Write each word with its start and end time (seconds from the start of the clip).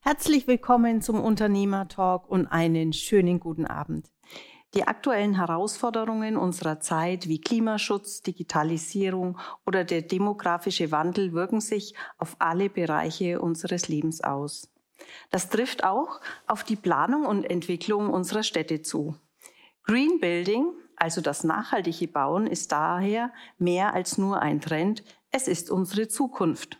Herzlich 0.00 0.48
willkommen 0.48 1.00
zum 1.00 1.20
Unternehmertalk 1.20 2.28
und 2.28 2.48
einen 2.48 2.92
schönen 2.92 3.38
guten 3.38 3.66
Abend. 3.66 4.10
Die 4.74 4.82
aktuellen 4.82 5.36
Herausforderungen 5.36 6.36
unserer 6.36 6.80
Zeit 6.80 7.28
wie 7.28 7.40
Klimaschutz, 7.40 8.22
Digitalisierung 8.22 9.38
oder 9.64 9.84
der 9.84 10.02
demografische 10.02 10.90
Wandel 10.90 11.32
wirken 11.32 11.60
sich 11.60 11.94
auf 12.18 12.34
alle 12.40 12.68
Bereiche 12.68 13.40
unseres 13.40 13.86
Lebens 13.86 14.24
aus. 14.24 14.68
Das 15.30 15.48
trifft 15.48 15.84
auch 15.84 16.20
auf 16.46 16.64
die 16.64 16.76
Planung 16.76 17.26
und 17.26 17.44
Entwicklung 17.44 18.10
unserer 18.10 18.42
Städte 18.42 18.82
zu. 18.82 19.14
Green 19.84 20.20
Building, 20.20 20.72
also 20.96 21.20
das 21.20 21.44
nachhaltige 21.44 22.08
Bauen, 22.08 22.46
ist 22.46 22.72
daher 22.72 23.32
mehr 23.58 23.94
als 23.94 24.18
nur 24.18 24.40
ein 24.40 24.60
Trend, 24.60 25.02
es 25.30 25.48
ist 25.48 25.70
unsere 25.70 26.08
Zukunft. 26.08 26.78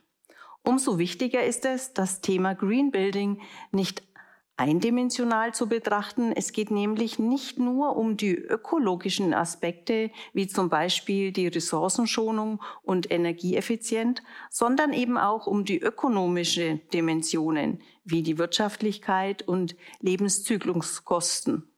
Umso 0.62 0.98
wichtiger 0.98 1.45
ist 1.45 1.64
es, 1.64 1.95
das 1.95 2.20
Thema 2.20 2.54
Green 2.54 2.90
Building 2.90 3.40
nicht 3.72 4.02
eindimensional 4.60 5.54
zu 5.54 5.68
betrachten. 5.68 6.32
Es 6.32 6.52
geht 6.52 6.70
nämlich 6.70 7.18
nicht 7.18 7.59
nur 7.59 7.96
um 7.96 8.18
die 8.18 8.34
ökologischen 8.34 9.32
Aspekte, 9.32 10.10
wie 10.34 10.48
zum 10.48 10.68
Beispiel 10.68 11.32
die 11.32 11.48
Ressourcenschonung 11.48 12.60
und 12.82 13.10
Energieeffizient, 13.10 14.23
sondern 14.50 14.92
eben 14.92 15.16
auch 15.16 15.46
um 15.46 15.64
die 15.64 15.80
ökonomische 15.80 16.76
Dimensionen, 16.92 17.80
wie 18.10 18.23
die 18.23 18.38
Wirtschaftlichkeit 18.38 19.46
und 19.46 19.77
Lebenszykluskosten. 20.00 21.70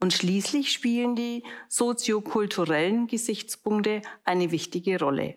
Und 0.00 0.12
schließlich 0.12 0.72
spielen 0.72 1.16
die 1.16 1.42
soziokulturellen 1.68 3.08
Gesichtspunkte 3.08 4.02
eine 4.24 4.52
wichtige 4.52 4.98
Rolle. 5.00 5.34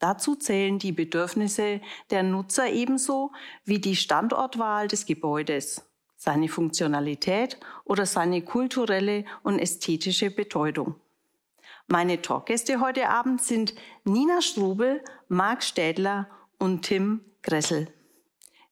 Dazu 0.00 0.34
zählen 0.34 0.78
die 0.78 0.92
Bedürfnisse 0.92 1.80
der 2.10 2.22
Nutzer 2.22 2.70
ebenso 2.70 3.32
wie 3.64 3.78
die 3.78 3.96
Standortwahl 3.96 4.88
des 4.88 5.06
Gebäudes, 5.06 5.86
seine 6.16 6.48
Funktionalität 6.48 7.58
oder 7.84 8.06
seine 8.06 8.42
kulturelle 8.42 9.24
und 9.42 9.58
ästhetische 9.58 10.30
Bedeutung. 10.30 10.96
Meine 11.86 12.22
Talkgäste 12.22 12.80
heute 12.80 13.08
Abend 13.08 13.42
sind 13.42 13.74
Nina 14.04 14.40
Strubel, 14.42 15.02
Marc 15.28 15.62
Städler 15.62 16.28
und 16.58 16.82
Tim 16.82 17.20
Gressel. 17.42 17.92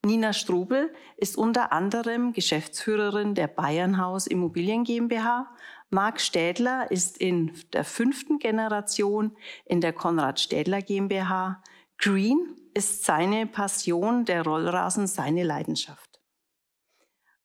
Nina 0.05 0.33
Strubel 0.33 0.93
ist 1.17 1.37
unter 1.37 1.73
anderem 1.73 2.31
Geschäftsführerin 2.33 3.35
der 3.35 3.47
Bayernhaus 3.47 4.27
Immobilien 4.27 4.83
GmbH, 4.85 5.47
Marc 5.91 6.21
Städler 6.21 6.91
ist 6.91 7.17
in 7.17 7.51
der 7.73 7.83
fünften 7.83 8.37
Generation 8.37 9.35
in 9.65 9.81
der 9.81 9.91
Konrad 9.91 10.39
Städler 10.39 10.83
GmbH. 10.83 11.63
Green 11.97 12.55
ist 12.75 13.05
seine 13.05 13.47
Passion, 13.47 14.23
der 14.23 14.43
Rollrasen 14.43 15.07
seine 15.07 15.43
Leidenschaft. 15.43 16.21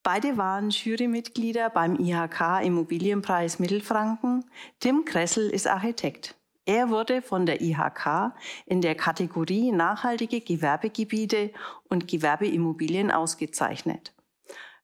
Beide 0.02 0.36
waren 0.36 0.68
Jurymitglieder 0.68 1.70
beim 1.70 1.96
IHK 1.98 2.62
Immobilienpreis 2.62 3.58
Mittelfranken. 3.58 4.44
Tim 4.78 5.06
Kressel 5.06 5.48
ist 5.48 5.66
Architekt. 5.66 6.36
Er 6.67 6.89
wurde 6.89 7.20
von 7.20 7.45
der 7.45 7.61
IHK 7.61 8.33
in 8.65 8.81
der 8.81 8.95
Kategorie 8.95 9.70
nachhaltige 9.70 10.41
Gewerbegebiete 10.41 11.51
und 11.89 12.09
Gewerbeimmobilien 12.09 13.11
ausgezeichnet. 13.11 14.15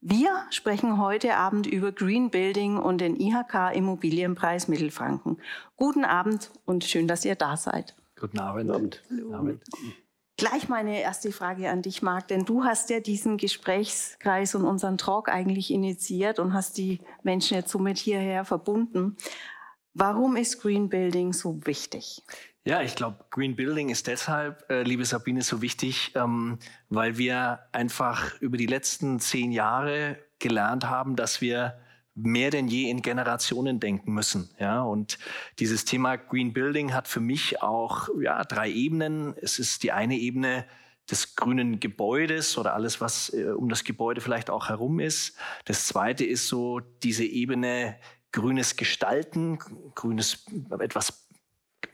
Wir 0.02 0.30
sprechen 0.50 0.98
heute 0.98 1.36
Abend 1.36 1.66
über 1.66 1.92
Green 1.92 2.30
Building 2.30 2.78
und 2.78 3.02
den 3.02 3.20
IHK 3.20 3.74
Immobilienpreis 3.74 4.68
Mittelfranken. 4.68 5.38
Guten 5.76 6.04
Abend 6.04 6.50
und 6.64 6.84
schön, 6.84 7.06
dass 7.06 7.24
ihr 7.24 7.34
da 7.34 7.56
seid. 7.56 7.94
Guten 8.18 8.38
Abend. 8.38 8.70
Abend. 8.70 9.02
Guten 9.08 9.34
Abend. 9.34 9.62
Gleich 10.38 10.70
meine 10.70 11.02
erste 11.02 11.32
Frage 11.32 11.68
an 11.68 11.82
dich, 11.82 12.00
Marc, 12.00 12.28
denn 12.28 12.46
du 12.46 12.64
hast 12.64 12.88
ja 12.88 13.00
diesen 13.00 13.36
Gesprächskreis 13.36 14.54
und 14.54 14.64
unseren 14.64 14.96
Talk 14.96 15.28
eigentlich 15.28 15.70
initiiert 15.70 16.38
und 16.38 16.54
hast 16.54 16.78
die 16.78 17.00
Menschen 17.22 17.58
jetzt 17.58 17.70
somit 17.70 17.98
hierher 17.98 18.46
verbunden. 18.46 19.18
Warum 19.94 20.36
ist 20.36 20.60
Green 20.60 20.88
Building 20.88 21.32
so 21.32 21.60
wichtig? 21.66 22.22
Ja, 22.64 22.82
ich 22.82 22.94
glaube, 22.94 23.24
Green 23.30 23.56
Building 23.56 23.88
ist 23.88 24.06
deshalb, 24.06 24.68
äh, 24.70 24.82
liebe 24.82 25.04
Sabine, 25.04 25.42
so 25.42 25.62
wichtig, 25.62 26.12
ähm, 26.14 26.58
weil 26.90 27.16
wir 27.16 27.60
einfach 27.72 28.38
über 28.40 28.56
die 28.56 28.66
letzten 28.66 29.18
zehn 29.18 29.50
Jahre 29.50 30.18
gelernt 30.38 30.88
haben, 30.88 31.16
dass 31.16 31.40
wir 31.40 31.80
mehr 32.14 32.50
denn 32.50 32.68
je 32.68 32.90
in 32.90 33.02
Generationen 33.02 33.80
denken 33.80 34.12
müssen. 34.12 34.50
Ja, 34.58 34.82
und 34.82 35.18
dieses 35.58 35.84
Thema 35.84 36.16
Green 36.16 36.52
Building 36.52 36.92
hat 36.92 37.08
für 37.08 37.20
mich 37.20 37.62
auch 37.62 38.08
ja, 38.20 38.44
drei 38.44 38.70
Ebenen. 38.70 39.34
Es 39.40 39.58
ist 39.58 39.82
die 39.82 39.92
eine 39.92 40.16
Ebene 40.16 40.66
des 41.10 41.34
grünen 41.34 41.80
Gebäudes 41.80 42.58
oder 42.58 42.74
alles, 42.74 43.00
was 43.00 43.32
äh, 43.32 43.46
um 43.46 43.68
das 43.68 43.84
Gebäude 43.84 44.20
vielleicht 44.20 44.50
auch 44.50 44.68
herum 44.68 45.00
ist. 45.00 45.36
Das 45.64 45.86
zweite 45.86 46.24
ist 46.24 46.46
so 46.48 46.80
diese 46.80 47.24
Ebene 47.24 47.96
grünes 48.32 48.76
Gestalten, 48.76 49.58
grünes 49.94 50.44
etwas 50.78 51.30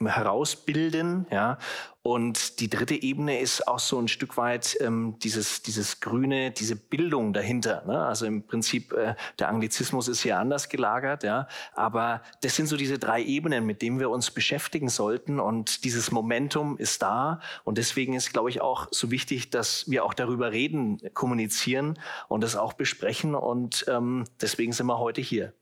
herausbilden. 0.05 1.27
Ja? 1.31 1.59
Und 2.03 2.61
die 2.61 2.71
dritte 2.71 2.95
Ebene 2.95 3.41
ist 3.41 3.67
auch 3.67 3.79
so 3.79 3.99
ein 3.99 4.09
Stück 4.09 4.37
weit 4.37 4.77
ähm, 4.81 5.17
dieses, 5.23 5.63
dieses 5.63 6.01
Grüne, 6.01 6.51
diese 6.51 6.77
Bildung 6.77 7.33
dahinter. 7.33 7.85
Ne? 7.87 8.05
Also 8.05 8.27
im 8.27 8.47
Prinzip, 8.47 8.93
äh, 8.93 9.15
der 9.39 9.49
Anglizismus 9.49 10.07
ist 10.09 10.23
hier 10.23 10.39
anders 10.39 10.69
gelagert, 10.69 11.25
ja. 11.25 11.49
Aber 11.75 12.23
das 12.43 12.55
sind 12.55 12.67
so 12.67 12.77
diese 12.77 12.99
drei 12.99 13.23
Ebenen, 13.23 13.67
mit 13.67 13.83
denen 13.83 13.99
wir 13.99 14.11
uns 14.11 14.31
beschäftigen 14.31 14.89
sollten. 14.89 15.41
Und 15.41 15.85
dieses 15.85 16.13
Momentum 16.13 16.79
ist 16.79 17.03
da. 17.03 17.41
Und 17.65 17.79
deswegen 17.79 18.15
ist, 18.15 18.33
glaube 18.33 18.51
ich, 18.51 18.61
auch 18.61 18.89
so 18.91 19.11
wichtig, 19.11 19.51
dass 19.51 19.91
wir 19.91 20.05
auch 20.05 20.15
darüber 20.15 20.53
reden, 20.53 20.99
kommunizieren 21.15 21.99
und 22.29 22.43
das 22.43 22.55
auch 22.55 22.75
besprechen. 22.75 23.35
Und 23.35 23.85
ähm, 23.89 24.25
deswegen 24.41 24.73
sind 24.73 24.87
wir 24.87 24.99
heute 24.99 25.21
hier. 25.21 25.55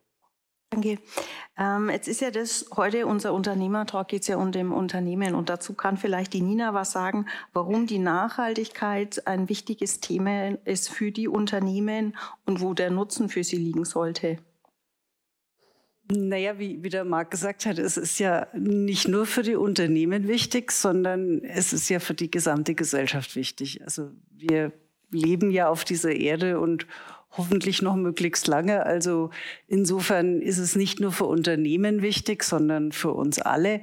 Danke. 0.75 0.99
Ähm, 1.57 1.89
jetzt 1.89 2.09
ist 2.09 2.21
ja 2.21 2.33
das 2.33 2.67
heute 2.75 3.07
unser 3.07 3.33
Unternehmertalk, 3.33 4.09
geht 4.09 4.23
es 4.23 4.29
ja 4.29 4.37
um 4.37 4.51
dem 4.51 4.73
Unternehmen 4.73 5.35
und 5.37 5.49
dazu 5.49 5.75
kann 5.75 5.97
vielleicht 5.97 6.33
die 6.33 6.41
Nina 6.41 6.75
was 6.75 6.91
sagen, 6.91 7.27
warum 7.53 7.87
die 7.87 8.01
Nachhaltigkeit 8.01 9.27
ein 9.27 9.49
wichtiges 9.49 10.01
Thema 10.01 10.59
ist 10.65 10.91
für 10.91 11.13
die 11.13 11.29
Unternehmen 11.29 12.17
und 12.45 12.61
wo 12.61 12.75
der 12.75 12.91
Nutzen 12.91 13.29
für 13.29 13.45
sie 13.45 13.57
liegen 13.57 13.85
sollte. 13.85 14.39
Naja, 16.11 16.59
wie, 16.59 16.83
wie 16.83 16.91
der 16.91 17.05
Marc 17.05 17.31
gesagt 17.31 17.65
hat, 17.65 17.79
es 17.79 17.97
ist 17.97 18.19
ja 18.19 18.49
nicht 18.53 19.09
nur 19.09 19.25
für 19.25 19.43
die 19.43 19.57
Unternehmen 19.57 20.29
wichtig, 20.29 20.71
sondern 20.73 21.43
es 21.45 21.73
ist 21.73 21.89
ja 21.89 21.99
für 21.99 22.13
die 22.13 22.31
gesamte 22.31 22.75
Gesellschaft 22.75 23.37
wichtig. 23.37 23.83
Also 23.85 24.11
wir 24.31 24.73
leben 25.11 25.51
ja 25.51 25.69
auf 25.69 25.85
dieser 25.85 26.13
Erde 26.13 26.61
und 26.61 26.87
hoffentlich 27.37 27.83
noch 27.83 27.97
möglichst 27.97 28.47
lange. 28.47 28.87
Also 28.87 29.31
insofern 29.69 30.41
ist 30.41 30.59
es 30.59 30.77
nicht 30.77 31.01
nur 31.01 31.13
für 31.13 31.27
Unternehmen 31.27 32.03
wichtig, 32.03 32.45
sondern 32.45 32.93
für 32.93 33.13
uns 33.13 33.39
alle. 33.39 33.81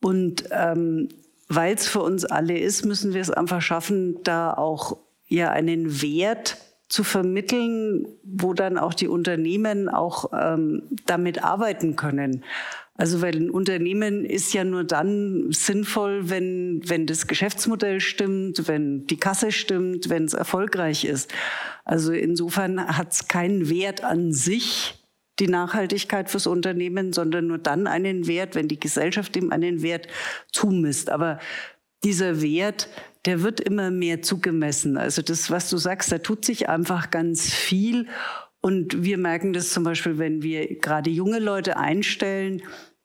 Und 0.00 0.44
ähm, 0.50 1.08
weil 1.48 1.74
es 1.74 1.86
für 1.86 2.00
uns 2.00 2.24
alle 2.24 2.58
ist, 2.58 2.84
müssen 2.84 3.14
wir 3.14 3.20
es 3.20 3.30
einfach 3.30 3.62
schaffen, 3.62 4.22
da 4.22 4.52
auch 4.52 4.96
ja 5.28 5.50
einen 5.50 6.02
Wert 6.02 6.58
zu 6.88 7.04
vermitteln, 7.04 8.06
wo 8.22 8.54
dann 8.54 8.78
auch 8.78 8.94
die 8.94 9.08
Unternehmen 9.08 9.88
auch 9.88 10.30
ähm, 10.32 10.82
damit 11.06 11.42
arbeiten 11.42 11.96
können. 11.96 12.44
Also 12.96 13.22
weil 13.22 13.34
ein 13.34 13.50
Unternehmen 13.50 14.24
ist 14.24 14.54
ja 14.54 14.62
nur 14.62 14.84
dann 14.84 15.50
sinnvoll, 15.50 16.30
wenn, 16.30 16.80
wenn 16.84 17.06
das 17.06 17.26
Geschäftsmodell 17.26 18.00
stimmt, 18.00 18.68
wenn 18.68 19.06
die 19.06 19.16
Kasse 19.16 19.50
stimmt, 19.50 20.08
wenn 20.10 20.24
es 20.24 20.34
erfolgreich 20.34 21.04
ist. 21.04 21.32
Also 21.84 22.12
insofern 22.12 22.96
hat 22.96 23.12
es 23.12 23.26
keinen 23.26 23.68
Wert 23.68 24.04
an 24.04 24.32
sich, 24.32 24.94
die 25.40 25.48
Nachhaltigkeit 25.48 26.30
fürs 26.30 26.46
Unternehmen, 26.46 27.12
sondern 27.12 27.48
nur 27.48 27.58
dann 27.58 27.88
einen 27.88 28.28
Wert, 28.28 28.54
wenn 28.54 28.68
die 28.68 28.78
Gesellschaft 28.78 29.36
ihm 29.36 29.50
einen 29.50 29.82
Wert 29.82 30.06
zumisst. 30.52 31.10
Aber 31.10 31.40
dieser 32.04 32.40
Wert, 32.40 32.88
der 33.24 33.42
wird 33.42 33.60
immer 33.60 33.90
mehr 33.90 34.22
zugemessen. 34.22 34.96
Also 34.96 35.22
das, 35.22 35.50
was 35.50 35.68
du 35.70 35.78
sagst, 35.78 36.12
da 36.12 36.18
tut 36.18 36.44
sich 36.44 36.68
einfach 36.68 37.10
ganz 37.10 37.52
viel. 37.52 38.06
Und 38.64 39.04
wir 39.04 39.18
merken 39.18 39.52
das 39.52 39.74
zum 39.74 39.84
Beispiel, 39.84 40.16
wenn 40.16 40.42
wir 40.42 40.76
gerade 40.76 41.10
junge 41.10 41.38
Leute 41.38 41.76
einstellen, 41.76 42.62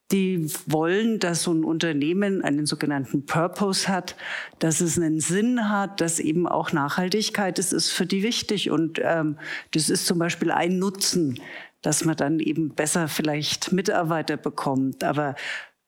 die 0.09 0.49
wollen, 0.67 1.19
dass 1.19 1.43
so 1.43 1.51
ein 1.51 1.65
Unternehmen 1.65 2.41
einen 2.41 2.65
sogenannten 2.65 3.25
Purpose 3.25 3.89
hat, 3.89 4.15
dass 4.59 4.79
es 4.79 4.97
einen 4.97 5.19
Sinn 5.19 5.69
hat, 5.69 5.99
dass 5.99 6.21
eben 6.21 6.47
auch 6.47 6.71
Nachhaltigkeit, 6.71 7.57
das 7.57 7.73
ist 7.73 7.89
für 7.89 8.05
die 8.05 8.23
wichtig. 8.23 8.71
Und 8.71 9.01
ähm, 9.03 9.35
das 9.71 9.89
ist 9.89 10.05
zum 10.05 10.17
Beispiel 10.17 10.49
ein 10.51 10.79
Nutzen, 10.79 11.41
dass 11.81 12.05
man 12.05 12.15
dann 12.15 12.39
eben 12.39 12.69
besser 12.69 13.09
vielleicht 13.09 13.73
Mitarbeiter 13.73 14.37
bekommt. 14.37 15.03
Aber 15.03 15.35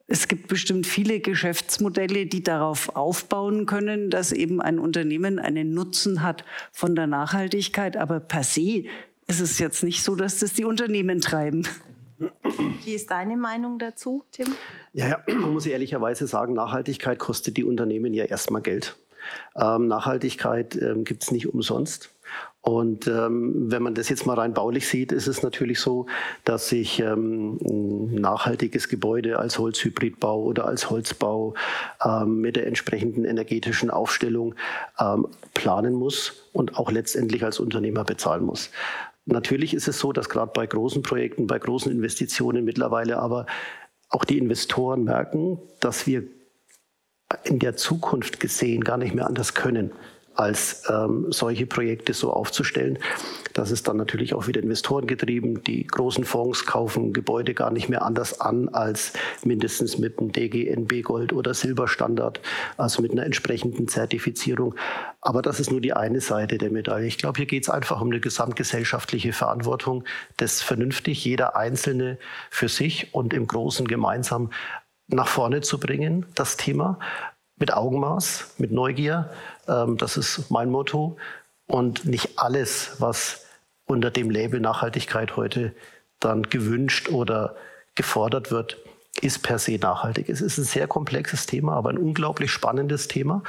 es 0.08 0.28
gibt 0.28 0.50
bestimmt 0.50 0.86
viele 0.86 1.22
Geschäftsmodelle, 1.22 2.26
die 2.26 2.44
darauf 2.44 2.94
aufbauen 2.98 3.68
können, 3.68 4.10
dass 4.10 4.34
eben 4.34 4.60
ein 4.60 4.80
Unternehmen 4.80 5.40
einen 5.40 5.74
Nutzen 5.74 6.24
hat 6.24 6.44
von 6.74 6.94
der 6.94 7.08
Nachhaltigkeit. 7.08 7.96
Aber 7.96 8.20
per 8.20 8.44
se 8.44 8.84
es 9.32 9.40
ist 9.40 9.60
jetzt 9.60 9.82
nicht 9.84 10.04
so, 10.04 10.16
dass 10.16 10.40
das 10.40 10.54
die 10.54 10.66
Unternehmen 10.66 11.22
treiben. 11.22 11.66
Wie 12.84 12.94
ist 12.94 13.10
deine 13.10 13.38
Meinung 13.38 13.80
dazu, 13.80 14.26
Tim? 14.32 14.48
Ja, 14.92 15.08
ja, 15.08 15.24
man 15.28 15.54
muss 15.54 15.66
ehrlicherweise 15.66 16.28
sagen, 16.28 16.54
Nachhaltigkeit 16.54 17.18
kostet 17.18 17.56
die 17.56 17.64
Unternehmen 17.64 18.14
ja 18.14 18.26
erstmal 18.26 18.62
Geld. 18.62 18.98
Ähm, 19.56 19.88
Nachhaltigkeit 19.88 20.76
ähm, 20.76 21.06
gibt 21.06 21.24
es 21.24 21.32
nicht 21.32 21.48
umsonst. 21.48 22.10
Und 22.62 23.08
ähm, 23.08 23.72
wenn 23.72 23.82
man 23.82 23.96
das 23.96 24.10
jetzt 24.10 24.26
mal 24.28 24.36
rein 24.36 24.54
baulich 24.54 24.88
sieht, 24.88 25.12
ist 25.12 25.28
es 25.28 25.42
natürlich 25.42 25.80
so, 25.80 26.06
dass 26.46 26.70
sich 26.70 27.00
ähm, 27.00 27.58
ein 27.64 28.16
nachhaltiges 28.16 28.88
Gebäude 28.88 29.40
als 29.40 29.58
Holzhybridbau 29.58 30.44
oder 30.44 30.68
als 30.68 30.90
Holzbau 30.90 31.56
ähm, 32.06 32.40
mit 32.40 32.56
der 32.58 32.68
entsprechenden 32.68 33.26
energetischen 33.26 33.90
Aufstellung 33.90 34.54
ähm, 35.00 35.28
planen 35.56 35.94
muss 35.96 36.44
und 36.54 36.78
auch 36.78 36.92
letztendlich 36.92 37.44
als 37.44 37.60
Unternehmer 37.60 38.04
bezahlen 38.04 38.44
muss. 38.44 38.70
Natürlich 39.26 39.74
ist 39.74 39.88
es 39.88 40.00
so, 40.00 40.12
dass 40.12 40.30
gerade 40.30 40.52
bei 40.54 40.66
großen 40.66 41.04
Projekten, 41.04 41.48
bei 41.48 41.60
großen 41.60 41.92
Investitionen 41.92 42.66
mittlerweile 42.66 43.18
aber 43.18 43.46
auch 44.10 44.26
die 44.26 44.38
Investoren 44.38 45.04
merken, 45.04 45.60
dass 45.80 46.08
wir 46.08 46.24
in 47.44 47.60
der 47.60 47.78
Zukunft 47.78 48.40
gesehen 48.40 48.84
gar 48.84 48.98
nicht 48.98 49.16
mehr 49.16 49.28
anders 49.28 49.54
können 49.54 49.92
als 50.36 50.84
ähm, 50.90 51.28
solche 51.30 51.66
Projekte 51.66 52.14
so 52.14 52.32
aufzustellen. 52.32 52.98
Das 53.54 53.72
ist 53.72 53.88
dann 53.88 53.98
natürlich 53.98 54.34
auch 54.34 54.48
wieder 54.48 54.62
Investoren 54.62 55.08
getrieben. 55.08 55.64
Die 55.64 55.86
großen 55.86 56.24
Fonds 56.24 56.66
kaufen 56.66 57.14
Gebäude 57.14 57.54
gar 57.54 57.72
nicht 57.72 57.90
mehr 57.90 58.04
anders 58.04 58.40
an 58.40 58.70
als 58.70 59.14
mindestens 59.44 59.98
mit 59.98 60.20
einem 60.20 60.32
DGNB 60.32 61.04
Gold 61.04 61.34
oder 61.34 61.54
Silberstandard, 61.54 62.40
also 62.78 63.02
mit 63.02 63.12
einer 63.12 63.26
entsprechenden 63.26 63.88
Zertifizierung. 63.88 64.76
Aber 65.20 65.42
das 65.42 65.60
ist 65.60 65.72
nur 65.72 65.82
die 65.82 65.94
eine 65.94 66.22
Seite 66.22 66.58
der 66.58 66.72
Medaille. 66.72 67.08
Ich 67.08 67.18
glaube, 67.18 67.38
hier 67.38 67.46
geht 67.46 67.64
es 67.64 67.70
einfach 67.70 68.02
um 68.02 68.08
eine 68.08 68.20
gesamtgesellschaftliche 68.20 69.34
Verantwortung, 69.34 70.06
das 70.38 70.62
vernünftig 70.62 71.26
jeder 71.26 71.56
Einzelne 71.56 72.18
für 72.50 72.70
sich 72.70 73.14
und 73.14 73.34
im 73.34 73.48
Großen 73.48 73.88
gemeinsam 73.88 74.50
nach 75.08 75.28
vorne 75.28 75.62
zu 75.62 75.80
bringen, 75.80 76.26
das 76.36 76.56
Thema 76.58 76.98
mit 77.62 77.74
Augenmaß, 77.74 78.56
mit 78.58 78.72
Neugier. 78.72 79.30
Ähm, 79.68 79.98
das 79.98 80.18
ist 80.18 80.50
mein 80.50 80.70
Motto. 80.70 81.18
Und 81.68 82.06
nicht 82.06 82.38
alles, 82.38 82.96
was 83.00 83.46
unter 83.86 84.12
dem 84.12 84.30
Label 84.30 84.60
Nachhaltigkeit 84.60 85.36
heute 85.36 85.74
dann 86.20 86.44
gewünscht 86.44 87.10
oder 87.10 87.56
gefordert 87.96 88.52
wird, 88.52 88.78
ist 89.22 89.44
per 89.44 89.60
se 89.60 89.78
nachhaltig. 89.78 90.30
Es 90.30 90.42
ist 90.42 90.58
ein 90.58 90.64
sehr 90.64 90.88
komplexes 90.88 91.46
Thema, 91.46 91.74
aber 91.74 91.90
ein 91.90 91.98
unglaublich 91.98 92.52
spannendes 92.52 93.08
Thema. 93.08 93.44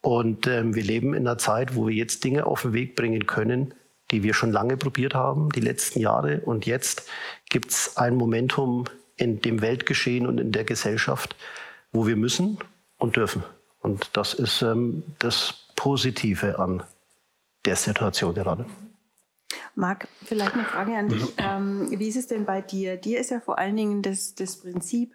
Und 0.00 0.46
ähm, 0.46 0.74
wir 0.74 0.82
leben 0.82 1.14
in 1.14 1.26
einer 1.26 1.38
Zeit, 1.38 1.76
wo 1.76 1.86
wir 1.86 1.94
jetzt 1.94 2.24
Dinge 2.24 2.46
auf 2.46 2.62
den 2.62 2.72
Weg 2.72 2.96
bringen 2.96 3.26
können, 3.26 3.74
die 4.10 4.22
wir 4.22 4.34
schon 4.34 4.52
lange 4.52 4.76
probiert 4.76 5.14
haben, 5.14 5.50
die 5.50 5.60
letzten 5.60 6.00
Jahre. 6.00 6.40
Und 6.40 6.66
jetzt 6.66 7.08
gibt 7.48 7.70
es 7.70 7.96
ein 7.96 8.16
Momentum 8.16 8.84
in 9.16 9.40
dem 9.40 9.62
Weltgeschehen 9.62 10.26
und 10.26 10.38
in 10.38 10.52
der 10.52 10.64
Gesellschaft, 10.64 11.36
wo 11.92 12.06
wir 12.06 12.16
müssen 12.16 12.58
und 12.98 13.16
dürfen. 13.16 13.44
Und 13.84 14.16
das 14.16 14.32
ist 14.32 14.62
ähm, 14.62 15.02
das 15.18 15.52
Positive 15.76 16.58
an 16.58 16.82
der 17.66 17.76
Situation 17.76 18.34
gerade. 18.34 18.64
Marc, 19.74 20.08
vielleicht 20.24 20.54
eine 20.54 20.64
Frage 20.64 20.96
an 20.96 21.10
dich. 21.10 21.22
Mhm. 21.22 21.32
Ähm, 21.36 21.98
wie 21.98 22.08
ist 22.08 22.16
es 22.16 22.26
denn 22.26 22.46
bei 22.46 22.62
dir? 22.62 22.96
Dir 22.96 23.20
ist 23.20 23.30
ja 23.30 23.40
vor 23.40 23.58
allen 23.58 23.76
Dingen 23.76 24.00
das, 24.00 24.34
das 24.34 24.56
Prinzip, 24.56 25.14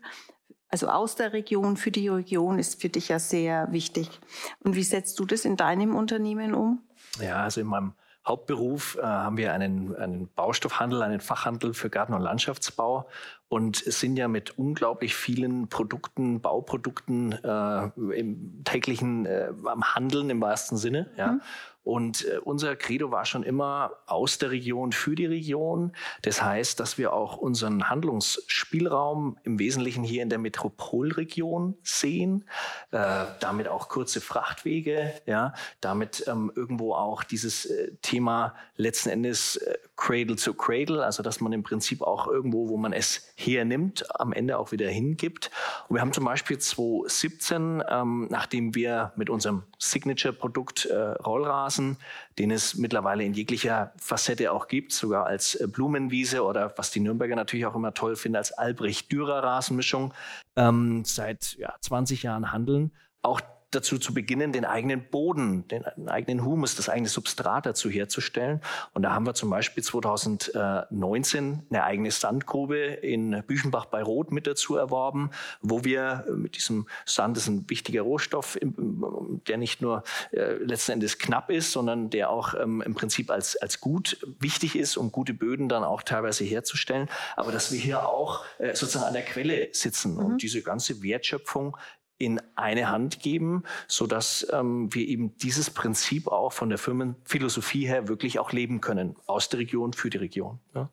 also 0.68 0.88
aus 0.88 1.16
der 1.16 1.33
Region 1.33 1.77
für 1.77 1.89
die 1.89 2.10
Region 2.10 2.60
ist 2.60 2.80
für 2.80 2.89
dich 2.89 3.07
ja 3.10 3.18
sehr 3.18 3.71
wichtig. 3.71 4.19
Und 4.60 4.75
wie 4.75 4.83
setzt 4.83 5.18
du 5.19 5.25
das 5.25 5.45
in 5.45 5.57
deinem 5.57 5.95
Unternehmen 5.95 6.54
um? 6.54 6.83
Ja, 7.19 7.38
also 7.38 7.62
in 7.62 7.68
meinem 7.68 7.94
Hauptberuf 8.27 9.00
äh, 9.00 9.01
haben 9.01 9.38
wir 9.38 9.51
einen, 9.51 9.95
einen 9.95 10.27
Baustoffhandel, 10.36 11.01
einen 11.01 11.21
Fachhandel 11.21 11.74
für 11.74 11.89
Garten- 11.89 12.13
und 12.13 12.21
Landschaftsbau 12.21 13.10
und 13.50 13.78
sind 13.78 14.16
ja 14.16 14.28
mit 14.28 14.57
unglaublich 14.57 15.16
vielen 15.16 15.68
Produkten, 15.68 16.40
Bauprodukten 16.40 17.31
äh, 17.31 17.90
im 18.16 18.63
täglichen 18.63 19.25
äh, 19.25 19.50
am 19.66 19.96
Handeln 19.96 20.30
im 20.30 20.40
wahrsten 20.40 20.78
Sinne. 20.78 21.10
Ja. 21.18 21.34
Mhm. 21.34 21.42
Und 21.90 22.25
äh, 22.25 22.38
unser 22.44 22.75
Credo 22.75 23.10
war 23.10 23.25
schon 23.25 23.42
immer 23.42 23.92
aus 24.06 24.38
der 24.38 24.51
Region 24.51 24.92
für 24.92 25.16
die 25.16 25.25
Region. 25.25 25.94
Das 26.22 26.44
heißt, 26.44 26.80
dass 26.80 27.00
wir 27.00 27.13
auch 27.13 27.38
unseren 27.38 27.90
Handlungsspielraum 27.90 29.38
im 29.44 29.57
Wesentlichen 29.57 30.04
hier 30.04 30.22
in 30.22 30.30
der 30.30 30.38
Metropolregion 30.38 31.75
sehen. 31.81 32.45
Äh, 32.92 33.25
damit 33.40 33.69
auch 33.69 33.90
kurze 33.90 34.22
Frachtwege, 34.22 35.13
ja, 35.25 35.54
damit 35.81 36.25
ähm, 36.28 36.52
irgendwo 36.56 36.94
auch 36.94 37.24
dieses 37.24 37.66
äh, 37.66 37.94
Thema 38.04 38.56
letzten 38.75 39.10
Endes 39.10 39.56
äh, 39.56 39.78
Cradle 39.95 40.36
to 40.36 40.54
Cradle, 40.54 41.04
also 41.04 41.24
dass 41.24 41.42
man 41.42 41.54
im 41.54 41.63
Prinzip 41.63 42.04
auch 42.04 42.28
irgendwo, 42.28 42.69
wo 42.69 42.78
man 42.78 42.94
es 42.94 43.34
hernimmt, 43.39 44.06
am 44.19 44.33
Ende 44.33 44.57
auch 44.57 44.71
wieder 44.71 44.89
hingibt. 44.89 45.50
Und 45.88 45.95
wir 45.95 46.01
haben 46.01 46.13
zum 46.13 46.25
Beispiel 46.25 46.57
2017, 46.57 47.83
ähm, 47.89 48.27
nachdem 48.30 48.75
wir 48.75 49.13
mit 49.15 49.30
unserem 49.30 49.63
Signature-Produkt 49.77 50.86
äh, 50.86 50.95
Rollrasen, 50.95 51.97
den 52.38 52.51
es 52.51 52.75
mittlerweile 52.75 53.24
in 53.24 53.33
jeglicher 53.33 53.94
Facette 53.97 54.51
auch 54.51 54.68
gibt, 54.68 54.91
sogar 54.91 55.25
als 55.25 55.56
äh, 55.56 55.68
Blumenwiese 55.68 56.44
oder 56.44 56.74
was 56.77 56.91
die 56.91 57.00
Nürnberger 57.00 57.36
natürlich 57.36 57.65
auch 57.65 57.75
immer 57.75 57.94
toll 57.94 58.15
finden, 58.15 58.36
als 58.36 58.51
Albrecht-Dürer-Rasenmischung, 58.51 60.13
ähm, 60.56 61.03
seit 61.06 61.56
ja, 61.57 61.74
20 61.80 62.24
Jahren 62.24 62.51
handeln, 62.51 62.92
auch 63.21 63.42
dazu 63.71 64.00
zu 64.00 64.13
beginnen, 64.13 64.51
den 64.51 64.66
eigenen 64.66 65.10
Boden, 65.10 65.68
den 65.68 66.10
eigenen 66.10 66.44
Humus, 66.44 66.75
das 66.75 66.89
eigene 66.89 67.10
Substrat 67.10 67.66
dazu 67.66 67.89
herzustellen. 67.89 68.62
Und 68.94 69.04
da 69.04 69.13
haben 69.13 69.25
wir 69.25 69.33
zum 69.33 69.50
Beispiel 69.50 69.83
2019 69.83 71.63
eine 71.69 71.83
eigene 71.83 72.12
Sandgrube 72.12 72.77
in 72.77 73.44
Büchenbach 73.45 73.86
bei 73.86 74.01
Rot 74.01 74.31
mit 74.31 74.48
dazu 74.48 74.75
erworben, 74.75 75.31
wo 75.62 75.83
wir 75.83 76.25
mit 76.36 76.56
diesem 76.56 76.88
Sand, 77.06 77.38
das 77.38 77.44
ist 77.44 77.50
ein 77.50 77.69
wichtiger 77.69 78.01
Rohstoff, 78.01 78.57
der 78.62 79.57
nicht 79.57 79.81
nur 79.81 80.04
äh, 80.31 80.54
letzten 80.54 80.94
Endes 80.94 81.18
knapp 81.18 81.50
ist, 81.50 81.71
sondern 81.71 82.10
der 82.10 82.30
auch 82.30 82.54
ähm, 82.56 82.81
im 82.81 82.95
Prinzip 82.95 83.30
als, 83.30 83.56
als 83.57 83.80
gut 83.80 84.18
wichtig 84.39 84.75
ist, 84.75 84.98
um 84.98 85.12
gute 85.12 85.33
Böden 85.33 85.69
dann 85.69 85.83
auch 85.83 86.01
teilweise 86.01 86.44
herzustellen. 86.44 87.10
Aber 87.36 87.51
dass 87.51 87.71
wir 87.71 87.80
hier 87.80 88.07
auch 88.07 88.44
äh, 88.57 88.75
sozusagen 88.75 89.06
an 89.06 89.13
der 89.13 89.24
Quelle 89.24 89.69
sitzen 89.74 90.13
mhm. 90.13 90.25
und 90.25 90.42
diese 90.42 90.62
ganze 90.62 91.04
Wertschöpfung 91.04 91.77
in 92.19 92.39
eine 92.56 92.89
Hand 92.89 93.21
geben, 93.21 93.63
so 93.88 94.06
dass 94.06 94.45
ähm, 94.51 94.94
wir 94.94 95.07
eben 95.07 95.36
dieses 95.38 95.71
Prinzip 95.71 96.27
auch 96.27 96.51
von 96.51 96.69
der 96.69 96.77
Firmenphilosophie 96.77 97.88
her 97.88 98.07
wirklich 98.07 98.38
auch 98.38 98.51
leben 98.51 98.81
können, 98.81 99.16
aus 99.25 99.50
der 99.50 99.60
Region 99.60 99.94
für 99.94 100.12
die 100.12 100.18
Region. 100.18 100.60
Ja. 100.76 100.90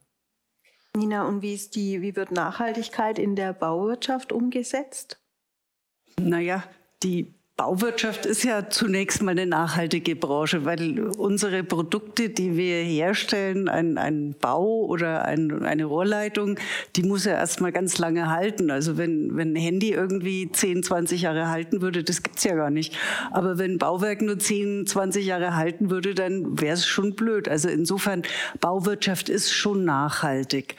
Nina, 0.96 1.26
und 1.28 1.42
wie, 1.42 1.54
ist 1.54 1.74
die, 1.74 2.00
wie 2.00 2.16
wird 2.16 2.30
Nachhaltigkeit 2.30 3.18
in 3.18 3.36
der 3.36 3.52
Bauwirtschaft 3.52 4.32
umgesetzt? 4.32 5.20
Naja, 6.18 6.64
die 7.02 7.34
Bauwirtschaft 7.56 8.26
ist 8.26 8.44
ja 8.44 8.68
zunächst 8.68 9.22
mal 9.22 9.30
eine 9.30 9.46
nachhaltige 9.46 10.14
Branche, 10.14 10.66
weil 10.66 11.00
unsere 11.16 11.64
Produkte, 11.64 12.28
die 12.28 12.54
wir 12.54 12.82
herstellen, 12.82 13.70
ein, 13.70 13.96
ein 13.96 14.34
Bau 14.38 14.84
oder 14.84 15.24
ein, 15.24 15.64
eine 15.64 15.86
Rohrleitung, 15.86 16.58
die 16.96 17.02
muss 17.02 17.24
ja 17.24 17.32
erstmal 17.32 17.72
ganz 17.72 17.96
lange 17.96 18.28
halten. 18.28 18.70
Also 18.70 18.98
wenn, 18.98 19.38
wenn 19.38 19.54
ein 19.54 19.56
Handy 19.56 19.92
irgendwie 19.92 20.52
10, 20.52 20.82
20 20.82 21.22
Jahre 21.22 21.48
halten 21.48 21.80
würde, 21.80 22.04
das 22.04 22.22
gibt's 22.22 22.44
ja 22.44 22.54
gar 22.54 22.68
nicht. 22.68 22.94
Aber 23.30 23.56
wenn 23.56 23.72
ein 23.72 23.78
Bauwerk 23.78 24.20
nur 24.20 24.38
10, 24.38 24.86
20 24.86 25.24
Jahre 25.24 25.56
halten 25.56 25.88
würde, 25.88 26.14
dann 26.14 26.60
wäre 26.60 26.74
es 26.74 26.86
schon 26.86 27.14
blöd. 27.14 27.48
Also 27.48 27.70
insofern, 27.70 28.22
Bauwirtschaft 28.60 29.30
ist 29.30 29.50
schon 29.50 29.86
nachhaltig. 29.86 30.76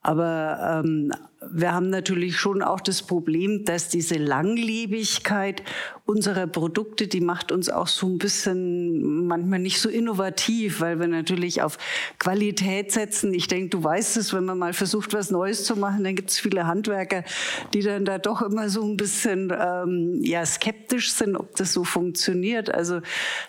Aber 0.00 0.82
ähm, 0.84 1.10
wir 1.52 1.72
haben 1.72 1.90
natürlich 1.90 2.36
schon 2.36 2.62
auch 2.62 2.80
das 2.80 3.02
Problem, 3.02 3.64
dass 3.64 3.88
diese 3.88 4.16
Langlebigkeit 4.16 5.62
unserer 6.06 6.46
Produkte, 6.46 7.06
die 7.06 7.22
macht 7.22 7.50
uns 7.50 7.70
auch 7.70 7.88
so 7.88 8.06
ein 8.06 8.18
bisschen 8.18 9.26
manchmal 9.26 9.58
nicht 9.58 9.80
so 9.80 9.88
innovativ, 9.88 10.80
weil 10.80 11.00
wir 11.00 11.08
natürlich 11.08 11.62
auf 11.62 11.78
Qualität 12.18 12.92
setzen. 12.92 13.32
Ich 13.32 13.48
denke, 13.48 13.70
du 13.70 13.82
weißt 13.82 14.18
es, 14.18 14.34
wenn 14.34 14.44
man 14.44 14.58
mal 14.58 14.74
versucht, 14.74 15.14
was 15.14 15.30
Neues 15.30 15.64
zu 15.64 15.76
machen, 15.76 16.04
dann 16.04 16.14
gibt 16.14 16.30
es 16.30 16.38
viele 16.38 16.66
Handwerker, 16.66 17.24
die 17.72 17.80
dann 17.80 18.04
da 18.04 18.18
doch 18.18 18.42
immer 18.42 18.68
so 18.68 18.82
ein 18.84 18.98
bisschen 18.98 19.50
ähm, 19.58 20.20
ja, 20.22 20.44
skeptisch 20.44 21.10
sind, 21.10 21.36
ob 21.36 21.56
das 21.56 21.72
so 21.72 21.84
funktioniert. 21.84 22.72
Also 22.72 23.00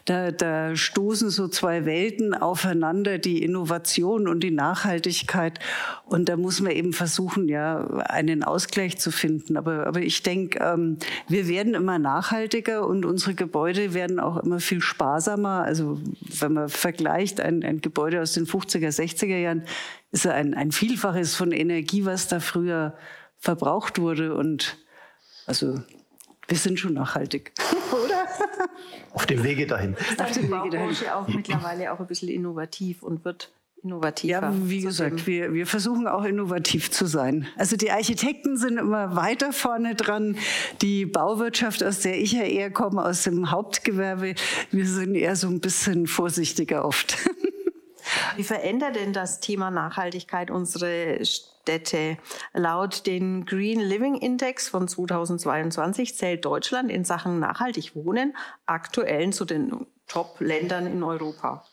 da, 0.06 0.32
da 0.32 0.78
stoßen 0.78 1.30
so 1.30 1.50
zwei 1.50 1.86
Welten 1.86 2.34
aufeinander, 2.34 3.18
die 3.18 3.44
Innovation 3.44 4.30
und 4.30 4.40
die 4.42 4.52
Nachhaltigkeit. 4.52 5.60
Und 6.06 6.30
da 6.30 6.38
muss 6.38 6.62
man 6.62 6.72
eben 6.72 6.94
versuchen, 6.94 7.50
ja, 7.50 7.85
einen 8.06 8.44
Ausgleich 8.44 8.98
zu 8.98 9.12
finden. 9.12 9.58
Aber, 9.58 9.88
aber 9.88 10.01
ich 10.01 10.24
denke, 10.24 10.60
ähm, 10.60 10.98
wir 11.27 11.48
werden 11.48 11.74
immer 11.74 12.00
nachhaltiger 12.00 12.86
und 12.88 13.06
unsere 13.06 13.36
Gebäude 13.36 13.94
werden 13.94 14.20
auch 14.20 14.38
immer 14.38 14.60
viel 14.60 14.82
sparsamer. 14.82 15.63
Also 15.63 16.00
wenn 16.39 16.54
man 16.54 16.70
vergleicht, 16.70 17.39
ein, 17.39 17.63
ein 17.63 17.82
Gebäude 17.82 18.22
aus 18.22 18.34
den 18.34 18.46
50er, 18.46 18.89
60er 18.89 19.38
Jahren 19.38 19.63
ist 20.12 20.27
ein, 20.27 20.54
ein 20.54 20.72
Vielfaches 20.72 21.36
von 21.36 21.51
Energie, 21.51 22.06
was 22.06 22.27
da 22.27 22.39
früher 22.39 22.96
verbraucht 23.38 24.00
wurde. 24.00 24.36
Und 24.36 24.77
also 25.46 25.80
wir 26.48 26.58
sind 26.58 26.80
schon 26.80 26.94
nachhaltig, 26.94 27.54
oder? 27.92 28.27
Auf 29.13 29.25
dem 29.25 29.44
Wege 29.44 29.65
dahin. 29.65 29.96
Auf 30.20 30.32
dem 30.32 30.51
Wege 30.51 30.70
dahin. 30.70 31.10
auch 31.10 31.27
mittlerweile 31.27 31.92
auch 31.92 32.00
ein 32.00 32.08
bisschen 32.08 32.30
innovativ 32.30 33.01
und 33.01 33.25
wird 33.25 33.51
innovativer. 33.86 34.42
Ja, 34.42 34.54
wie 34.54 34.82
gesagt, 34.82 35.27
wir, 35.27 35.54
wir 35.54 35.68
versuchen 35.68 36.08
auch 36.08 36.24
innovativ 36.24 36.92
zu 36.92 37.06
sein. 37.06 37.48
Also 37.56 37.77
die 37.77 37.92
Architekten 37.92 38.58
sind 38.58 38.77
immer 38.77 39.15
weiter 39.15 39.54
vorne 39.54 39.96
dran. 39.96 40.38
Die 40.82 41.06
Bauwirtschaft, 41.06 41.84
aus 41.84 42.01
der 42.01 42.20
ich 42.20 42.34
ja 42.34 42.44
eher 42.44 42.72
komme, 42.72 43.06
aus 43.06 43.24
dem 43.24 43.51
Hauptgewerbe, 43.51 44.36
wir 44.72 44.88
sind 44.88 45.15
eher 45.15 45.36
so 45.36 45.48
ein 45.48 45.60
bisschen 45.60 46.08
vorsichtiger 46.08 46.84
oft. 46.84 47.18
Wie 48.36 48.44
verändert 48.44 48.96
denn 48.96 49.13
das 49.13 49.39
Thema 49.39 49.72
Nachhaltigkeit 49.72 50.51
unsere 50.51 51.24
Städte? 51.25 52.18
Laut 52.54 53.08
den 53.08 53.46
Green 53.46 53.80
Living 53.80 54.15
Index 54.15 54.70
von 54.70 54.88
2022 54.88 56.15
zählt 56.15 56.46
Deutschland 56.46 56.92
in 56.92 57.04
Sachen 57.04 57.39
nachhaltig 57.39 57.96
Wohnen 57.96 58.36
aktuell 58.65 59.32
zu 59.32 59.46
den 59.46 59.88
Top-Ländern 60.08 60.86
in 60.86 61.01
Europa 61.01 61.65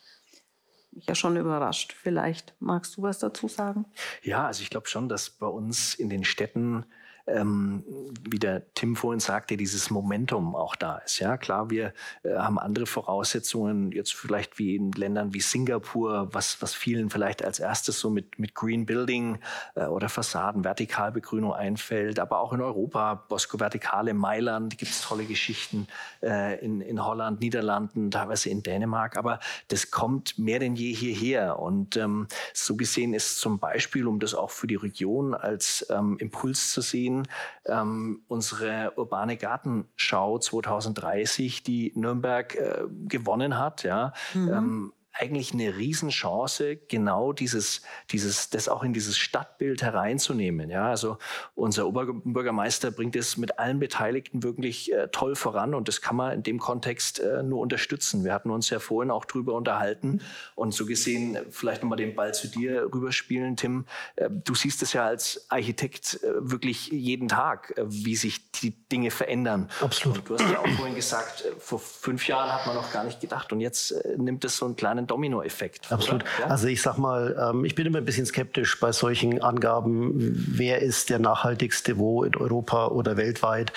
mich 0.95 1.05
ja 1.05 1.15
schon 1.15 1.37
überrascht. 1.37 1.93
Vielleicht 1.93 2.53
magst 2.59 2.97
du 2.97 3.03
was 3.03 3.19
dazu 3.19 3.47
sagen? 3.47 3.85
Ja, 4.21 4.47
also 4.47 4.61
ich 4.61 4.69
glaube 4.69 4.87
schon, 4.87 5.09
dass 5.09 5.29
bei 5.29 5.47
uns 5.47 5.95
in 5.95 6.09
den 6.09 6.23
Städten 6.23 6.85
ähm, 7.27 7.83
wie 8.29 8.39
der 8.39 8.73
Tim 8.73 8.95
vorhin 8.95 9.19
sagte, 9.19 9.55
dieses 9.55 9.89
Momentum 9.89 10.55
auch 10.55 10.75
da 10.75 10.97
ist. 10.97 11.19
Ja, 11.19 11.37
klar, 11.37 11.69
wir 11.69 11.93
äh, 12.23 12.35
haben 12.35 12.59
andere 12.59 12.85
Voraussetzungen, 12.85 13.91
jetzt 13.91 14.13
vielleicht 14.13 14.59
wie 14.59 14.75
in 14.75 14.91
Ländern 14.91 15.33
wie 15.33 15.39
Singapur, 15.39 16.29
was, 16.33 16.61
was 16.61 16.73
vielen 16.73 17.09
vielleicht 17.09 17.43
als 17.43 17.59
erstes 17.59 17.99
so 17.99 18.09
mit, 18.09 18.39
mit 18.39 18.55
Green 18.55 18.85
Building 18.85 19.39
äh, 19.75 19.85
oder 19.85 20.09
Fassaden, 20.09 20.63
Vertikalbegrünung 20.63 21.53
einfällt, 21.53 22.19
aber 22.19 22.39
auch 22.39 22.51
in 22.51 22.61
Europa, 22.61 23.15
Bosco 23.29 23.59
Vertikale, 23.59 24.13
Mailand, 24.13 24.77
gibt 24.77 24.91
es 24.91 25.01
tolle 25.01 25.25
Geschichten, 25.25 25.87
äh, 26.21 26.59
in, 26.63 26.81
in 26.81 27.05
Holland, 27.05 27.39
Niederlanden, 27.39 28.11
teilweise 28.11 28.49
in 28.49 28.63
Dänemark, 28.63 29.17
aber 29.17 29.39
das 29.69 29.91
kommt 29.91 30.37
mehr 30.37 30.59
denn 30.59 30.75
je 30.75 30.93
hierher. 30.93 31.59
Und 31.59 31.95
ähm, 31.97 32.27
so 32.53 32.75
gesehen 32.75 33.13
ist 33.13 33.39
zum 33.39 33.59
Beispiel, 33.59 34.07
um 34.07 34.19
das 34.19 34.33
auch 34.33 34.49
für 34.49 34.67
die 34.67 34.75
Region 34.75 35.33
als 35.33 35.85
ähm, 35.89 36.17
Impuls 36.19 36.71
zu 36.71 36.81
sehen, 36.81 37.12
Berlin 37.13 37.27
ähm, 37.65 38.23
unsere 38.27 38.93
urbane 38.97 39.37
Gartenschau 39.37 40.39
2030, 40.39 41.63
die 41.63 41.91
Nürnberg 41.95 42.55
äh, 42.55 42.83
gewonnen 43.07 43.57
hat. 43.57 43.83
Ja, 43.83 44.13
mhm. 44.33 44.53
ähm, 44.53 44.93
eigentlich 45.13 45.53
eine 45.53 45.77
Riesenchance, 45.77 46.77
genau 46.87 47.33
dieses, 47.33 47.81
dieses, 48.11 48.49
das 48.49 48.67
auch 48.67 48.83
in 48.83 48.93
dieses 48.93 49.17
Stadtbild 49.17 49.83
hereinzunehmen. 49.83 50.69
Ja, 50.69 50.89
also 50.89 51.17
unser 51.53 51.87
Oberbürgermeister 51.87 52.89
bringt 52.89 53.15
es 53.15 53.37
mit 53.37 53.59
allen 53.59 53.79
Beteiligten 53.79 54.41
wirklich 54.41 54.91
äh, 54.91 55.07
toll 55.11 55.35
voran 55.35 55.75
und 55.75 55.87
das 55.87 56.01
kann 56.01 56.15
man 56.15 56.33
in 56.33 56.43
dem 56.43 56.59
Kontext 56.59 57.19
äh, 57.19 57.43
nur 57.43 57.59
unterstützen. 57.59 58.23
Wir 58.23 58.33
hatten 58.33 58.49
uns 58.49 58.69
ja 58.71 58.79
vorhin 58.79 59.11
auch 59.11 59.25
drüber 59.25 59.53
unterhalten 59.53 60.21
und 60.55 60.73
so 60.73 60.85
gesehen 60.85 61.37
vielleicht 61.51 61.83
nochmal 61.83 61.97
den 61.97 62.15
Ball 62.15 62.33
zu 62.33 62.47
dir 62.47 62.89
rüberspielen, 62.91 63.55
Tim. 63.55 63.85
Äh, 64.15 64.29
du 64.31 64.55
siehst 64.55 64.81
es 64.81 64.93
ja 64.93 65.05
als 65.05 65.45
Architekt 65.49 66.23
äh, 66.23 66.29
wirklich 66.39 66.87
jeden 66.87 67.27
Tag, 67.27 67.77
äh, 67.77 67.83
wie 67.87 68.15
sich 68.15 68.51
die 68.51 68.71
Dinge 68.87 69.11
verändern. 69.11 69.69
Absolut. 69.79 70.17
Und 70.17 70.29
du 70.29 70.33
hast 70.43 70.51
ja 70.51 70.59
auch 70.59 70.67
vorhin 70.69 70.95
gesagt, 70.95 71.45
äh, 71.45 71.51
vor 71.59 71.79
fünf 71.79 72.27
Jahren 72.27 72.51
hat 72.51 72.65
man 72.65 72.75
noch 72.75 72.91
gar 72.91 73.03
nicht 73.03 73.21
gedacht 73.21 73.53
und 73.53 73.59
jetzt 73.59 73.93
nimmt 74.17 74.43
es 74.43 74.57
so 74.57 74.65
einen 74.65 74.75
kleinen 74.75 75.02
einen 75.03 75.07
Dominoeffekt. 75.07 75.91
Absolut. 75.91 76.23
Ja? 76.39 76.47
Also 76.47 76.67
ich 76.67 76.81
sag 76.81 76.97
mal, 76.97 77.35
ähm, 77.49 77.65
ich 77.65 77.75
bin 77.75 77.85
immer 77.85 77.99
ein 77.99 78.05
bisschen 78.05 78.25
skeptisch 78.25 78.79
bei 78.79 78.91
solchen 78.91 79.41
Angaben, 79.41 80.11
wer 80.13 80.81
ist 80.81 81.09
der 81.09 81.19
nachhaltigste 81.19 81.97
wo 81.97 82.23
in 82.23 82.35
Europa 82.35 82.87
oder 82.87 83.17
weltweit. 83.17 83.73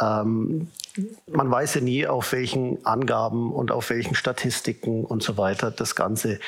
Ähm, 0.00 0.68
man 1.30 1.50
weiß 1.50 1.74
ja 1.74 1.80
nie, 1.80 2.06
auf 2.06 2.32
welchen 2.32 2.84
Angaben 2.84 3.52
und 3.52 3.70
auf 3.70 3.90
welchen 3.90 4.14
Statistiken 4.14 5.04
und 5.04 5.22
so 5.22 5.36
weiter 5.36 5.70
das 5.70 5.94
Ganze 5.94 6.40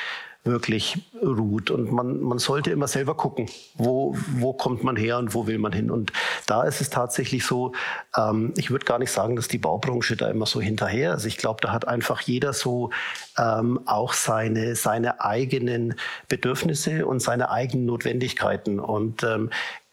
wirklich 0.43 0.97
ruht. 1.21 1.71
Und 1.71 1.91
man, 1.91 2.19
man 2.21 2.37
sollte 2.37 2.71
immer 2.71 2.87
selber 2.87 3.15
gucken, 3.15 3.47
wo, 3.75 4.15
wo 4.37 4.53
kommt 4.53 4.83
man 4.83 4.95
her 4.95 5.17
und 5.17 5.33
wo 5.33 5.47
will 5.47 5.57
man 5.57 5.71
hin. 5.71 5.89
Und 5.89 6.11
da 6.47 6.63
ist 6.63 6.81
es 6.81 6.89
tatsächlich 6.89 7.45
so, 7.45 7.73
ähm, 8.17 8.53
ich 8.57 8.69
würde 8.69 8.85
gar 8.85 8.99
nicht 8.99 9.11
sagen, 9.11 9.35
dass 9.35 9.47
die 9.47 9.57
Baubranche 9.57 10.17
da 10.17 10.29
immer 10.29 10.45
so 10.45 10.59
hinterher 10.59 11.13
ist. 11.13 11.25
Ich 11.25 11.37
glaube, 11.37 11.61
da 11.61 11.71
hat 11.71 11.87
einfach 11.87 12.21
jeder 12.21 12.51
so 12.51 12.89
ähm, 13.37 13.79
auch 13.85 14.13
seine, 14.13 14.75
seine 14.75 15.21
eigenen 15.21 15.95
Bedürfnisse 16.27 17.05
und 17.05 17.21
seine 17.21 17.49
eigenen 17.49 17.85
Notwendigkeiten. 17.85 18.79
Und 18.79 19.23
ähm, 19.23 19.49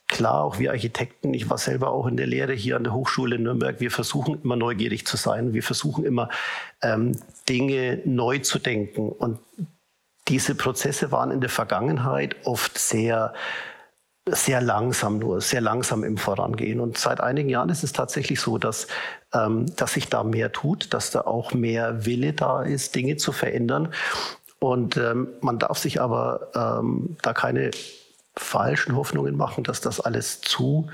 klar, 0.09 0.43
auch 0.43 0.59
wir 0.59 0.73
Architekten, 0.73 1.33
ich 1.33 1.49
war 1.49 1.59
selber 1.59 1.93
auch 1.93 2.07
in 2.09 2.17
der 2.17 2.27
Lehre 2.27 2.55
hier 2.55 2.77
an 2.77 2.83
der 2.83 2.93
Hochschule 2.93 3.37
in 3.37 3.45
Nürnberg, 3.45 3.79
wir 3.79 3.93
versuchen 3.93 4.41
immer 4.43 4.57
neugierig 4.57 5.07
zu 5.07 5.17
sein, 5.17 5.55
wir 5.55 5.63
versuchen 5.63 6.05
immer 6.05 6.29
ähm, 6.83 7.13
Dinge 7.49 8.01
neu 8.05 8.39
zu 8.39 8.59
denken. 8.59 9.11
Und 9.11 9.39
diese 10.31 10.55
Prozesse 10.55 11.13
waren 11.13 11.31
in 11.31 11.41
der 11.41 11.51
Vergangenheit 11.51 12.37
oft 12.45 12.79
sehr 12.79 13.35
sehr 14.29 14.61
langsam 14.61 15.19
nur, 15.19 15.41
sehr 15.41 15.61
langsam 15.61 16.05
im 16.05 16.17
Vorangehen. 16.17 16.79
Und 16.79 16.99
seit 16.99 17.21
einigen 17.21 17.49
Jahren 17.49 17.69
ist 17.69 17.83
es 17.83 17.93
tatsächlich 17.93 18.41
so, 18.41 18.59
dass, 18.59 18.87
ähm, 19.35 19.67
dass 19.77 19.95
sich 19.95 20.09
da 20.09 20.23
mehr 20.23 20.53
tut, 20.53 20.93
dass 20.95 21.11
da 21.11 21.23
auch 21.23 21.53
mehr 21.53 22.07
Wille 22.07 22.33
da 22.33 22.63
ist, 22.63 22.95
Dinge 22.95 23.17
zu 23.17 23.33
verändern. 23.33 23.93
Und 24.61 24.97
ähm, 24.99 25.29
man 25.41 25.59
darf 25.59 25.79
sich 25.79 26.01
aber 26.01 26.51
ähm, 26.55 27.17
da 27.23 27.33
keine 27.33 27.71
falschen 28.37 28.95
Hoffnungen 28.95 29.37
machen, 29.37 29.65
dass 29.65 29.81
das 29.81 30.01
alles 30.01 30.41
zu 30.41 30.89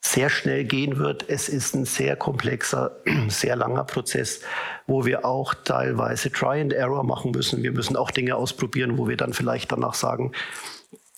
sehr 0.00 0.30
schnell 0.30 0.64
gehen 0.64 0.98
wird. 0.98 1.28
Es 1.28 1.48
ist 1.48 1.74
ein 1.74 1.84
sehr 1.84 2.16
komplexer, 2.16 2.92
sehr 3.28 3.56
langer 3.56 3.84
Prozess, 3.84 4.40
wo 4.86 5.04
wir 5.04 5.24
auch 5.24 5.54
teilweise 5.54 6.30
Try 6.30 6.60
and 6.60 6.72
Error 6.72 7.04
machen 7.04 7.32
müssen. 7.32 7.62
Wir 7.62 7.72
müssen 7.72 7.96
auch 7.96 8.10
Dinge 8.10 8.36
ausprobieren, 8.36 8.98
wo 8.98 9.08
wir 9.08 9.16
dann 9.16 9.32
vielleicht 9.32 9.70
danach 9.72 9.94
sagen, 9.94 10.32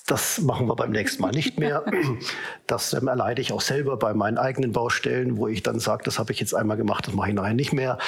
das 0.07 0.41
machen 0.41 0.67
wir 0.67 0.75
beim 0.75 0.91
nächsten 0.91 1.23
Mal 1.23 1.31
nicht 1.31 1.59
mehr. 1.59 1.85
Das 2.69 2.95
ähm, 2.95 3.09
erleide 3.09 3.43
ich 3.43 3.53
auch 3.53 3.61
selber 3.61 3.99
bei 3.99 4.15
meinen 4.15 4.39
eigenen 4.39 4.73
Baustellen, 4.73 5.37
wo 5.37 5.47
ich 5.47 5.63
dann 5.63 5.79
sage, 5.79 6.05
das 6.05 6.19
habe 6.19 6.33
ich 6.33 6.41
jetzt 6.41 6.55
einmal 6.55 6.79
gemacht, 6.79 7.07
das 7.07 7.13
mache 7.13 7.29
ich 7.29 7.35
nachher 7.35 7.53
nicht 7.53 7.73
mehr. 7.73 7.99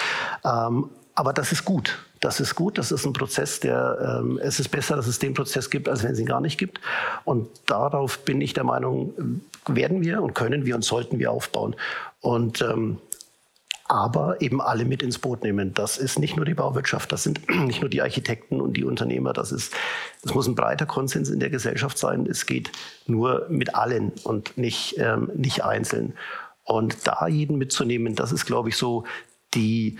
Ähm, 0.42 0.88
aber 1.14 1.32
das 1.34 1.52
ist 1.52 1.64
gut. 1.64 1.98
Das 2.20 2.40
ist 2.40 2.54
gut. 2.54 2.78
Das 2.78 2.90
ist 2.90 3.04
ein 3.04 3.12
Prozess, 3.12 3.60
der, 3.60 4.20
ähm, 4.20 4.38
es 4.42 4.58
ist 4.58 4.70
besser, 4.70 4.96
dass 4.96 5.06
es 5.06 5.18
den 5.18 5.34
Prozess 5.34 5.68
gibt, 5.68 5.88
als 5.88 6.02
wenn 6.02 6.12
es 6.12 6.18
ihn 6.18 6.26
gar 6.26 6.40
nicht 6.40 6.56
gibt. 6.56 6.80
Und 7.24 7.48
darauf 7.66 8.24
bin 8.24 8.40
ich 8.40 8.54
der 8.54 8.64
Meinung, 8.64 9.42
werden 9.68 10.02
wir 10.02 10.22
und 10.22 10.34
können 10.34 10.66
wir 10.66 10.74
und 10.74 10.84
sollten 10.84 11.18
wir 11.18 11.30
aufbauen. 11.30 11.76
Und 12.20 12.62
ähm, 12.62 12.98
aber 13.86 14.40
eben 14.40 14.62
alle 14.62 14.84
mit 14.84 15.02
ins 15.02 15.18
Boot 15.18 15.42
nehmen. 15.42 15.74
Das 15.74 15.98
ist 15.98 16.18
nicht 16.18 16.36
nur 16.36 16.46
die 16.46 16.54
Bauwirtschaft, 16.54 17.12
das 17.12 17.22
sind 17.22 17.48
nicht 17.66 17.80
nur 17.80 17.90
die 17.90 18.02
Architekten 18.02 18.60
und 18.60 18.76
die 18.76 18.84
Unternehmer, 18.84 19.32
das 19.32 19.52
ist, 19.52 19.74
es 20.22 20.34
muss 20.34 20.46
ein 20.46 20.54
breiter 20.54 20.86
Konsens 20.86 21.28
in 21.28 21.40
der 21.40 21.50
Gesellschaft 21.50 21.98
sein. 21.98 22.26
Es 22.26 22.46
geht 22.46 22.72
nur 23.06 23.46
mit 23.50 23.74
allen 23.74 24.12
und 24.24 24.56
nicht, 24.56 24.96
ähm, 24.98 25.30
nicht 25.34 25.64
einzeln. 25.64 26.14
Und 26.64 27.06
da 27.06 27.26
jeden 27.26 27.58
mitzunehmen, 27.58 28.14
das 28.14 28.32
ist, 28.32 28.46
glaube 28.46 28.70
ich, 28.70 28.76
so 28.76 29.04
die, 29.52 29.98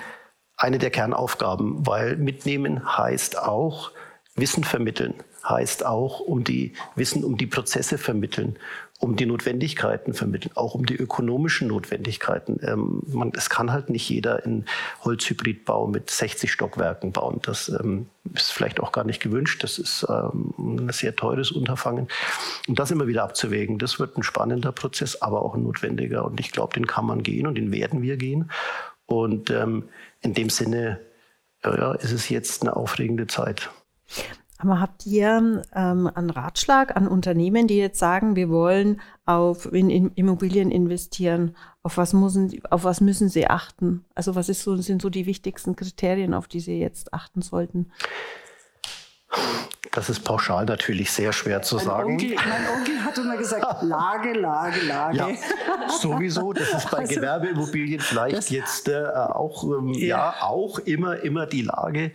eine 0.57 0.79
der 0.79 0.91
Kernaufgaben, 0.91 1.87
weil 1.87 2.17
mitnehmen 2.17 2.97
heißt 2.97 3.39
auch 3.39 3.93
Wissen 4.35 4.65
vermitteln, 4.65 5.15
heißt 5.47 5.85
auch 5.85 6.21
um 6.21 6.43
die 6.43 6.73
Wissen 6.97 7.23
um 7.23 7.37
die 7.37 7.47
Prozesse 7.47 7.99
vermitteln, 7.99 8.59
um 9.05 9.17
die 9.17 9.27
Notwendigkeiten 9.27 10.15
vermitteln, 10.15 10.53
auch 10.55 10.75
um 10.75 10.87
die 10.87 10.97
ökonomischen 10.97 11.69
Notwendigkeiten. 11.69 12.59
Ähm, 12.63 13.03
man, 13.07 13.33
es 13.37 13.51
kann 13.51 13.71
halt 13.71 13.91
nicht 13.91 14.09
jeder 14.09 14.47
in 14.47 14.65
Holzhybridbau 15.05 15.87
mit 15.89 16.09
60 16.09 16.51
Stockwerken 16.51 17.13
bauen. 17.13 17.39
Das 17.43 17.69
ähm, 17.69 18.07
ist 18.33 18.51
vielleicht 18.51 18.81
auch 18.81 18.93
gar 18.93 19.05
nicht 19.05 19.21
gewünscht. 19.21 19.63
Das 19.63 19.79
ist 19.79 20.07
ähm, 20.09 20.55
ein 20.57 20.89
sehr 20.91 21.15
teures 21.15 21.53
Unterfangen. 21.53 22.09
Und 22.67 22.79
das 22.79 22.91
immer 22.91 23.07
wieder 23.07 23.25
abzuwägen, 23.25 23.79
das 23.79 23.99
wird 24.01 24.17
ein 24.17 24.23
spannender 24.23 24.73
Prozess, 24.73 25.21
aber 25.21 25.43
auch 25.43 25.55
ein 25.55 25.65
notwendiger. 25.65 26.25
Und 26.25 26.41
ich 26.41 26.51
glaube, 26.51 26.73
den 26.73 26.87
kann 26.87 27.05
man 27.05 27.23
gehen 27.23 27.47
und 27.47 27.57
den 27.57 27.73
werden 27.73 28.01
wir 28.01 28.17
gehen. 28.17 28.51
Und 29.05 29.51
ähm, 29.51 29.85
in 30.23 30.33
dem 30.33 30.49
Sinne 30.49 30.99
ja, 31.63 31.93
ist 31.93 32.13
es 32.13 32.31
jetzt 32.31 32.63
eine 32.63 32.75
aufregende 32.75 33.27
Zeit. 33.27 33.69
Aber 34.59 34.81
habt 34.81 35.05
ihr 35.05 35.63
ähm, 35.75 36.11
einen 36.15 36.31
Ratschlag 36.31 36.97
an 36.97 37.09
Unternehmen, 37.09 37.67
die 37.67 37.77
jetzt 37.77 37.99
sagen, 37.99 38.37
wir 38.37 38.49
wollen 38.49 39.01
auf, 39.27 39.71
in, 39.73 39.91
in 39.91 40.13
Immobilien 40.15 40.71
investieren? 40.71 41.57
Auf 41.83 41.97
was, 41.97 42.13
müssen, 42.13 42.63
auf 42.71 42.85
was 42.85 43.01
müssen 43.01 43.29
sie 43.29 43.49
achten? 43.49 44.05
Also 44.15 44.37
was 44.37 44.49
ist 44.49 44.63
so, 44.63 44.77
sind 44.77 45.03
so 45.03 45.11
die 45.11 45.27
wichtigsten 45.27 45.77
Kriterien, 45.77 46.35
auf 46.35 46.47
die 46.47 46.61
sie 46.61 46.79
jetzt 46.79 47.13
achten 47.13 47.43
sollten? 47.43 47.91
Das 49.95 50.11
ist 50.11 50.25
pauschal 50.25 50.65
natürlich 50.65 51.13
sehr 51.13 51.33
schwer 51.33 51.63
zu 51.63 51.77
mein 51.77 51.85
sagen. 51.85 52.13
Onkel, 52.15 52.35
mein 52.35 52.69
Onkel 52.77 53.05
hat 53.05 53.17
immer 53.17 53.37
gesagt, 53.37 53.83
Lage, 53.83 54.33
Lage, 54.33 54.81
Lage. 54.87 55.17
Ja, 55.17 55.29
sowieso. 55.89 56.53
Das 56.53 56.73
ist 56.73 56.91
bei 56.91 56.99
also, 57.03 57.15
Gewerbeimmobilien 57.15 58.01
vielleicht 58.01 58.51
jetzt 58.51 58.89
äh, 58.89 59.05
auch, 59.07 59.63
ähm, 59.63 59.95
ja. 59.95 60.07
ja. 60.07 60.35
auch 60.41 60.81
immer, 60.81 61.21
immer 61.21 61.47
die 61.47 61.63
Lage. 61.63 62.11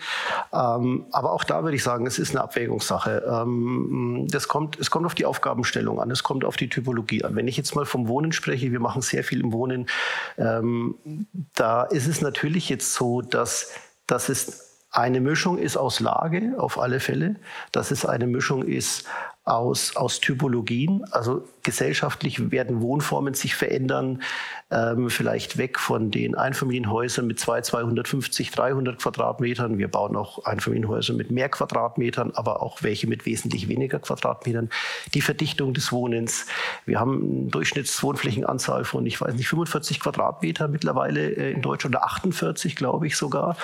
Ähm, 0.51 1.05
aber 1.12 1.31
auch 1.31 1.45
da 1.45 1.63
würde 1.63 1.77
ich 1.77 1.83
sagen, 1.83 2.05
es 2.05 2.19
ist 2.19 2.31
eine 2.31 2.41
Abwägungssache. 2.43 3.24
Ähm, 3.25 4.27
das 4.29 4.50
kommt, 4.50 4.77
es 4.77 4.91
kommt 4.91 5.05
auf 5.05 5.15
die 5.15 5.25
Aufgabenstellung 5.25 6.01
an, 6.01 6.12
es 6.12 6.24
kommt 6.24 6.43
auf 6.43 6.57
die 6.57 6.67
Typologie 6.67 7.24
an. 7.24 7.38
Wenn 7.38 7.48
ich 7.48 7.55
jetzt 7.55 7.75
mal 7.75 7.86
vom 7.86 8.09
Wohnen 8.09 8.33
spreche, 8.33 8.74
wir 8.74 8.81
machen 8.81 9.01
sehr 9.01 9.24
viel 9.24 9.39
im 9.39 9.53
Wohnen, 9.53 9.88
ähm, 10.38 10.95
da 11.55 11.83
ist 11.83 12.07
es 12.07 12.19
natürlich 12.19 12.67
jetzt 12.67 12.93
so, 12.93 13.21
dass, 13.21 13.71
dass 14.05 14.27
es 14.27 14.68
eine 14.91 15.22
Mischung 15.22 15.58
ist 15.58 15.77
aus 15.77 16.00
Lage 16.00 16.55
auf 16.58 16.79
alle 16.79 17.00
Fälle, 17.00 17.36
dass 17.72 17.91
es 17.91 18.05
eine 18.05 18.25
Mischung 18.25 18.63
ist 18.63 19.05
aus, 19.50 19.96
aus 19.96 20.19
Typologien. 20.19 21.03
Also 21.12 21.48
gesellschaftlich 21.63 22.51
werden 22.51 22.81
Wohnformen 22.81 23.34
sich 23.34 23.55
verändern, 23.55 24.22
ähm, 24.72 25.10
vielleicht 25.10 25.58
weg 25.58 25.79
von 25.79 26.12
den 26.12 26.36
Einfamilienhäusern 26.36 27.25
mit 27.25 27.39
200, 27.39 27.65
250, 27.65 28.51
300 28.51 29.00
Quadratmetern. 29.00 29.77
Wir 29.77 29.88
bauen 29.88 30.15
auch 30.15 30.46
Einfamilienhäuser 30.46 31.13
mit 31.13 31.31
mehr 31.31 31.50
Quadratmetern, 31.50 32.31
aber 32.36 32.62
auch 32.62 32.84
welche 32.84 33.08
mit 33.08 33.25
wesentlich 33.25 33.67
weniger 33.67 34.00
Quadratmetern. 34.00 34.69
Die 35.13 35.22
Verdichtung 35.22 35.74
des 35.74 35.91
Wohnens. 35.91 36.46
Wir 36.86 37.00
haben 37.00 37.41
eine 37.41 37.50
Durchschnittswohnflächenanzahl 37.50 38.86
von, 38.86 39.05
ich 39.05 39.19
weiß 39.19 39.34
nicht, 39.34 39.48
45 39.48 40.00
Quadratmeter 40.00 40.67
mittlerweile 40.67 41.31
äh, 41.31 41.51
in 41.51 41.62
Deutschland 41.62 41.96
oder 41.96 42.05
48, 42.05 42.75
glaube 42.75 43.08
ich 43.08 43.17
sogar. 43.17 43.58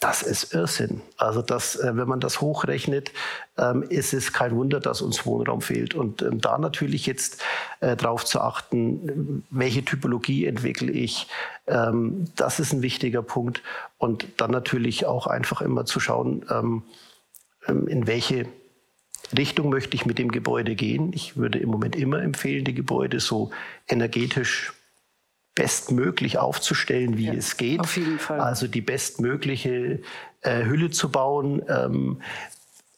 Das 0.00 0.22
ist 0.22 0.54
Irrsinn. 0.54 1.02
Also 1.18 1.42
das, 1.42 1.76
äh, 1.76 1.94
wenn 1.94 2.08
man 2.08 2.20
das 2.20 2.40
hochrechnet, 2.40 3.12
ähm, 3.58 3.82
ist 3.82 4.14
es 4.14 4.32
kein 4.32 4.56
Wunder, 4.56 4.80
dass 4.80 5.02
uns 5.02 5.26
Wohnraum 5.26 5.60
fehlt. 5.60 5.94
Und 5.94 6.22
ähm, 6.22 6.40
da 6.40 6.56
natürlich 6.56 7.04
jetzt 7.04 7.42
äh, 7.80 7.96
darauf 7.96 8.24
zu 8.24 8.40
achten, 8.40 9.44
welche 9.50 9.84
Typologie 9.84 10.46
entwickle 10.46 10.90
ich, 10.90 11.26
ähm, 11.66 12.24
das 12.34 12.60
ist 12.60 12.72
ein 12.72 12.80
wichtiger 12.80 13.22
Punkt. 13.22 13.62
Und 13.98 14.26
dann 14.38 14.50
natürlich 14.50 15.04
auch 15.04 15.26
einfach 15.26 15.60
immer 15.60 15.84
zu 15.84 16.00
schauen, 16.00 16.82
in 17.68 18.06
welche 18.06 18.46
Richtung 19.36 19.68
möchte 19.68 19.94
ich 19.94 20.06
mit 20.06 20.18
dem 20.18 20.32
Gebäude 20.32 20.74
gehen. 20.74 21.12
Ich 21.12 21.36
würde 21.36 21.58
im 21.58 21.68
Moment 21.68 21.94
immer 21.94 22.22
empfehlen, 22.22 22.64
die 22.64 22.74
Gebäude 22.74 23.20
so 23.20 23.50
energetisch 23.86 24.72
bestmöglich 25.54 26.38
aufzustellen, 26.38 27.16
wie 27.18 27.26
ja, 27.26 27.34
es 27.34 27.56
geht. 27.56 27.80
Auf 27.80 27.96
jeden 27.96 28.18
Fall. 28.18 28.40
Also 28.40 28.66
die 28.66 28.80
bestmögliche 28.80 30.00
äh, 30.42 30.64
Hülle 30.64 30.90
zu 30.90 31.10
bauen, 31.10 31.62
ähm, 31.68 32.22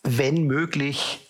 wenn 0.02 0.44
möglich 0.44 1.21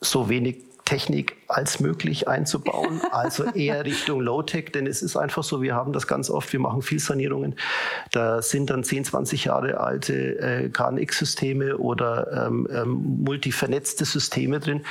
so 0.00 0.28
wenig 0.28 0.56
Technik 0.84 1.36
als 1.48 1.80
möglich 1.80 2.28
einzubauen, 2.28 3.00
also 3.10 3.44
eher 3.54 3.84
Richtung 3.84 4.20
Low-Tech, 4.20 4.72
denn 4.72 4.86
es 4.86 5.02
ist 5.02 5.16
einfach 5.16 5.44
so, 5.44 5.62
wir 5.62 5.74
haben 5.74 5.92
das 5.92 6.06
ganz 6.06 6.30
oft, 6.30 6.52
wir 6.52 6.60
machen 6.60 6.82
viel 6.82 6.98
Sanierungen, 6.98 7.56
da 8.12 8.42
sind 8.42 8.70
dann 8.70 8.84
10, 8.84 9.04
20 9.04 9.44
Jahre 9.44 9.80
alte 9.80 10.38
äh, 10.38 10.68
KNX-Systeme 10.68 11.78
oder 11.78 12.46
ähm, 12.46 12.68
ähm, 12.70 13.22
multivernetzte 13.24 14.04
Systeme 14.04 14.60
drin, 14.60 14.82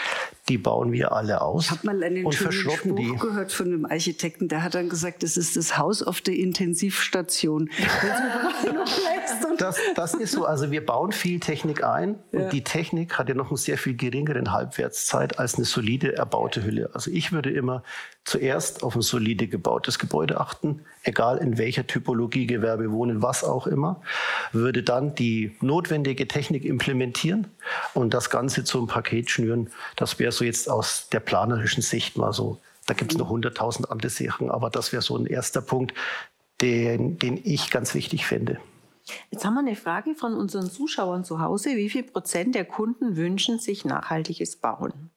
die 0.47 0.57
bauen 0.57 0.91
wir 0.91 1.11
alle 1.11 1.41
aus. 1.41 1.65
Ich 1.65 1.71
habe 1.71 1.85
mal 1.87 2.03
einen 2.03 2.25
und 2.25 2.33
schönen 2.33 2.51
Spruch 2.51 2.95
die. 2.95 3.15
gehört 3.19 3.51
von 3.51 3.67
einem 3.67 3.85
Architekten, 3.85 4.47
der 4.47 4.63
hat 4.63 4.75
dann 4.75 4.89
gesagt, 4.89 5.23
das 5.23 5.37
ist 5.37 5.57
das 5.57 5.77
Haus 5.77 6.03
auf 6.03 6.21
der 6.21 6.35
Intensivstation. 6.35 7.69
das, 9.57 9.77
das 9.95 10.13
ist 10.13 10.31
so, 10.31 10.45
also 10.45 10.71
wir 10.71 10.85
bauen 10.85 11.11
viel 11.11 11.39
Technik 11.39 11.83
ein 11.83 12.19
ja. 12.31 12.41
und 12.41 12.53
die 12.53 12.63
Technik 12.63 13.17
hat 13.17 13.29
ja 13.29 13.35
noch 13.35 13.49
einen 13.49 13.57
sehr 13.57 13.77
viel 13.77 13.95
geringeren 13.95 14.51
Halbwertszeit 14.51 15.39
als 15.39 15.55
eine 15.55 15.65
solide 15.65 16.15
erbaute 16.15 16.44
Hülle. 16.53 16.89
Also 16.93 17.11
ich 17.11 17.31
würde 17.31 17.49
immer 17.49 17.83
zuerst 18.23 18.83
auf 18.83 18.95
ein 18.95 19.01
solide 19.01 19.47
gebautes 19.47 19.99
Gebäude 19.99 20.39
achten, 20.39 20.81
egal 21.03 21.37
in 21.37 21.57
welcher 21.57 21.87
Typologie 21.87 22.47
Gewerbe 22.47 22.91
wohnen, 22.91 23.21
was 23.21 23.43
auch 23.43 23.67
immer, 23.67 24.01
würde 24.51 24.83
dann 24.83 25.15
die 25.15 25.55
notwendige 25.61 26.27
Technik 26.27 26.65
implementieren 26.65 27.47
und 27.93 28.13
das 28.13 28.29
Ganze 28.29 28.63
zum 28.63 28.87
Paket 28.87 29.29
schnüren. 29.29 29.69
Das 29.95 30.19
wäre 30.19 30.31
so 30.31 30.45
jetzt 30.45 30.69
aus 30.69 31.09
der 31.09 31.19
planerischen 31.19 31.81
Sicht 31.81 32.17
mal 32.17 32.33
so. 32.33 32.59
Da 32.85 32.93
gibt 32.93 33.13
es 33.13 33.17
noch 33.17 33.29
hunderttausend 33.29 33.89
andere 33.89 34.09
Sachen, 34.09 34.51
aber 34.51 34.69
das 34.69 34.91
wäre 34.91 35.01
so 35.01 35.17
ein 35.17 35.25
erster 35.25 35.61
Punkt, 35.61 35.93
den, 36.61 37.17
den 37.17 37.39
ich 37.43 37.71
ganz 37.71 37.93
wichtig 37.93 38.25
finde. 38.25 38.59
Jetzt 39.29 39.45
haben 39.45 39.53
wir 39.53 39.59
eine 39.59 39.75
Frage 39.75 40.15
von 40.15 40.33
unseren 40.33 40.69
Zuschauern 40.69 41.23
zu 41.23 41.39
Hause. 41.39 41.75
Wie 41.75 41.89
viel 41.89 42.03
Prozent 42.03 42.55
der 42.55 42.65
Kunden 42.65 43.15
wünschen 43.15 43.59
sich 43.59 43.85
nachhaltiges 43.85 44.55
Bauen? 44.55 45.11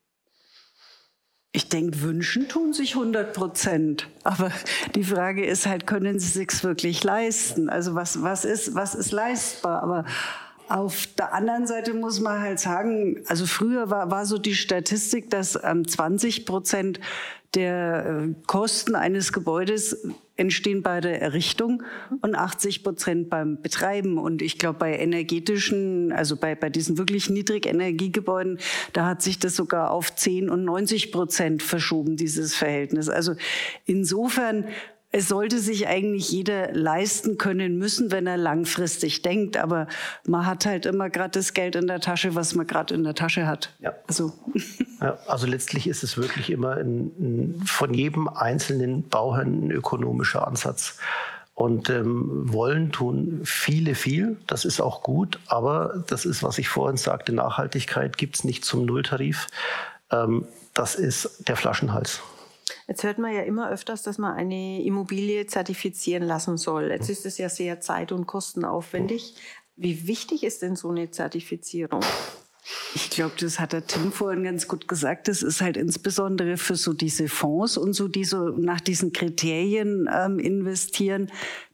Ich 1.58 1.68
denke, 1.68 2.02
wünschen 2.02 2.46
tun 2.46 2.72
sich 2.72 2.94
100 2.94 3.34
Prozent. 3.34 4.06
Aber 4.22 4.52
die 4.94 5.02
Frage 5.02 5.44
ist 5.44 5.66
halt, 5.66 5.88
können 5.88 6.20
sie 6.20 6.28
sich 6.28 6.62
wirklich 6.62 7.02
leisten? 7.02 7.68
Also 7.68 7.96
was, 7.96 8.22
was, 8.22 8.44
ist, 8.44 8.76
was 8.76 8.94
ist 8.94 9.10
leistbar? 9.10 9.82
Aber 9.82 10.04
auf 10.68 11.06
der 11.18 11.32
anderen 11.32 11.66
Seite 11.66 11.94
muss 11.94 12.20
man 12.20 12.40
halt 12.40 12.60
sagen, 12.60 13.22
also 13.26 13.46
früher 13.46 13.90
war, 13.90 14.10
war 14.10 14.26
so 14.26 14.38
die 14.38 14.54
Statistik, 14.54 15.30
dass 15.30 15.58
ähm, 15.62 15.86
20 15.86 16.46
Prozent 16.46 17.00
der 17.54 18.06
äh, 18.06 18.34
Kosten 18.46 18.94
eines 18.94 19.32
Gebäudes 19.32 20.06
entstehen 20.36 20.82
bei 20.82 21.00
der 21.00 21.20
Errichtung 21.20 21.82
und 22.20 22.34
80 22.36 22.84
Prozent 22.84 23.28
beim 23.28 23.60
Betreiben. 23.60 24.18
Und 24.18 24.40
ich 24.40 24.58
glaube, 24.58 24.78
bei 24.78 24.96
energetischen, 24.96 26.12
also 26.12 26.36
bei, 26.36 26.54
bei 26.54 26.70
diesen 26.70 26.96
wirklich 26.96 27.28
Niedrigenergiegebäuden, 27.28 28.58
da 28.92 29.06
hat 29.06 29.22
sich 29.22 29.38
das 29.38 29.56
sogar 29.56 29.90
auf 29.90 30.14
10 30.14 30.48
und 30.48 30.64
90 30.64 31.10
Prozent 31.10 31.62
verschoben, 31.62 32.16
dieses 32.16 32.54
Verhältnis. 32.54 33.08
Also 33.08 33.34
insofern 33.84 34.66
es 35.10 35.28
sollte 35.28 35.58
sich 35.58 35.88
eigentlich 35.88 36.30
jeder 36.30 36.72
leisten 36.72 37.38
können 37.38 37.78
müssen, 37.78 38.10
wenn 38.12 38.26
er 38.26 38.36
langfristig 38.36 39.22
denkt. 39.22 39.56
Aber 39.56 39.86
man 40.26 40.46
hat 40.46 40.66
halt 40.66 40.84
immer 40.84 41.08
gerade 41.08 41.30
das 41.30 41.54
Geld 41.54 41.76
in 41.76 41.86
der 41.86 42.00
Tasche, 42.00 42.34
was 42.34 42.54
man 42.54 42.66
gerade 42.66 42.94
in 42.94 43.04
der 43.04 43.14
Tasche 43.14 43.46
hat. 43.46 43.74
Ja. 43.80 43.94
Also. 44.06 44.32
Ja, 45.00 45.16
also 45.28 45.46
letztlich 45.46 45.86
ist 45.86 46.02
es 46.02 46.16
wirklich 46.16 46.50
immer 46.50 46.72
ein, 46.72 47.12
ein, 47.20 47.62
von 47.64 47.94
jedem 47.94 48.26
einzelnen 48.26 49.08
Bauherrn 49.08 49.66
ein 49.66 49.70
ökonomischer 49.70 50.44
Ansatz. 50.44 50.98
Und 51.54 51.88
ähm, 51.88 52.52
wollen 52.52 52.90
tun 52.90 53.42
viele 53.44 53.94
viel, 53.94 54.38
das 54.48 54.64
ist 54.64 54.80
auch 54.80 55.04
gut, 55.04 55.38
aber 55.46 56.02
das 56.08 56.24
ist, 56.24 56.42
was 56.42 56.58
ich 56.58 56.68
vorhin 56.68 56.96
sagte, 56.96 57.32
Nachhaltigkeit 57.32 58.18
gibt 58.18 58.38
es 58.38 58.44
nicht 58.44 58.64
zum 58.64 58.86
Nulltarif. 58.86 59.46
Ähm, 60.10 60.48
das 60.74 60.96
ist 60.96 61.46
der 61.46 61.54
Flaschenhals. 61.54 62.20
Jetzt 62.88 63.04
hört 63.04 63.18
man 63.18 63.34
ja 63.34 63.42
immer 63.42 63.70
öfters, 63.70 64.02
dass 64.02 64.16
man 64.16 64.34
eine 64.34 64.82
Immobilie 64.82 65.46
zertifizieren 65.46 66.22
lassen 66.22 66.56
soll. 66.56 66.90
Jetzt 66.90 67.10
ist 67.10 67.26
es 67.26 67.36
ja 67.36 67.50
sehr 67.50 67.80
zeit- 67.80 68.12
und 68.12 68.26
kostenaufwendig. 68.26 69.34
Wie 69.76 70.08
wichtig 70.08 70.42
ist 70.42 70.62
denn 70.62 70.74
so 70.74 70.88
eine 70.88 71.10
Zertifizierung? 71.10 72.00
Ich 72.94 73.10
glaube, 73.10 73.32
das 73.38 73.60
hat 73.60 73.72
der 73.72 73.86
Tim 73.86 74.12
vorhin 74.12 74.44
ganz 74.44 74.68
gut 74.68 74.88
gesagt. 74.88 75.28
Das 75.28 75.42
ist 75.42 75.60
halt 75.60 75.76
insbesondere 75.76 76.56
für 76.56 76.76
so 76.76 76.92
diese 76.92 77.28
Fonds 77.28 77.76
und 77.76 77.92
so, 77.92 78.08
die 78.08 78.24
so 78.24 78.48
nach 78.48 78.80
diesen 78.80 79.12
Kriterien 79.12 80.08
ähm, 80.12 80.38
investieren, 80.38 81.30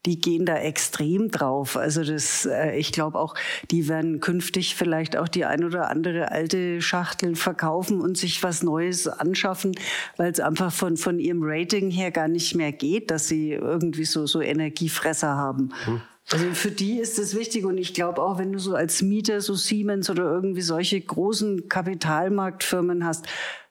die 0.07 0.21
gehen 0.21 0.45
da 0.45 0.57
extrem 0.57 1.31
drauf. 1.31 1.77
Also 1.77 2.05
das, 2.05 2.47
äh, 2.47 2.77
ich 2.77 2.93
glaube 2.93 3.19
auch, 3.19 3.35
die 3.71 3.89
werden 3.89 4.21
künftig 4.21 4.75
vielleicht 4.75 5.17
auch 5.17 5.29
die 5.29 5.45
ein 5.45 5.65
oder 5.65 5.91
andere 5.91 6.31
alte 6.31 6.83
Schachtel 6.83 7.37
verkaufen 7.37 8.01
und 8.01 8.17
sich 8.17 8.43
was 8.43 8.63
Neues 8.63 9.09
anschaffen, 9.09 9.73
weil 10.17 10.31
es 10.31 10.41
einfach 10.41 10.73
von, 10.73 10.97
von 10.97 11.19
ihrem 11.19 11.41
Rating 11.43 11.91
her 11.91 12.11
gar 12.11 12.29
nicht 12.29 12.55
mehr 12.55 12.73
geht, 12.73 13.11
dass 13.11 13.29
sie 13.29 13.53
irgendwie 13.53 14.05
so, 14.05 14.27
so 14.27 14.41
Energiefresser 14.41 15.37
haben. 15.37 15.73
Hm. 15.85 16.03
Also 16.31 16.53
für 16.53 16.71
die 16.71 16.99
ist 16.99 17.19
es 17.19 17.37
wichtig 17.37 17.65
und 17.65 17.77
ich 17.77 17.93
glaube 17.93 18.23
auch, 18.23 18.39
wenn 18.39 18.53
du 18.53 18.59
so 18.59 18.75
als 18.75 19.03
Mieter 19.03 19.41
so 19.41 19.55
Siemens 19.55 20.09
oder 20.09 20.25
irgendwie 20.25 20.63
solche 20.63 21.01
großen 21.01 21.69
Kapitalmarktfirmen 21.69 23.05
hast, 23.05 23.27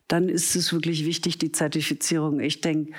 dann 0.07 0.29
ist 0.29 0.55
es 0.55 0.71
wirklich 0.71 1.05
wichtig, 1.05 1.39
die 1.39 1.51
Zertifizierung. 1.51 2.39
Ich 2.39 2.61
denke, 2.61 2.93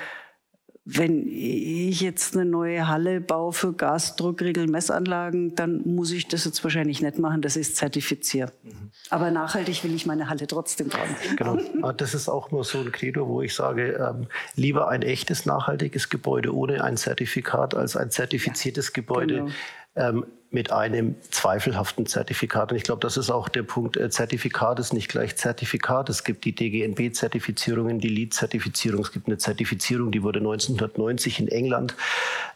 wenn 0.86 1.26
ich 1.26 2.02
jetzt 2.02 2.36
eine 2.36 2.44
neue 2.44 2.88
Halle 2.88 3.22
baue 3.22 3.54
für 3.54 3.72
Gasdruckregelmessanlagen, 3.72 5.54
dann 5.54 5.80
muss 5.86 6.12
ich 6.12 6.28
das 6.28 6.44
jetzt 6.44 6.62
wahrscheinlich 6.62 7.00
nicht 7.00 7.18
machen, 7.18 7.40
dass 7.40 7.56
ich 7.56 7.68
es 7.68 7.74
zertifiziere. 7.74 8.52
Mhm. 8.62 8.90
Aber 9.08 9.30
nachhaltig 9.30 9.82
will 9.82 9.94
ich 9.94 10.04
meine 10.04 10.28
Halle 10.28 10.46
trotzdem 10.46 10.90
bauen. 10.90 11.16
Genau, 11.36 11.58
ah, 11.82 11.94
das 11.94 12.12
ist 12.12 12.28
auch 12.28 12.50
nur 12.50 12.64
so 12.64 12.80
ein 12.80 12.92
Credo, 12.92 13.26
wo 13.26 13.40
ich 13.40 13.54
sage, 13.54 13.92
ähm, 13.92 14.26
lieber 14.56 14.88
ein 14.88 15.00
echtes, 15.00 15.46
nachhaltiges 15.46 16.10
Gebäude 16.10 16.54
ohne 16.54 16.84
ein 16.84 16.98
Zertifikat 16.98 17.74
als 17.74 17.96
ein 17.96 18.10
zertifiziertes 18.10 18.88
ja, 18.88 18.92
Gebäude. 18.92 19.34
Genau. 19.36 19.50
Ähm, 19.96 20.24
mit 20.54 20.70
einem 20.70 21.16
zweifelhaften 21.30 22.06
Zertifikat. 22.06 22.70
Und 22.70 22.78
ich 22.78 22.84
glaube, 22.84 23.00
das 23.00 23.16
ist 23.16 23.28
auch 23.28 23.48
der 23.48 23.64
Punkt. 23.64 23.96
Äh, 23.96 24.08
Zertifikat 24.08 24.78
ist 24.78 24.92
nicht 24.92 25.08
gleich 25.08 25.36
Zertifikat. 25.36 26.08
Es 26.08 26.22
gibt 26.22 26.44
die 26.44 26.54
DGNB-Zertifizierungen, 26.54 27.98
die 27.98 28.08
LEED-Zertifizierung. 28.08 29.02
Es 29.02 29.12
gibt 29.12 29.26
eine 29.26 29.36
Zertifizierung, 29.36 30.12
die 30.12 30.22
wurde 30.22 30.38
1990 30.38 31.40
in 31.40 31.48
England 31.48 31.96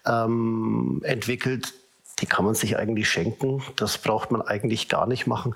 ähm, 0.07 1.01
entwickelt. 1.03 1.75
Die 2.21 2.27
kann 2.27 2.45
man 2.45 2.55
sich 2.55 2.79
eigentlich 2.79 3.11
schenken. 3.11 3.63
Das 3.77 3.99
braucht 3.99 4.31
man 4.31 4.43
eigentlich 4.43 4.89
gar 4.89 5.07
nicht 5.07 5.27
machen. 5.27 5.55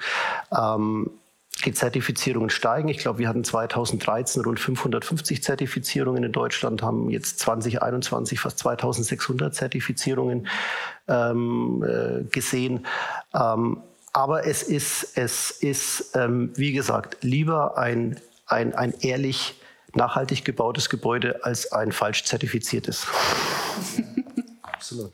Ähm, 0.56 1.10
die 1.62 1.72
Zertifizierungen 1.72 2.50
steigen. 2.50 2.88
Ich 2.88 2.98
glaube, 2.98 3.18
wir 3.18 3.28
hatten 3.28 3.44
2013 3.44 4.42
rund 4.42 4.60
550 4.60 5.42
Zertifizierungen 5.42 6.24
in 6.24 6.32
Deutschland, 6.32 6.82
haben 6.82 7.10
jetzt 7.10 7.38
2021 7.40 8.40
fast 8.40 8.58
2600 8.58 9.54
Zertifizierungen 9.54 10.48
ähm, 11.08 11.82
äh, 11.82 12.24
gesehen. 12.24 12.86
Ähm, 13.34 13.82
aber 14.12 14.46
es 14.46 14.62
ist, 14.62 15.16
es 15.16 15.50
ist 15.50 16.14
ähm, 16.14 16.52
wie 16.54 16.72
gesagt, 16.72 17.18
lieber 17.22 17.78
ein, 17.78 18.20
ein, 18.46 18.74
ein 18.74 18.92
ehrlich 19.00 19.58
nachhaltig 19.94 20.44
gebautes 20.44 20.88
Gebäude 20.88 21.44
als 21.44 21.72
ein 21.72 21.92
falsch 21.92 22.24
zertifiziertes. 22.24 23.06
Absolut. 24.62 25.12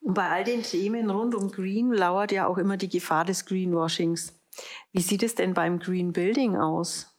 Und 0.00 0.14
bei 0.14 0.28
all 0.28 0.44
den 0.44 0.62
Themen 0.62 1.10
rund 1.10 1.34
um 1.34 1.50
Green 1.50 1.92
lauert 1.92 2.32
ja 2.32 2.46
auch 2.46 2.56
immer 2.56 2.76
die 2.76 2.88
Gefahr 2.88 3.24
des 3.24 3.44
Greenwashings. 3.44 4.37
Wie 4.92 5.02
sieht 5.02 5.22
es 5.22 5.34
denn 5.34 5.54
beim 5.54 5.78
Green 5.78 6.12
Building 6.12 6.56
aus? 6.56 7.18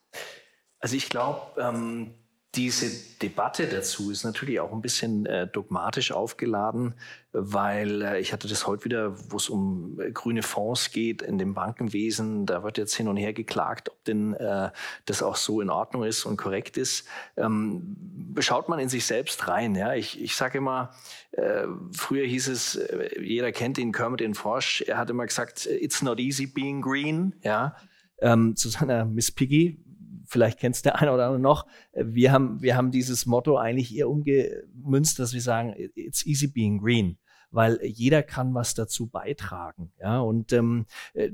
Also 0.79 0.95
ich 0.95 1.09
glaube, 1.09 1.61
ähm, 1.61 2.13
diese 2.55 2.89
Debatte 3.21 3.67
dazu 3.67 4.09
ist 4.09 4.23
natürlich 4.23 4.59
auch 4.59 4.73
ein 4.73 4.81
bisschen 4.81 5.27
äh, 5.27 5.47
dogmatisch 5.47 6.11
aufgeladen, 6.11 6.95
weil 7.31 8.01
äh, 8.01 8.19
ich 8.19 8.33
hatte 8.33 8.47
das 8.47 8.65
heute 8.65 8.85
wieder, 8.85 9.31
wo 9.31 9.37
es 9.37 9.49
um 9.49 9.99
äh, 9.99 10.11
grüne 10.11 10.41
Fonds 10.41 10.89
geht 10.91 11.21
in 11.21 11.37
dem 11.37 11.53
Bankenwesen, 11.53 12.47
da 12.47 12.63
wird 12.63 12.79
jetzt 12.79 12.95
hin 12.95 13.07
und 13.07 13.17
her 13.17 13.33
geklagt, 13.33 13.89
ob 13.89 14.03
denn 14.05 14.33
äh, 14.33 14.71
das 15.05 15.21
auch 15.21 15.35
so 15.35 15.61
in 15.61 15.69
Ordnung 15.69 16.03
ist 16.03 16.25
und 16.25 16.37
korrekt 16.37 16.77
ist. 16.77 17.07
Ähm, 17.37 18.33
schaut 18.39 18.67
man 18.67 18.79
in 18.79 18.89
sich 18.89 19.05
selbst 19.05 19.47
rein. 19.47 19.75
Ja? 19.75 19.93
Ich, 19.93 20.19
ich 20.19 20.35
sage 20.35 20.57
immer, 20.57 20.91
äh, 21.33 21.67
früher 21.91 22.25
hieß 22.25 22.47
es, 22.47 22.77
äh, 22.77 23.21
jeder 23.21 23.51
kennt 23.51 23.77
ihn, 23.77 23.91
Kermit 23.91 24.21
den 24.21 24.33
Frosch, 24.33 24.81
er 24.81 24.97
hat 24.97 25.11
immer 25.11 25.27
gesagt, 25.27 25.67
it's 25.67 26.01
not 26.01 26.19
easy 26.19 26.47
being 26.47 26.81
green. 26.81 27.35
Ja? 27.43 27.75
Ähm, 28.21 28.55
zu 28.55 28.69
seiner 28.69 29.05
Miss 29.05 29.31
Piggy, 29.31 29.77
vielleicht 30.29 30.59
kennst 30.59 30.85
der 30.85 30.99
eine 30.99 31.11
oder 31.11 31.25
andere 31.25 31.41
noch. 31.41 31.65
Wir 31.93 32.31
haben, 32.31 32.61
wir 32.61 32.77
haben 32.77 32.91
dieses 32.91 33.25
Motto 33.25 33.57
eigentlich 33.57 33.95
eher 33.95 34.09
umgemünzt, 34.09 35.19
dass 35.19 35.33
wir 35.33 35.41
sagen, 35.41 35.73
it's 35.95 36.25
easy 36.25 36.47
being 36.47 36.79
green, 36.79 37.17
weil 37.51 37.79
jeder 37.83 38.23
kann 38.23 38.53
was 38.53 38.75
dazu 38.75 39.07
beitragen. 39.07 39.91
Ja, 39.99 40.19
und 40.19 40.53
ähm, 40.53 40.85
äh, 41.13 41.31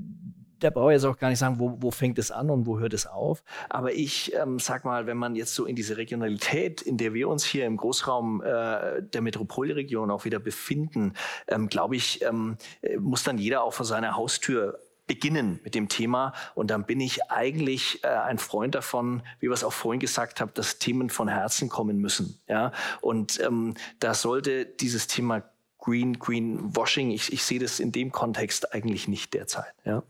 da 0.60 0.70
brauche 0.70 0.92
ich 0.92 0.96
jetzt 0.96 1.06
auch 1.06 1.18
gar 1.18 1.30
nicht 1.30 1.40
sagen, 1.40 1.60
wo, 1.60 1.78
wo 1.82 1.92
fängt 1.92 2.18
es 2.18 2.32
an 2.32 2.50
und 2.50 2.66
wo 2.66 2.80
hört 2.80 2.94
es 2.94 3.06
auf. 3.06 3.44
Aber 3.70 3.94
ich 3.94 4.34
ähm, 4.34 4.60
sag 4.60 4.86
mal, 4.86 5.06
wenn 5.06 5.18
man 5.18 5.36
jetzt 5.36 5.54
so 5.54 5.66
in 5.66 5.76
diese 5.76 5.98
Regionalität, 5.98 6.82
in 6.82 6.98
der 6.98 7.14
wir 7.14 7.28
uns 7.28 7.44
hier 7.44 7.66
im 7.66 7.78
Großraum 7.78 8.42
äh, 8.42 9.02
der 9.04 9.22
Metropolregion 9.22 10.12
auch 10.12 10.26
wieder 10.26 10.40
befinden, 10.40 11.14
ähm, 11.48 11.68
glaube 11.68 11.96
ich, 11.96 12.24
ähm, 12.24 12.58
äh, 12.82 12.98
muss 12.98 13.24
dann 13.24 13.38
jeder 13.38 13.64
auch 13.64 13.74
vor 13.74 13.86
seiner 13.86 14.16
Haustür 14.16 14.80
beginnen 15.08 15.60
mit 15.64 15.76
dem 15.76 15.90
Thema. 15.90 16.34
Und 16.54 16.72
dann 16.72 16.86
bin 16.86 17.00
ich 17.00 17.30
eigentlich 17.32 18.04
äh, 18.04 18.08
ein 18.08 18.38
Freund 18.38 18.76
davon, 18.76 19.22
wie 19.40 19.48
wir 19.48 19.54
es 19.54 19.64
auch 19.64 19.74
vorhin 19.74 20.00
gesagt 20.00 20.42
haben, 20.42 20.52
dass 20.54 20.80
Themen 20.80 21.10
von 21.10 21.28
Herzen 21.28 21.70
kommen 21.70 21.98
müssen. 21.98 22.40
Ja? 22.48 22.72
Und 23.02 23.40
ähm, 23.42 23.76
da 24.00 24.14
sollte 24.14 24.66
dieses 24.66 25.08
Thema 25.08 25.44
Green, 25.78 26.18
Greenwashing, 26.18 27.12
ich, 27.12 27.32
ich 27.32 27.44
sehe 27.44 27.60
das 27.60 27.80
in 27.80 27.92
dem 27.92 28.12
Kontext 28.12 28.74
eigentlich 28.74 29.08
nicht 29.08 29.34
derzeit. 29.34 29.74
Ja? 29.86 30.04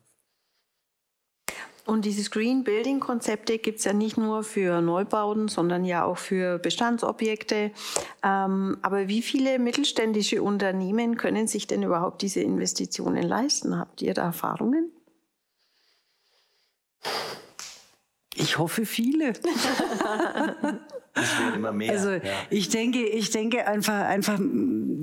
Und 1.85 2.03
dieses 2.03 2.31
Green 2.31 2.63
Building 2.63 2.99
Konzepte 2.99 3.59
gibt 3.59 3.77
es 3.77 3.85
ja 3.85 3.93
nicht 3.93 4.17
nur 4.17 4.43
für 4.43 4.81
Neubauten, 4.81 5.47
sondern 5.47 5.85
ja 5.85 6.03
auch 6.03 6.17
für 6.17 6.57
Bestandsobjekte. 6.57 7.71
Ähm, 8.23 8.77
aber 8.81 9.07
wie 9.07 9.21
viele 9.21 9.59
mittelständische 9.59 10.41
Unternehmen 10.41 11.15
können 11.15 11.47
sich 11.47 11.67
denn 11.67 11.83
überhaupt 11.83 12.23
diese 12.23 12.41
Investitionen 12.41 13.21
leisten? 13.21 13.77
Habt 13.77 14.01
ihr 14.01 14.15
da 14.15 14.23
Erfahrungen? 14.23 14.91
Ich 18.35 18.57
hoffe 18.57 18.85
viele. 18.85 19.33
Es 21.17 21.39
werden 21.39 21.55
immer 21.55 21.71
mehr. 21.71 21.91
Also 21.91 22.09
ja. 22.11 22.19
ich 22.49 22.67
denke, 22.67 22.99
ich 23.07 23.29
denke 23.31 23.65
einfach, 23.65 24.03
einfach, 24.03 24.37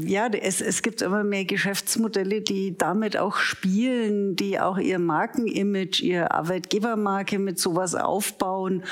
ja, 0.01 0.27
es, 0.29 0.61
es 0.61 0.83
gibt 0.83 1.01
immer 1.01 1.25
mehr 1.25 1.47
Geschäftsmodelle, 1.47 2.43
die 2.43 2.77
damit 2.77 3.17
auch 3.17 3.37
spielen, 3.37 4.37
die 4.37 4.61
auch 4.61 4.77
ihr 4.77 4.99
Markenimage, 4.99 6.03
ihr 6.03 6.31
Arbeitgebermarke 6.31 7.39
mit 7.39 7.59
sowas 7.59 7.95
aufbauen 7.95 8.85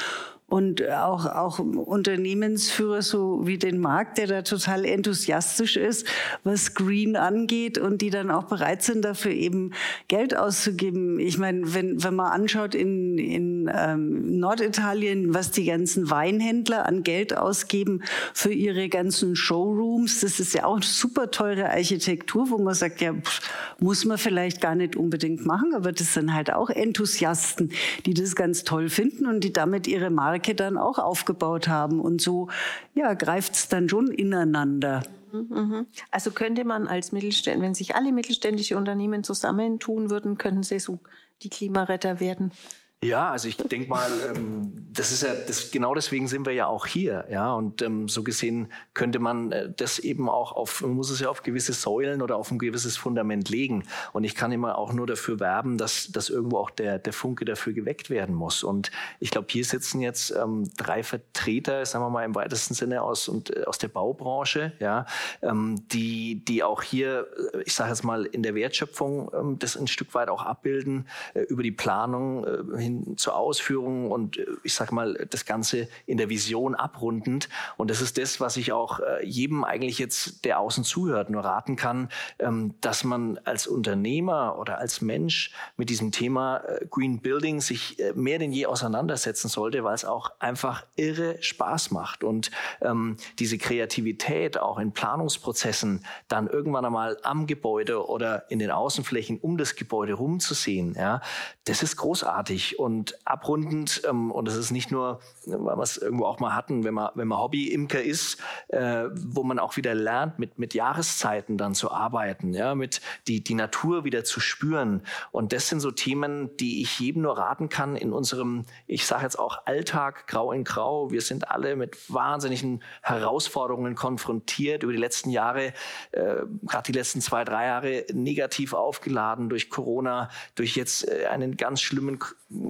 und 0.51 0.91
auch, 0.91 1.27
auch 1.27 1.61
Unternehmensführer 1.61 3.03
so 3.03 3.47
wie 3.47 3.57
den 3.57 3.79
Markt, 3.79 4.19
der 4.19 4.27
da 4.27 4.43
total 4.43 4.85
enthusiastisch 4.85 5.77
ist, 5.77 6.09
was 6.43 6.75
Green 6.75 7.15
angeht 7.15 7.79
und 7.79 8.03
die 8.03 8.11
dann 8.11 8.33
auch 8.33 8.45
bereit 8.45 8.83
sind, 8.83 9.05
dafür 9.05 9.31
eben 9.31 9.71
Geld 10.09 10.37
auszugeben. 10.37 11.21
Ich 11.21 11.39
meine, 11.39 11.73
wenn, 11.73 12.03
wenn 12.03 12.17
man 12.17 12.33
anschaut 12.33 12.75
in, 12.75 13.17
in 13.17 13.71
ähm, 13.73 14.41
Norditalien, 14.41 15.33
was 15.33 15.53
die 15.53 15.67
ganzen 15.67 16.11
Weinhändler 16.11 16.85
an 16.85 17.05
Geld 17.05 17.37
ausgeben 17.37 18.03
für 18.35 18.53
ihre 18.53 18.89
ganzen 18.89 19.37
Showrooms, 19.37 20.19
das 20.19 20.41
ist 20.41 20.53
ja 20.53 20.65
auch 20.65 20.83
super 20.83 21.31
teure 21.31 21.71
Architektur, 21.71 22.51
wo 22.51 22.59
man 22.59 22.75
sagt, 22.75 23.01
ja, 23.01 23.13
pff, 23.13 23.41
muss 23.79 24.05
man 24.05 24.19
vielleicht 24.19 24.61
gar 24.61 24.75
nicht 24.75 24.97
unbedingt 24.97 25.47
machen, 25.47 25.75
aber 25.77 25.93
das 25.93 26.15
sind 26.15 26.35
halt 26.35 26.53
auch 26.53 26.71
Enthusiasten, 26.71 27.71
die 28.05 28.15
das 28.15 28.35
ganz 28.35 28.65
toll 28.65 28.89
finden 28.89 29.27
und 29.27 29.45
die 29.45 29.53
damit 29.53 29.87
ihre 29.87 30.11
Marke 30.11 30.40
Marke 30.41 30.55
dann 30.55 30.79
auch 30.79 30.99
aufgebaut 30.99 31.69
haben. 31.69 32.01
Und 32.01 32.23
so 32.23 32.49
ja, 32.95 33.13
greift 33.13 33.55
es 33.55 33.69
dann 33.69 33.91
schon 33.91 34.09
ineinander. 34.09 35.03
Mhm. 35.33 35.87
Also 36.11 36.31
könnte 36.31 36.65
man 36.65 36.89
als 36.89 37.13
Mittelständler, 37.13 37.67
wenn 37.67 37.75
sich 37.75 37.95
alle 37.95 38.11
mittelständische 38.11 38.79
Unternehmen 38.79 39.23
zusammentun 39.23 40.09
würden, 40.09 40.39
könnten 40.39 40.63
sie 40.63 40.79
so 40.79 40.99
die 41.43 41.51
Klimaretter 41.51 42.21
werden. 42.21 42.53
Ja, 43.03 43.31
also 43.31 43.49
ich 43.49 43.57
denke 43.57 43.89
mal, 43.89 44.11
ähm, 44.29 44.89
das 44.93 45.11
ist 45.11 45.23
ja, 45.23 45.31
das, 45.35 45.71
genau 45.71 45.95
deswegen 45.95 46.29
sind 46.29 46.45
wir 46.45 46.53
ja 46.53 46.67
auch 46.67 46.85
hier, 46.85 47.25
ja. 47.31 47.55
Und 47.55 47.81
ähm, 47.81 48.09
so 48.09 48.23
gesehen 48.23 48.71
könnte 48.93 49.21
man 49.21 49.53
äh, 49.53 49.73
das 49.75 49.99
eben 49.99 50.29
auch 50.29 50.53
auf, 50.53 50.83
man 50.83 50.91
muss 50.91 51.09
es 51.09 51.21
ja 51.21 51.31
auf 51.31 51.43
gewisse 51.43 51.73
Säulen 51.73 52.21
oder 52.21 52.37
auf 52.37 52.51
ein 52.51 52.59
gewisses 52.59 52.99
Fundament 52.99 53.49
legen. 53.49 53.85
Und 54.13 54.25
ich 54.25 54.35
kann 54.35 54.53
immer 54.53 54.77
auch 54.77 54.93
nur 54.93 55.07
dafür 55.07 55.41
werben, 55.41 55.79
dass, 55.79 56.13
dass 56.13 56.29
irgendwo 56.29 56.59
auch 56.59 56.69
der, 56.69 56.99
der 56.99 57.15
Funke 57.15 57.47
dafür 57.47 57.73
geweckt 57.73 58.11
werden 58.11 58.35
muss. 58.35 58.63
Und 58.63 58.91
ich 59.19 59.31
glaube, 59.31 59.47
hier 59.49 59.65
sitzen 59.65 60.03
jetzt 60.03 60.33
ähm, 60.33 60.69
drei 60.77 61.03
Vertreter, 61.03 61.87
sagen 61.87 62.05
wir 62.05 62.11
mal 62.11 62.27
im 62.27 62.35
weitesten 62.35 62.75
Sinne 62.75 63.01
aus 63.01 63.29
und 63.29 63.57
äh, 63.57 63.65
aus 63.65 63.79
der 63.79 63.89
Baubranche, 63.89 64.73
ja, 64.79 65.07
ähm, 65.41 65.83
die, 65.89 66.45
die 66.45 66.63
auch 66.63 66.83
hier, 66.83 67.29
äh, 67.55 67.63
ich 67.63 67.75
sage 67.75 67.89
jetzt 67.89 68.05
mal, 68.05 68.27
in 68.27 68.43
der 68.43 68.55
Wertschöpfung 68.55 69.31
ähm, 69.33 69.59
das 69.59 69.79
ein 69.79 69.87
Stück 69.87 70.13
weit 70.13 70.29
auch 70.29 70.43
abbilden, 70.43 71.07
äh, 71.33 71.41
über 71.45 71.63
die 71.63 71.73
Planung 71.73 72.45
äh, 72.45 72.90
hin 72.91 73.17
zur 73.17 73.37
Ausführung 73.37 74.11
und 74.11 74.39
äh, 74.39 74.47
ich 74.63 74.75
sage 74.75 74.95
mal, 74.95 75.27
das 75.31 75.45
Ganze 75.45 75.89
in 76.07 76.19
der 76.19 76.29
Vision 76.29 76.75
abrundend. 76.75 77.49
Und 77.77 77.91
das 77.91 78.01
ist 78.01 78.19
das, 78.19 78.41
was 78.41 78.57
ich 78.57 78.73
auch 78.73 79.01
äh, 79.01 79.25
jedem 79.25 79.65
eigentlich 79.65 79.99
jetzt, 79.99 80.45
der 80.45 80.59
außen 80.61 80.85
zuhört, 80.85 81.31
nur 81.31 81.45
raten 81.45 81.77
kann, 81.77 82.09
ähm, 82.39 82.75
dass 82.81 83.05
man 83.05 83.39
als 83.45 83.67
Unternehmer 83.67 84.59
oder 84.59 84.79
als 84.79 85.01
Mensch 85.01 85.53
mit 85.77 85.91
diesem 85.91 86.13
Thema 86.13 86.59
äh, 86.59 86.87
Green 86.91 87.21
Building 87.21 87.61
sich 87.61 87.97
mehr 88.15 88.39
denn 88.39 88.53
je 88.53 88.67
auseinandersetzen 88.67 89.49
sollte, 89.49 89.85
weil 89.85 89.95
es 89.95 90.05
auch 90.05 90.31
einfach 90.39 90.85
irre 90.97 91.43
Spaß 91.43 91.91
macht. 91.91 92.25
Und 92.25 92.51
ähm, 92.81 93.17
diese 93.39 93.59
Kreativität 93.59 94.59
auch 94.59 94.79
in 94.79 94.93
Planungsprozessen 94.93 96.05
dann 96.29 96.47
irgendwann 96.49 96.85
einmal 96.85 97.19
am 97.23 97.47
Gebäude 97.47 98.07
oder 98.07 98.51
in 98.51 98.59
den 98.59 98.71
Außenflächen 98.71 99.39
um 99.39 99.59
das 99.59 99.77
Gebäude 99.77 100.15
rumzusehen, 100.15 100.95
ja, 100.95 101.21
das 101.65 101.83
ist 101.83 101.97
großartig. 101.97 102.80
Und 102.81 103.19
abrundend, 103.27 104.01
ähm, 104.09 104.31
und 104.33 104.49
das 104.49 104.57
ist 104.57 104.71
nicht 104.71 104.91
nur, 104.91 105.21
weil 105.45 105.77
wir 105.77 105.83
es 105.83 105.99
irgendwo 105.99 106.25
auch 106.25 106.41
mal 106.41 106.55
hatten, 106.55 106.83
wenn 106.83 106.95
man, 106.95 107.11
wenn 107.15 107.29
man 107.29 107.39
Hobby-Imker 107.39 108.03
ist, 108.03 108.39
äh, 108.69 109.05
wo 109.13 109.43
man 109.43 109.59
auch 109.59 109.77
wieder 109.77 109.95
lernt, 109.95 110.39
mit, 110.39 110.59
mit 110.59 110.73
Jahreszeiten 110.73 111.59
dann 111.59 111.75
zu 111.75 111.91
arbeiten, 111.91 112.55
ja, 112.55 112.75
mit 112.75 113.03
die, 113.29 113.45
die 113.45 113.53
Natur 113.53 114.05
wieder 114.05 114.25
zu 114.25 114.41
spüren. 114.41 115.03
Und 115.31 115.53
das 115.53 115.69
sind 115.69 115.81
so 115.81 115.91
Themen, 115.91 116.57
die 116.57 116.81
ich 116.81 116.99
jedem 116.99 117.21
nur 117.21 117.37
raten 117.37 117.69
kann 117.69 117.97
in 117.97 118.15
unserem, 118.15 118.65
ich 118.87 119.05
sage 119.05 119.25
jetzt 119.25 119.39
auch 119.39 119.67
Alltag, 119.67 120.27
grau 120.27 120.51
in 120.51 120.65
grau. 120.65 121.11
Wir 121.11 121.21
sind 121.21 121.51
alle 121.51 121.77
mit 121.77 121.99
wahnsinnigen 122.11 122.83
Herausforderungen 123.03 123.95
konfrontiert 123.95 124.85
über 124.85 124.93
die 124.93 124.99
letzten 124.99 125.29
Jahre, 125.29 125.75
äh, 126.13 126.37
gerade 126.63 126.85
die 126.87 126.93
letzten 126.93 127.21
zwei, 127.21 127.45
drei 127.45 127.67
Jahre 127.67 128.07
negativ 128.11 128.73
aufgeladen 128.73 129.51
durch 129.51 129.69
Corona, 129.69 130.31
durch 130.55 130.77
jetzt 130.77 131.07
äh, 131.07 131.27
einen 131.27 131.59
ganz 131.59 131.83
schlimmen 131.83 132.19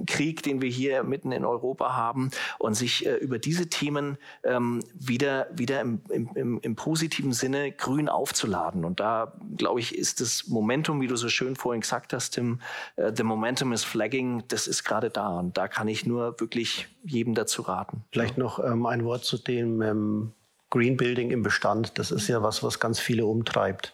Krieg, 0.05 0.43
den 0.43 0.61
wir 0.61 0.69
hier 0.69 1.03
mitten 1.03 1.31
in 1.31 1.45
Europa 1.45 1.95
haben 1.95 2.31
und 2.59 2.75
sich 2.75 3.05
äh, 3.05 3.15
über 3.15 3.39
diese 3.39 3.69
Themen 3.69 4.17
ähm, 4.43 4.81
wieder, 4.93 5.47
wieder 5.53 5.81
im, 5.81 6.01
im, 6.09 6.59
im, 6.61 6.75
positiven 6.75 7.33
Sinne 7.33 7.71
grün 7.71 8.09
aufzuladen. 8.09 8.85
Und 8.85 8.99
da, 8.99 9.33
glaube 9.57 9.79
ich, 9.79 9.95
ist 9.97 10.21
das 10.21 10.47
Momentum, 10.47 11.01
wie 11.01 11.07
du 11.07 11.15
so 11.15 11.29
schön 11.29 11.55
vorhin 11.55 11.81
gesagt 11.81 12.13
hast, 12.13 12.31
Tim, 12.31 12.59
äh, 12.95 13.11
the 13.15 13.23
momentum 13.23 13.73
is 13.73 13.83
flagging, 13.83 14.43
das 14.47 14.67
ist 14.67 14.83
gerade 14.83 15.09
da. 15.09 15.39
Und 15.39 15.57
da 15.57 15.67
kann 15.67 15.87
ich 15.87 16.05
nur 16.05 16.39
wirklich 16.39 16.87
jedem 17.03 17.35
dazu 17.35 17.61
raten. 17.63 18.03
Vielleicht 18.11 18.37
noch 18.37 18.59
ähm, 18.63 18.85
ein 18.85 19.03
Wort 19.05 19.23
zu 19.23 19.37
dem 19.37 19.81
ähm, 19.81 20.33
Green 20.69 20.97
Building 20.97 21.31
im 21.31 21.43
Bestand. 21.43 21.99
Das 21.99 22.11
ist 22.11 22.27
ja 22.27 22.41
was, 22.41 22.63
was 22.63 22.79
ganz 22.79 22.99
viele 22.99 23.25
umtreibt. 23.25 23.93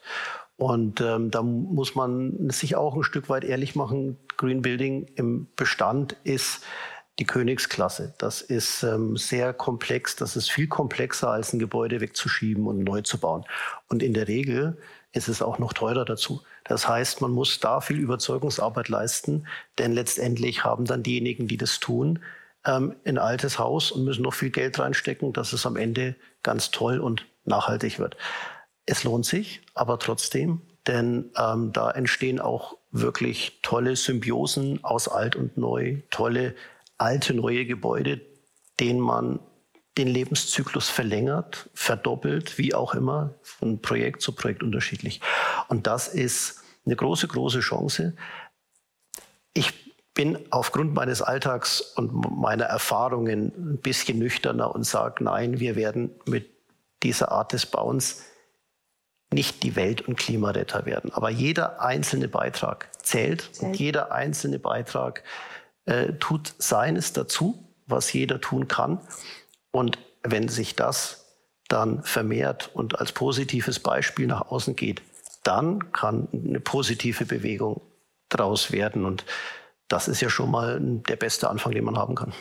Und 0.57 1.01
ähm, 1.01 1.29
da 1.29 1.43
muss 1.43 1.93
man 1.93 2.49
sich 2.49 2.75
auch 2.75 2.95
ein 2.95 3.03
Stück 3.03 3.29
weit 3.29 3.43
ehrlich 3.43 3.75
machen. 3.75 4.17
Green 4.37 4.63
Building 4.63 5.07
im 5.15 5.47
Bestand 5.55 6.17
ist 6.23 6.63
die 7.19 7.25
Königsklasse. 7.25 8.13
Das 8.17 8.41
ist 8.41 8.83
ähm, 8.83 9.17
sehr 9.17 9.53
komplex. 9.53 10.15
Das 10.15 10.35
ist 10.35 10.51
viel 10.51 10.67
komplexer, 10.67 11.29
als 11.29 11.53
ein 11.53 11.59
Gebäude 11.59 12.01
wegzuschieben 12.01 12.65
und 12.67 12.83
neu 12.83 13.01
zu 13.01 13.19
bauen. 13.19 13.45
Und 13.87 14.01
in 14.01 14.13
der 14.13 14.27
Regel 14.27 14.77
ist 15.13 15.27
es 15.27 15.41
auch 15.41 15.59
noch 15.59 15.73
teurer 15.73 16.05
dazu. 16.05 16.41
Das 16.63 16.87
heißt, 16.87 17.21
man 17.21 17.31
muss 17.31 17.59
da 17.59 17.79
viel 17.79 17.99
Überzeugungsarbeit 17.99 18.89
leisten, 18.89 19.47
denn 19.77 19.93
letztendlich 19.93 20.63
haben 20.63 20.85
dann 20.85 21.03
diejenigen, 21.03 21.47
die 21.47 21.57
das 21.57 21.79
tun, 21.79 22.19
ähm, 22.65 22.95
ein 23.05 23.17
altes 23.17 23.57
Haus 23.57 23.91
und 23.91 24.05
müssen 24.05 24.23
noch 24.23 24.33
viel 24.33 24.51
Geld 24.51 24.77
reinstecken, 24.77 25.33
dass 25.33 25.53
es 25.53 25.65
am 25.65 25.75
Ende 25.75 26.15
ganz 26.43 26.71
toll 26.71 26.99
und 26.99 27.25
nachhaltig 27.45 27.99
wird. 27.99 28.17
Es 28.87 29.03
lohnt 29.03 29.25
sich, 29.25 29.61
aber 29.75 29.99
trotzdem, 29.99 30.61
denn 30.87 31.29
ähm, 31.37 31.73
da 31.73 31.91
entstehen 31.91 32.39
auch 32.39 32.77
wirklich 32.91 33.59
tolle 33.61 33.95
Symbiosen 33.95 34.83
aus 34.83 35.07
alt 35.09 35.35
und 35.35 35.57
neu, 35.57 36.01
tolle 36.09 36.55
alte, 36.97 37.33
neue 37.33 37.65
Gebäude, 37.65 38.21
denen 38.79 39.01
man 39.01 39.39
den 39.97 40.07
Lebenszyklus 40.07 40.89
verlängert, 40.89 41.69
verdoppelt, 41.73 42.57
wie 42.57 42.73
auch 42.73 42.93
immer, 42.93 43.33
von 43.41 43.81
Projekt 43.81 44.21
zu 44.21 44.31
Projekt 44.31 44.63
unterschiedlich. 44.63 45.19
Und 45.67 45.85
das 45.85 46.07
ist 46.07 46.61
eine 46.85 46.95
große, 46.95 47.27
große 47.27 47.59
Chance. 47.59 48.15
Ich 49.53 49.73
bin 50.13 50.39
aufgrund 50.49 50.93
meines 50.93 51.21
Alltags 51.21 51.81
und 51.81 52.39
meiner 52.39 52.65
Erfahrungen 52.65 53.51
ein 53.55 53.77
bisschen 53.81 54.17
nüchterner 54.19 54.73
und 54.73 54.83
sage, 54.83 55.23
nein, 55.23 55.59
wir 55.59 55.75
werden 55.75 56.11
mit 56.25 56.49
dieser 57.03 57.31
Art 57.31 57.53
des 57.53 57.65
Bauens 57.65 58.23
nicht 59.31 59.63
die 59.63 59.75
Welt- 59.75 60.07
und 60.07 60.17
Klimaretter 60.17 60.85
werden. 60.85 61.11
Aber 61.13 61.29
jeder 61.29 61.81
einzelne 61.81 62.27
Beitrag 62.27 62.89
zählt, 63.03 63.41
zählt. 63.41 63.61
und 63.61 63.79
jeder 63.79 64.11
einzelne 64.11 64.59
Beitrag 64.59 65.23
äh, 65.85 66.13
tut 66.13 66.53
seines 66.57 67.13
dazu, 67.13 67.63
was 67.85 68.11
jeder 68.13 68.39
tun 68.39 68.67
kann. 68.67 68.99
Und 69.71 69.97
wenn 70.23 70.47
sich 70.47 70.75
das 70.75 71.25
dann 71.67 72.03
vermehrt 72.03 72.69
und 72.73 72.99
als 72.99 73.11
positives 73.11 73.79
Beispiel 73.79 74.27
nach 74.27 74.49
außen 74.49 74.75
geht, 74.75 75.01
dann 75.43 75.91
kann 75.91 76.27
eine 76.33 76.59
positive 76.59 77.25
Bewegung 77.25 77.81
daraus 78.29 78.71
werden. 78.71 79.05
Und 79.05 79.25
das 79.87 80.07
ist 80.07 80.21
ja 80.21 80.29
schon 80.29 80.51
mal 80.51 80.79
der 80.81 81.15
beste 81.15 81.49
Anfang, 81.49 81.73
den 81.73 81.83
man 81.83 81.97
haben 81.97 82.15
kann. 82.15 82.33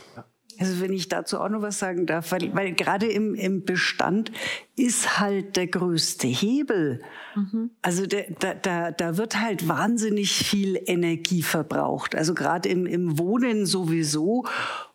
Also 0.58 0.80
wenn 0.80 0.92
ich 0.92 1.08
dazu 1.08 1.40
auch 1.40 1.48
noch 1.48 1.62
was 1.62 1.78
sagen 1.78 2.06
darf, 2.06 2.32
weil, 2.32 2.54
weil 2.54 2.72
gerade 2.72 3.06
im, 3.06 3.34
im 3.34 3.64
Bestand 3.64 4.32
ist 4.76 5.18
halt 5.18 5.56
der 5.56 5.66
größte 5.66 6.26
Hebel. 6.26 7.02
Mhm. 7.36 7.70
Also 7.82 8.06
da, 8.06 8.54
da, 8.54 8.90
da 8.90 9.16
wird 9.18 9.40
halt 9.40 9.68
wahnsinnig 9.68 10.32
viel 10.32 10.80
Energie 10.86 11.42
verbraucht. 11.42 12.14
Also 12.14 12.34
gerade 12.34 12.68
im, 12.68 12.86
im 12.86 13.18
Wohnen 13.18 13.66
sowieso. 13.66 14.44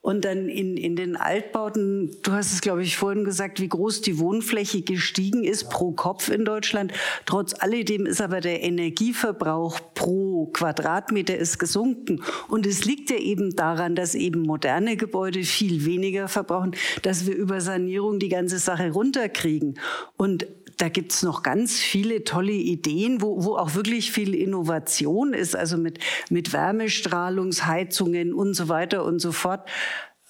Und 0.02 0.26
dann 0.26 0.50
in, 0.50 0.78
in 0.78 0.96
den 0.96 1.16
Altbauten, 1.16 2.18
du 2.24 2.32
hast 2.32 2.52
es, 2.54 2.62
glaube 2.62 2.82
ich, 2.82 2.98
vorhin 2.98 3.24
gesagt, 3.24 3.62
wie 3.62 3.70
groß 3.70 4.02
die 4.02 4.18
Wohnfläche 4.18 4.82
gestiegen 4.82 5.44
ist 5.44 5.70
pro 5.70 5.92
Kopf 5.92 6.30
in 6.30 6.44
Deutschland. 6.44 6.92
Trotz 7.28 7.54
alledem 7.54 8.08
ist 8.08 8.20
aber 8.20 8.42
der 8.42 8.64
Energieverbrauch 8.64 9.80
pro 9.94 10.48
Quadratmeter 10.48 11.38
ist 11.38 11.60
gesunken. 11.60 12.24
Und 12.48 12.66
es 12.66 12.84
liegt 12.84 13.12
ja 13.12 13.18
eben 13.18 13.56
daran, 13.56 13.96
dass 13.96 14.16
eben 14.16 14.42
moderne 14.42 14.98
Gebäude 14.98 15.44
viel 15.44 15.86
weniger 15.86 16.28
verbrauchen, 16.28 16.72
dass 17.04 17.28
wir 17.28 17.36
über 17.36 17.62
Sanierung 17.62 18.18
die 18.18 18.30
ganze 18.30 18.58
Sache 18.58 18.90
runterkriegen. 18.90 19.80
Und 20.18 20.48
da 20.82 20.90
gibt's 20.90 21.22
noch 21.22 21.44
ganz 21.44 21.78
viele 21.78 22.24
tolle 22.24 22.54
Ideen, 22.54 23.22
wo, 23.22 23.44
wo 23.44 23.56
auch 23.56 23.76
wirklich 23.76 24.12
viel 24.12 24.34
Innovation 24.34 25.34
ist, 25.34 25.56
also 25.56 25.78
mit, 25.78 26.00
mit 26.32 26.54
Wärmestrahlungsheizungen 26.54 28.34
und 28.34 28.56
so 28.56 28.68
weiter 28.68 29.06
und 29.06 29.20
so 29.20 29.32
fort. 29.32 29.70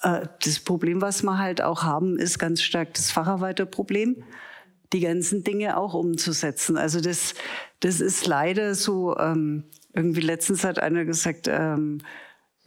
Äh, 0.02 0.28
das 0.44 0.60
Problem, 0.60 1.02
was 1.02 1.24
wir 1.24 1.38
halt 1.38 1.62
auch 1.62 1.84
haben, 1.84 2.20
ist 2.20 2.38
ganz 2.38 2.62
stark 2.62 2.94
das 2.96 3.12
Facharbeiterproblem, 3.12 4.24
die 4.92 5.00
ganzen 5.00 5.46
Dinge 5.46 5.78
auch 5.78 5.94
umzusetzen. 5.94 6.78
Also 6.78 7.00
das, 7.00 7.34
das 7.80 8.02
ist 8.02 8.28
leider 8.28 8.76
so, 8.76 9.18
ähm, 9.18 9.64
irgendwie 9.94 10.20
letztens 10.20 10.66
hat 10.66 10.80
einer 10.80 11.06
gesagt, 11.06 11.48
ähm, 11.50 12.00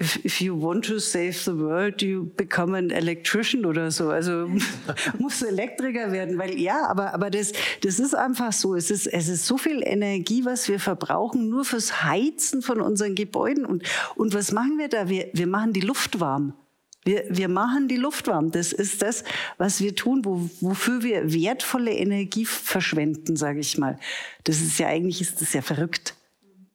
if, 0.00 0.40
you 0.40 0.54
want 0.54 0.85
to 0.87 0.98
save 0.98 1.37
the 1.44 1.57
world, 1.57 2.02
you 2.02 2.33
become 2.37 2.74
an 2.74 2.90
electrician 2.90 3.64
oder 3.64 3.90
so. 3.90 4.11
Also 4.11 4.50
musst 5.18 5.42
du 5.42 5.46
Elektriker 5.46 6.11
werden, 6.12 6.38
weil 6.38 6.59
ja, 6.59 6.87
aber, 6.87 7.14
aber 7.14 7.30
das, 7.30 7.52
das 7.83 8.00
ist 8.00 8.14
einfach 8.14 8.52
so. 8.52 8.74
Es 8.74 8.90
ist, 8.90 9.07
es 9.07 9.28
ist 9.28 9.46
so 9.46 9.57
viel 9.57 9.83
Energie, 9.83 10.44
was 10.44 10.68
wir 10.68 10.80
verbrauchen, 10.80 11.48
nur 11.48 11.64
fürs 11.64 12.02
Heizen 12.04 12.62
von 12.62 12.80
unseren 12.80 13.14
Gebäuden. 13.14 13.64
Und, 13.64 13.85
und 14.16 14.35
was 14.35 14.52
machen 14.52 14.78
wir 14.78 14.88
da? 14.88 15.09
Wir, 15.09 15.30
wir 15.33 15.46
machen 15.46 15.72
die 15.72 15.80
Luft 15.80 16.20
warm. 16.20 16.54
Wir, 17.04 17.24
wir 17.28 17.48
machen 17.48 17.87
die 17.87 17.96
Luft 17.96 18.26
warm. 18.26 18.50
Das 18.50 18.72
ist 18.72 19.02
das, 19.02 19.24
was 19.59 19.80
wir 19.80 19.94
tun, 19.94 20.24
wo, 20.24 20.48
wofür 20.61 21.02
wir 21.02 21.33
wertvolle 21.33 21.92
Energie 21.92 22.46
verschwenden, 22.46 23.37
sage 23.37 23.61
ich 23.61 23.78
mal. 23.78 23.98
Das 24.44 24.61
ist 24.61 24.78
ja 24.78 24.88
eigentlich 24.88 25.20
ist 25.20 25.40
das 25.40 25.52
ja 25.52 25.62
verrückt. 25.62 26.14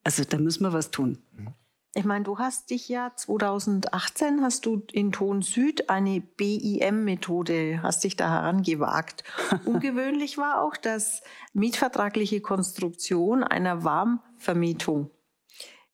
Also 0.03 0.23
da 0.23 0.37
müssen 0.37 0.63
wir 0.63 0.71
was 0.71 0.91
tun. 0.91 1.17
Mhm. 1.35 1.47
Ich 1.95 2.05
meine, 2.05 2.23
du 2.23 2.37
hast 2.37 2.69
dich 2.69 2.87
ja 2.87 3.11
2018 3.15 4.43
hast 4.43 4.67
du 4.67 4.83
in 4.91 5.11
Ton 5.11 5.41
Süd 5.41 5.89
eine 5.89 6.21
BIM-Methode, 6.21 7.81
hast 7.81 8.03
dich 8.03 8.15
da 8.15 8.29
herangewagt. 8.29 9.23
Ungewöhnlich 9.65 10.37
war 10.37 10.61
auch 10.61 10.77
das 10.77 11.23
mietvertragliche 11.53 12.41
Konstruktion 12.41 13.43
einer 13.43 13.83
Warmvermietung. 13.83 15.09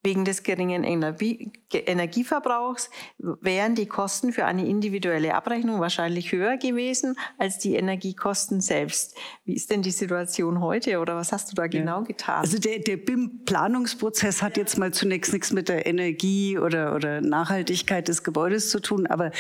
Wegen 0.06 0.24
des 0.24 0.44
geringen 0.44 0.84
Energie 0.84 1.52
Energieverbrauchs 1.74 2.90
wären 3.18 3.74
die 3.74 3.88
Kosten 3.88 4.32
für 4.32 4.46
eine 4.46 4.68
individuelle 4.68 5.34
Abrechnung 5.34 5.80
wahrscheinlich 5.80 6.32
höher 6.32 6.58
gewesen 6.58 7.18
als 7.38 7.58
die 7.58 7.76
Energiekosten 7.76 8.62
selbst. 8.62 9.16
Wie 9.46 9.56
ist 9.56 9.72
denn 9.72 9.82
die 9.82 9.92
Situation 9.92 10.62
heute 10.62 11.00
oder 11.00 11.16
was 11.16 11.32
hast 11.32 11.52
du 11.52 11.56
da 11.56 11.68
genau 11.68 12.04
getan? 12.04 12.42
Also 12.42 12.60
der, 12.60 12.80
der 12.80 12.98
BIM-Planungsprozess 12.98 14.42
hat 14.42 14.58
jetzt 14.58 14.78
mal 14.78 14.94
zunächst 14.94 15.34
nichts 15.34 15.52
mit 15.52 15.68
der 15.68 15.86
Energie 15.88 16.58
oder, 16.58 16.96
oder 16.96 17.22
Nachhaltigkeit 17.22 18.08
des 18.08 18.24
Gebäudes 18.24 18.70
zu 18.70 18.80
tun, 18.80 19.08
aber 19.08 19.32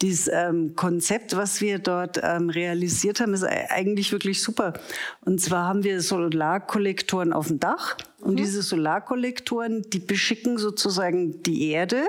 dieses 0.00 0.28
ähm, 0.32 0.74
Konzept, 0.74 1.36
was 1.36 1.60
wir 1.60 1.78
dort 1.78 2.18
ähm, 2.22 2.48
realisiert 2.48 3.20
haben, 3.20 3.34
ist 3.34 3.44
eigentlich 3.44 4.10
wirklich 4.10 4.42
super. 4.42 4.72
Und 5.20 5.40
zwar 5.40 5.66
haben 5.66 5.84
wir 5.84 6.00
Solarkollektoren 6.00 7.32
auf 7.32 7.48
dem 7.48 7.60
Dach 7.60 7.96
und 8.24 8.32
mhm. 8.32 8.36
diese 8.36 8.62
Solarkollektoren, 8.62 9.82
die 9.82 9.98
beschicken 9.98 10.58
sozusagen 10.58 11.42
die 11.42 11.70
Erde 11.70 12.04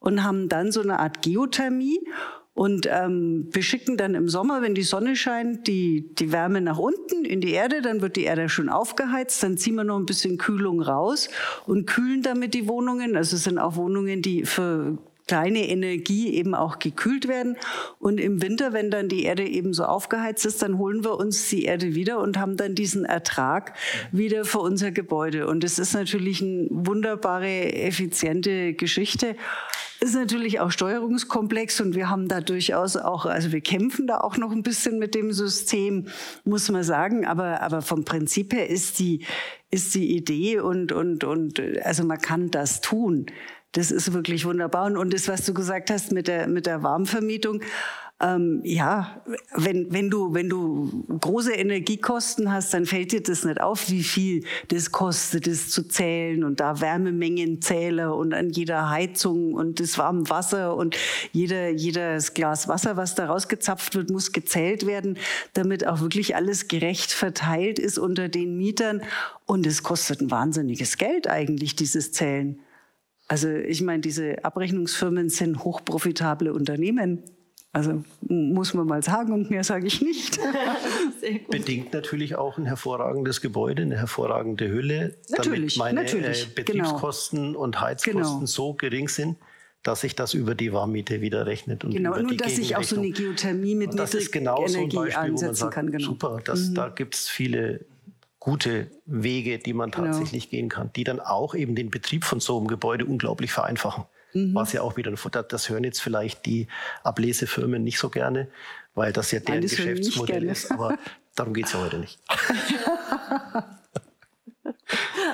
und 0.00 0.24
haben 0.24 0.48
dann 0.48 0.72
so 0.72 0.80
eine 0.80 0.98
Art 0.98 1.22
Geothermie 1.22 2.00
und 2.54 2.86
ähm, 2.90 3.48
beschicken 3.50 3.96
dann 3.96 4.14
im 4.14 4.28
Sommer, 4.28 4.62
wenn 4.62 4.74
die 4.74 4.82
Sonne 4.82 5.14
scheint, 5.16 5.66
die, 5.66 6.14
die 6.14 6.32
Wärme 6.32 6.60
nach 6.60 6.78
unten 6.78 7.24
in 7.24 7.40
die 7.40 7.52
Erde, 7.52 7.80
dann 7.82 8.02
wird 8.02 8.16
die 8.16 8.24
Erde 8.24 8.48
schön 8.48 8.68
aufgeheizt, 8.68 9.42
dann 9.42 9.56
ziehen 9.56 9.74
wir 9.74 9.84
noch 9.84 9.98
ein 9.98 10.06
bisschen 10.06 10.38
Kühlung 10.38 10.82
raus 10.82 11.28
und 11.66 11.86
kühlen 11.86 12.22
damit 12.22 12.54
die 12.54 12.68
Wohnungen. 12.68 13.16
Also 13.16 13.36
es 13.36 13.44
sind 13.44 13.58
auch 13.58 13.76
Wohnungen, 13.76 14.20
die 14.20 14.44
für 14.44 14.98
kleine 15.32 15.66
Energie 15.66 16.34
eben 16.34 16.54
auch 16.54 16.78
gekühlt 16.78 17.26
werden. 17.26 17.56
Und 17.98 18.20
im 18.20 18.42
Winter, 18.42 18.74
wenn 18.74 18.90
dann 18.90 19.08
die 19.08 19.22
Erde 19.22 19.48
eben 19.48 19.72
so 19.72 19.84
aufgeheizt 19.84 20.44
ist, 20.44 20.60
dann 20.60 20.76
holen 20.76 21.04
wir 21.04 21.18
uns 21.18 21.48
die 21.48 21.64
Erde 21.64 21.94
wieder 21.94 22.18
und 22.18 22.38
haben 22.38 22.58
dann 22.58 22.74
diesen 22.74 23.06
Ertrag 23.06 23.72
wieder 24.10 24.44
für 24.44 24.58
unser 24.58 24.90
Gebäude. 24.90 25.46
Und 25.46 25.64
das 25.64 25.78
ist 25.78 25.94
natürlich 25.94 26.42
eine 26.42 26.66
wunderbare, 26.68 27.72
effiziente 27.72 28.74
Geschichte. 28.74 29.34
Ist 30.00 30.14
natürlich 30.14 30.60
auch 30.60 30.70
steuerungskomplex 30.70 31.80
und 31.80 31.94
wir 31.94 32.10
haben 32.10 32.28
da 32.28 32.42
durchaus 32.42 32.98
auch, 32.98 33.24
also 33.24 33.52
wir 33.52 33.62
kämpfen 33.62 34.06
da 34.06 34.18
auch 34.18 34.36
noch 34.36 34.52
ein 34.52 34.62
bisschen 34.62 34.98
mit 34.98 35.14
dem 35.14 35.32
System, 35.32 36.08
muss 36.44 36.68
man 36.70 36.84
sagen. 36.84 37.24
Aber, 37.24 37.62
aber 37.62 37.80
vom 37.80 38.04
Prinzip 38.04 38.52
her 38.52 38.68
ist 38.68 38.98
die, 38.98 39.24
ist 39.70 39.94
die 39.94 40.14
Idee 40.14 40.58
und, 40.58 40.92
und, 40.92 41.24
und, 41.24 41.58
also 41.82 42.04
man 42.04 42.18
kann 42.18 42.50
das 42.50 42.82
tun. 42.82 43.26
Das 43.72 43.90
ist 43.90 44.12
wirklich 44.12 44.44
wunderbar. 44.44 44.92
Und 44.92 45.14
das, 45.14 45.28
was 45.28 45.44
du 45.44 45.54
gesagt 45.54 45.90
hast 45.90 46.12
mit 46.12 46.28
der, 46.28 46.46
mit 46.46 46.66
der 46.66 46.82
Warmvermietung, 46.82 47.62
ähm, 48.22 48.60
ja, 48.62 49.20
wenn, 49.56 49.92
wenn, 49.92 50.08
du, 50.08 50.32
wenn 50.32 50.48
du 50.48 51.04
große 51.20 51.52
Energiekosten 51.52 52.52
hast, 52.52 52.72
dann 52.72 52.86
fällt 52.86 53.10
dir 53.10 53.22
das 53.22 53.44
nicht 53.44 53.60
auf, 53.60 53.90
wie 53.90 54.04
viel 54.04 54.44
das 54.68 54.92
kostet, 54.92 55.48
das 55.48 55.70
zu 55.70 55.88
zählen 55.88 56.44
und 56.44 56.60
da 56.60 56.80
Wärmemengenzähler 56.80 58.14
und 58.14 58.32
an 58.32 58.50
jeder 58.50 58.90
Heizung 58.90 59.54
und 59.54 59.80
das 59.80 59.98
warme 59.98 60.30
Wasser 60.30 60.76
und 60.76 60.96
jeder, 61.32 61.70
jedes 61.70 62.32
Glas 62.32 62.68
Wasser, 62.68 62.96
was 62.96 63.16
da 63.16 63.26
rausgezapft 63.26 63.96
wird, 63.96 64.10
muss 64.10 64.30
gezählt 64.30 64.86
werden, 64.86 65.18
damit 65.54 65.84
auch 65.84 66.00
wirklich 66.00 66.36
alles 66.36 66.68
gerecht 66.68 67.10
verteilt 67.10 67.80
ist 67.80 67.98
unter 67.98 68.28
den 68.28 68.56
Mietern. 68.56 69.02
Und 69.46 69.66
es 69.66 69.82
kostet 69.82 70.20
ein 70.20 70.30
wahnsinniges 70.30 70.96
Geld 70.96 71.26
eigentlich, 71.26 71.74
dieses 71.74 72.12
Zählen. 72.12 72.60
Also 73.32 73.48
ich 73.48 73.80
meine, 73.80 74.02
diese 74.02 74.44
Abrechnungsfirmen 74.44 75.30
sind 75.30 75.64
hochprofitable 75.64 76.52
Unternehmen. 76.52 77.22
Also 77.72 78.04
muss 78.28 78.74
man 78.74 78.86
mal 78.86 79.02
sagen 79.02 79.32
und 79.32 79.48
mehr 79.48 79.64
sage 79.64 79.86
ich 79.86 80.02
nicht. 80.02 80.38
Bedingt 81.50 81.94
natürlich 81.94 82.34
auch 82.34 82.58
ein 82.58 82.66
hervorragendes 82.66 83.40
Gebäude, 83.40 83.84
eine 83.84 83.96
hervorragende 83.96 84.68
Hülle, 84.68 85.16
natürlich, 85.30 85.76
damit 85.76 85.94
meine 85.94 86.02
natürlich, 86.02 86.42
äh, 86.42 86.54
Betriebskosten 86.54 87.52
genau. 87.52 87.60
und 87.60 87.80
Heizkosten 87.80 88.20
genau. 88.20 88.44
so 88.44 88.74
gering 88.74 89.08
sind, 89.08 89.38
dass 89.82 90.02
sich 90.02 90.14
das 90.14 90.34
über 90.34 90.54
die 90.54 90.74
Warmmiete 90.74 91.22
wieder 91.22 91.46
rechnet. 91.46 91.84
Und 91.84 91.92
genau, 91.92 92.14
nur 92.14 92.36
dass 92.36 92.58
ich 92.58 92.76
auch 92.76 92.82
so 92.82 92.98
eine 92.98 93.12
Geothermie 93.12 93.76
mit 93.76 93.92
genau 93.92 94.66
so 94.66 94.78
ein 94.78 94.90
Beispiel, 94.90 95.32
wo 95.32 95.40
man 95.40 95.54
sagt, 95.54 95.72
kann. 95.72 95.90
Genau. 95.90 96.04
Super, 96.04 96.38
das, 96.44 96.68
mhm. 96.68 96.74
da 96.74 96.90
gibt 96.90 97.14
es 97.14 97.30
viele 97.30 97.86
gute 98.42 98.90
Wege, 99.06 99.60
die 99.60 99.72
man 99.72 99.92
genau. 99.92 100.06
tatsächlich 100.06 100.50
genau. 100.50 100.62
gehen 100.62 100.68
kann, 100.68 100.90
die 100.96 101.04
dann 101.04 101.20
auch 101.20 101.54
eben 101.54 101.76
den 101.76 101.90
Betrieb 101.90 102.24
von 102.24 102.40
so 102.40 102.58
einem 102.58 102.66
Gebäude 102.66 103.04
unglaublich 103.04 103.52
vereinfachen. 103.52 104.04
Mhm. 104.32 104.52
Was 104.52 104.72
ja 104.72 104.82
auch 104.82 104.96
wieder, 104.96 105.12
das 105.12 105.68
hören 105.68 105.84
jetzt 105.84 106.02
vielleicht 106.02 106.44
die 106.44 106.66
Ablesefirmen 107.04 107.84
nicht 107.84 108.00
so 108.00 108.10
gerne, 108.10 108.48
weil 108.96 109.12
das 109.12 109.30
ja 109.30 109.38
deren 109.38 109.60
Geschäftsmodell 109.60 110.42
ist, 110.42 110.72
aber 110.72 110.98
darum 111.36 111.54
geht 111.54 111.66
es 111.66 111.72
ja 111.72 111.82
heute 111.82 111.98
nicht. 111.98 112.18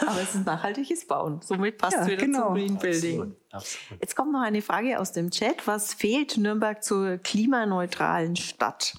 Aber 0.06 0.20
es 0.22 0.34
ist 0.34 0.46
nachhaltiges 0.46 1.06
Bauen. 1.06 1.40
Somit 1.42 1.78
passt 1.78 1.96
ja, 1.96 2.06
wieder 2.06 2.16
genau. 2.16 2.46
zum 2.46 2.54
Green 2.54 2.78
Building. 2.78 3.20
Absolut, 3.20 3.36
absolut. 3.50 4.00
Jetzt 4.00 4.16
kommt 4.16 4.32
noch 4.32 4.40
eine 4.40 4.62
Frage 4.62 4.98
aus 4.98 5.12
dem 5.12 5.30
Chat. 5.30 5.66
Was 5.66 5.94
fehlt 5.94 6.36
Nürnberg 6.36 6.82
zur 6.82 7.18
klimaneutralen 7.18 8.36
Stadt? 8.36 8.94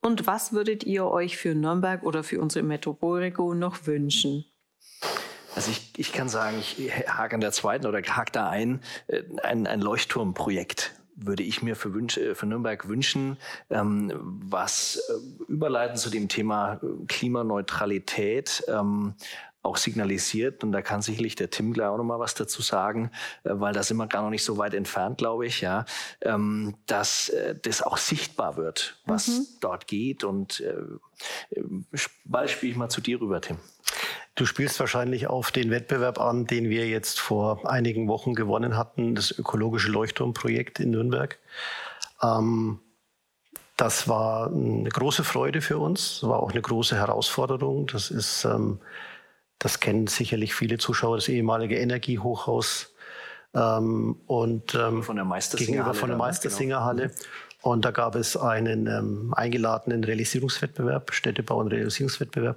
Und 0.00 0.26
was 0.26 0.52
würdet 0.52 0.84
ihr 0.84 1.06
euch 1.06 1.36
für 1.36 1.54
Nürnberg 1.54 2.02
oder 2.02 2.24
für 2.24 2.40
unsere 2.40 2.64
Metropolregion 2.64 3.58
noch 3.58 3.86
wünschen? 3.86 4.44
Also 5.54 5.70
ich, 5.70 5.92
ich 5.96 6.12
kann 6.12 6.28
sagen, 6.28 6.56
ich 6.58 6.90
hake 6.90 7.34
an 7.34 7.40
der 7.40 7.52
zweiten 7.52 7.86
oder 7.86 8.00
hake 8.00 8.32
da 8.32 8.48
ein, 8.48 8.80
äh, 9.06 9.22
ein, 9.42 9.66
ein 9.66 9.80
Leuchtturmprojekt 9.80 10.94
würde 11.14 11.42
ich 11.42 11.62
mir 11.62 11.76
für, 11.76 11.94
Wünsch, 11.94 12.16
äh, 12.16 12.34
für 12.34 12.46
Nürnberg 12.46 12.88
wünschen, 12.88 13.36
ähm, 13.70 14.12
was 14.22 14.96
äh, 14.96 15.52
überleiten 15.52 15.96
zu 15.96 16.10
dem 16.10 16.28
Thema 16.28 16.80
äh, 16.82 17.06
Klimaneutralität 17.06 18.64
ähm, 18.68 19.14
auch 19.62 19.76
signalisiert. 19.76 20.64
Und 20.64 20.72
da 20.72 20.82
kann 20.82 21.02
sicherlich 21.02 21.36
der 21.36 21.50
Tim 21.50 21.72
gleich 21.72 21.88
auch 21.88 21.96
noch 21.96 22.04
mal 22.04 22.18
was 22.18 22.34
dazu 22.34 22.62
sagen, 22.62 23.10
äh, 23.44 23.50
weil 23.52 23.72
da 23.72 23.82
sind 23.82 23.96
wir 23.96 24.06
gar 24.06 24.22
noch 24.22 24.30
nicht 24.30 24.44
so 24.44 24.58
weit 24.58 24.74
entfernt, 24.74 25.18
glaube 25.18 25.46
ich, 25.46 25.60
ja, 25.60 25.84
ähm, 26.20 26.74
dass 26.86 27.28
äh, 27.28 27.54
das 27.60 27.82
auch 27.82 27.96
sichtbar 27.96 28.56
wird, 28.56 29.00
was 29.06 29.28
mhm. 29.28 29.46
dort 29.60 29.86
geht. 29.86 30.24
Und 30.24 30.60
äh, 30.60 31.60
bald 32.24 32.50
spiele 32.50 32.72
ich 32.72 32.78
mal 32.78 32.88
zu 32.88 33.00
dir 33.00 33.20
rüber, 33.20 33.40
Tim. 33.40 33.58
Du 34.34 34.46
spielst 34.46 34.80
wahrscheinlich 34.80 35.26
auf 35.26 35.50
den 35.50 35.70
Wettbewerb 35.70 36.18
an, 36.18 36.46
den 36.46 36.70
wir 36.70 36.88
jetzt 36.88 37.20
vor 37.20 37.70
einigen 37.70 38.08
Wochen 38.08 38.34
gewonnen 38.34 38.76
hatten, 38.76 39.14
das 39.14 39.30
ökologische 39.30 39.90
Leuchtturmprojekt 39.90 40.80
in 40.80 40.90
Nürnberg. 40.90 41.38
Ähm, 42.22 42.80
das 43.76 44.08
war 44.08 44.46
eine 44.46 44.88
große 44.88 45.24
Freude 45.24 45.60
für 45.60 45.78
uns, 45.78 46.22
war 46.22 46.40
auch 46.40 46.52
eine 46.52 46.62
große 46.62 46.96
Herausforderung. 46.96 47.86
Das 47.86 48.10
ist 48.10 48.44
ähm, 48.44 48.80
das 49.62 49.78
kennen 49.78 50.08
sicherlich 50.08 50.54
viele 50.54 50.78
Zuschauer, 50.78 51.16
das 51.16 51.28
ehemalige 51.28 51.78
Energiehochhaus 51.78 52.92
ähm, 53.54 54.16
und 54.26 54.74
ähm, 54.74 55.04
von 55.04 55.16
der 55.16 55.26
gegenüber 55.56 55.94
von 55.94 56.08
der 56.08 56.16
ne? 56.16 56.24
Meistersingerhalle. 56.24 57.08
Genau. 57.08 57.20
Und 57.62 57.84
da 57.84 57.92
gab 57.92 58.16
es 58.16 58.36
einen 58.36 58.88
ähm, 58.88 59.32
eingeladenen 59.36 60.02
Realisierungswettbewerb, 60.02 61.12
Städtebau- 61.12 61.60
und 61.60 61.68
Realisierungswettbewerb. 61.68 62.56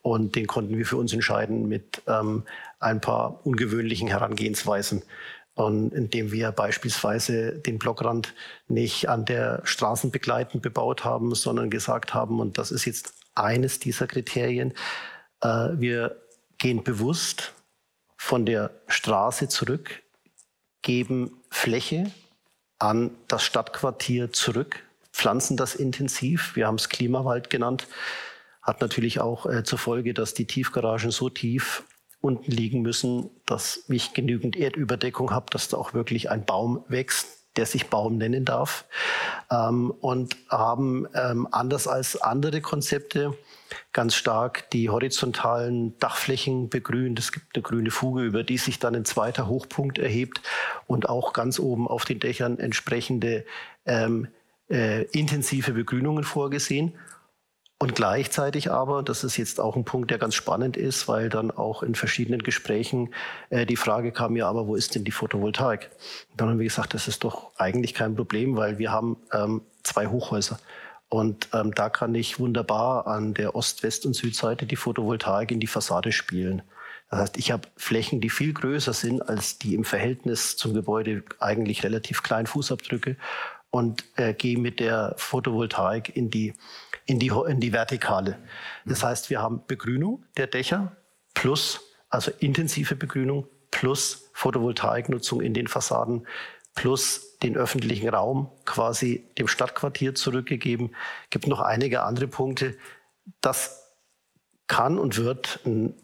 Und 0.00 0.36
den 0.36 0.46
konnten 0.46 0.78
wir 0.78 0.86
für 0.86 0.96
uns 0.96 1.12
entscheiden 1.12 1.68
mit 1.68 2.00
ähm, 2.06 2.44
ein 2.80 3.02
paar 3.02 3.44
ungewöhnlichen 3.44 4.08
Herangehensweisen. 4.08 5.02
Und 5.54 5.92
indem 5.92 6.32
wir 6.32 6.50
beispielsweise 6.52 7.58
den 7.58 7.78
Blockrand 7.78 8.32
nicht 8.68 9.10
an 9.10 9.26
der 9.26 9.60
Straßen 9.64 10.10
begleitend 10.10 10.62
bebaut 10.62 11.04
haben, 11.04 11.34
sondern 11.34 11.68
gesagt 11.68 12.14
haben, 12.14 12.40
und 12.40 12.56
das 12.56 12.70
ist 12.70 12.86
jetzt 12.86 13.12
eines 13.34 13.80
dieser 13.80 14.06
Kriterien, 14.06 14.72
äh, 15.42 15.68
wir 15.74 16.16
gehen 16.58 16.82
bewusst 16.82 17.54
von 18.16 18.44
der 18.44 18.70
Straße 18.88 19.48
zurück, 19.48 20.02
geben 20.82 21.40
Fläche 21.50 22.10
an 22.78 23.10
das 23.28 23.44
Stadtquartier 23.44 24.32
zurück, 24.32 24.82
pflanzen 25.12 25.56
das 25.56 25.74
intensiv. 25.74 26.54
Wir 26.56 26.66
haben 26.66 26.76
es 26.76 26.88
Klimawald 26.88 27.50
genannt. 27.50 27.88
Hat 28.62 28.80
natürlich 28.80 29.20
auch 29.20 29.46
äh, 29.46 29.64
zur 29.64 29.78
Folge, 29.78 30.14
dass 30.14 30.34
die 30.34 30.46
Tiefgaragen 30.46 31.10
so 31.10 31.30
tief 31.30 31.84
unten 32.20 32.50
liegen 32.50 32.82
müssen, 32.82 33.30
dass 33.46 33.84
ich 33.88 34.12
genügend 34.12 34.56
Erdüberdeckung 34.56 35.30
habe, 35.30 35.46
dass 35.50 35.68
da 35.68 35.76
auch 35.76 35.94
wirklich 35.94 36.30
ein 36.30 36.44
Baum 36.44 36.84
wächst, 36.88 37.38
der 37.56 37.66
sich 37.66 37.86
Baum 37.86 38.18
nennen 38.18 38.44
darf. 38.44 38.84
Ähm, 39.50 39.90
und 39.90 40.36
haben 40.48 41.06
ähm, 41.14 41.48
anders 41.50 41.86
als 41.86 42.20
andere 42.20 42.60
Konzepte 42.60 43.36
ganz 43.92 44.14
stark 44.14 44.70
die 44.70 44.90
horizontalen 44.90 45.98
Dachflächen 45.98 46.68
begrünt. 46.68 47.18
Es 47.18 47.32
gibt 47.32 47.54
eine 47.54 47.62
grüne 47.62 47.90
Fuge, 47.90 48.22
über 48.22 48.44
die 48.44 48.58
sich 48.58 48.78
dann 48.78 48.94
ein 48.94 49.04
zweiter 49.04 49.48
Hochpunkt 49.48 49.98
erhebt 49.98 50.40
und 50.86 51.08
auch 51.08 51.32
ganz 51.32 51.58
oben 51.58 51.88
auf 51.88 52.04
den 52.04 52.20
Dächern 52.20 52.58
entsprechende 52.58 53.44
ähm, 53.86 54.28
äh, 54.70 55.04
intensive 55.04 55.72
Begrünungen 55.72 56.24
vorgesehen. 56.24 56.94
Und 57.80 57.94
gleichzeitig 57.94 58.72
aber, 58.72 59.04
das 59.04 59.22
ist 59.22 59.36
jetzt 59.36 59.60
auch 59.60 59.76
ein 59.76 59.84
Punkt, 59.84 60.10
der 60.10 60.18
ganz 60.18 60.34
spannend 60.34 60.76
ist, 60.76 61.06
weil 61.06 61.28
dann 61.28 61.52
auch 61.52 61.84
in 61.84 61.94
verschiedenen 61.94 62.42
Gesprächen 62.42 63.14
äh, 63.50 63.66
die 63.66 63.76
Frage 63.76 64.10
kam, 64.10 64.34
ja, 64.34 64.48
aber 64.48 64.66
wo 64.66 64.74
ist 64.74 64.96
denn 64.96 65.04
die 65.04 65.12
Photovoltaik? 65.12 65.88
Und 66.32 66.40
dann 66.40 66.48
haben 66.48 66.58
wir 66.58 66.64
gesagt, 66.64 66.92
das 66.94 67.06
ist 67.06 67.22
doch 67.22 67.52
eigentlich 67.56 67.94
kein 67.94 68.16
Problem, 68.16 68.56
weil 68.56 68.78
wir 68.78 68.90
haben 68.90 69.16
ähm, 69.32 69.62
zwei 69.84 70.08
Hochhäuser. 70.08 70.58
Und 71.08 71.48
ähm, 71.54 71.74
da 71.74 71.88
kann 71.88 72.14
ich 72.14 72.38
wunderbar 72.38 73.06
an 73.06 73.34
der 73.34 73.54
Ost-, 73.54 73.82
West- 73.82 74.04
und 74.04 74.14
Südseite 74.14 74.66
die 74.66 74.76
Photovoltaik 74.76 75.50
in 75.50 75.60
die 75.60 75.66
Fassade 75.66 76.12
spielen. 76.12 76.62
Das 77.10 77.20
heißt, 77.20 77.38
ich 77.38 77.50
habe 77.50 77.68
Flächen, 77.76 78.20
die 78.20 78.28
viel 78.28 78.52
größer 78.52 78.92
sind 78.92 79.22
als 79.22 79.58
die 79.58 79.74
im 79.74 79.84
Verhältnis 79.84 80.56
zum 80.56 80.74
Gebäude 80.74 81.22
eigentlich 81.40 81.82
relativ 81.82 82.22
kleinen 82.22 82.46
Fußabdrücke 82.46 83.16
und 83.70 84.04
äh, 84.16 84.34
gehe 84.34 84.58
mit 84.58 84.80
der 84.80 85.14
Photovoltaik 85.16 86.14
in 86.14 86.30
die, 86.30 86.54
in, 87.06 87.18
die, 87.18 87.32
in 87.46 87.60
die 87.60 87.72
Vertikale. 87.72 88.38
Das 88.84 89.02
heißt, 89.02 89.30
wir 89.30 89.40
haben 89.40 89.62
Begrünung 89.66 90.24
der 90.36 90.46
Dächer 90.46 90.96
plus, 91.32 91.80
also 92.10 92.30
intensive 92.40 92.96
Begrünung 92.96 93.46
plus 93.70 94.30
Photovoltaiknutzung 94.32 95.40
in 95.40 95.54
den 95.54 95.66
Fassaden 95.66 96.26
plus 96.78 97.36
den 97.42 97.56
öffentlichen 97.56 98.08
Raum 98.08 98.48
quasi 98.64 99.24
dem 99.36 99.48
Stadtquartier 99.48 100.14
zurückgegeben. 100.14 100.94
Es 101.24 101.30
gibt 101.30 101.48
noch 101.48 101.60
einige 101.60 102.04
andere 102.04 102.28
Punkte. 102.28 102.76
Das 103.40 103.82
kann 104.68 104.96
und 104.96 105.16
wird 105.16 105.58
ein 105.66 105.94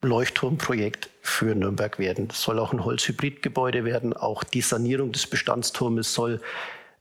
Leuchtturmprojekt 0.00 1.10
für 1.20 1.54
Nürnberg 1.54 1.98
werden. 1.98 2.28
Es 2.30 2.40
soll 2.40 2.58
auch 2.58 2.72
ein 2.72 2.86
Holzhybridgebäude 2.86 3.84
werden. 3.84 4.14
Auch 4.14 4.44
die 4.44 4.62
Sanierung 4.62 5.12
des 5.12 5.26
Bestandsturmes 5.26 6.14
soll 6.14 6.40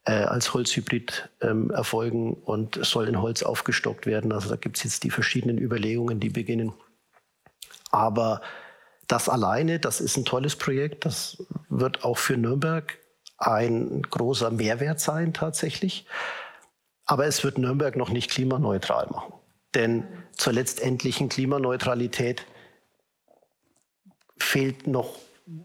äh, 0.04 0.12
als 0.12 0.54
Holzhybrid 0.54 1.30
ähm, 1.40 1.72
erfolgen 1.72 2.34
und 2.34 2.78
soll 2.86 3.08
in 3.08 3.22
Holz 3.22 3.42
aufgestockt 3.42 4.06
werden. 4.06 4.34
Also 4.34 4.50
da 4.50 4.58
gibt 4.58 4.76
es 4.76 4.84
jetzt 4.84 5.04
die 5.04 5.12
verschiedenen 5.12 5.58
Überlegungen, 5.58 6.20
die 6.20 6.30
beginnen. 6.30 6.74
Aber 7.90 8.42
das 9.10 9.28
alleine, 9.28 9.80
das 9.80 10.00
ist 10.00 10.16
ein 10.18 10.24
tolles 10.24 10.56
Projekt. 10.56 11.04
Das 11.04 11.44
wird 11.68 12.06
auch 12.06 12.18
für 12.18 12.38
Nürnberg 12.38 12.98
ein 13.38 14.04
großer 14.04 14.52
Mehrwert 14.52 15.00
sein 15.00 15.34
tatsächlich. 15.34 16.06
Aber 17.06 17.26
es 17.26 17.44
wird 17.44 17.58
Nürnberg 17.58 17.96
noch 17.96 18.10
nicht 18.10 18.30
klimaneutral 18.30 19.08
machen. 19.08 19.34
Denn 19.74 20.08
zur 20.34 20.54
letztendlichen 20.54 21.28
Klimaneutralität 21.28 22.46
fehlt 24.38 24.86
noch 24.86 25.16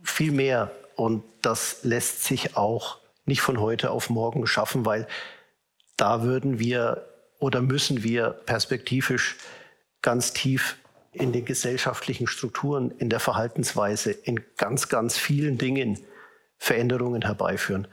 viel 0.02 0.32
mehr. 0.32 0.70
Und 0.96 1.22
das 1.42 1.84
lässt 1.84 2.24
sich 2.24 2.56
auch 2.56 2.98
nicht 3.26 3.42
von 3.42 3.60
heute 3.60 3.90
auf 3.90 4.08
morgen 4.08 4.46
schaffen, 4.46 4.86
weil 4.86 5.06
da 5.98 6.22
würden 6.22 6.58
wir 6.58 7.06
oder 7.38 7.60
müssen 7.60 8.02
wir 8.02 8.30
perspektivisch 8.30 9.36
ganz 10.00 10.32
tief 10.32 10.78
in 11.14 11.32
den 11.32 11.44
gesellschaftlichen 11.44 12.26
Strukturen, 12.26 12.90
in 12.98 13.08
der 13.08 13.20
Verhaltensweise, 13.20 14.10
in 14.10 14.40
ganz, 14.56 14.88
ganz 14.88 15.16
vielen 15.16 15.58
Dingen 15.58 15.98
Veränderungen 16.58 17.22
herbeiführen. 17.22 17.86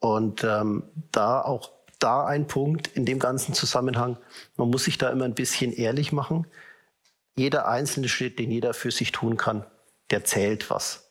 Und 0.00 0.44
ähm, 0.44 0.84
da 1.12 1.40
auch 1.40 1.70
da 1.98 2.26
ein 2.26 2.46
Punkt 2.46 2.88
in 2.88 3.06
dem 3.06 3.18
ganzen 3.18 3.54
Zusammenhang, 3.54 4.18
man 4.56 4.68
muss 4.68 4.84
sich 4.84 4.98
da 4.98 5.10
immer 5.10 5.24
ein 5.24 5.34
bisschen 5.34 5.72
ehrlich 5.72 6.12
machen. 6.12 6.46
Jeder 7.36 7.68
einzelne 7.68 8.08
Schritt, 8.08 8.38
den 8.38 8.50
jeder 8.50 8.74
für 8.74 8.90
sich 8.90 9.12
tun 9.12 9.36
kann, 9.36 9.64
der 10.10 10.24
zählt 10.24 10.70
was. 10.70 11.10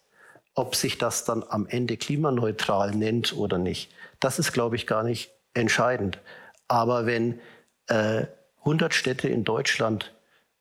Ob 0.56 0.76
sich 0.76 0.98
das 0.98 1.26
dann 1.26 1.44
am 1.48 1.66
Ende 1.68 1.98
klimaneutral 1.98 2.92
nennt 2.92 3.36
oder 3.36 3.58
nicht, 3.58 3.92
das 4.20 4.40
ist, 4.40 4.54
glaube 4.54 4.76
ich, 4.76 4.86
gar 4.86 5.04
nicht 5.04 5.32
entscheidend. 5.54 6.20
Aber 6.68 7.06
wenn 7.06 7.40
äh, 7.88 8.28
100 8.60 8.94
Städte 8.94 9.28
in 9.28 9.44
Deutschland 9.44 10.14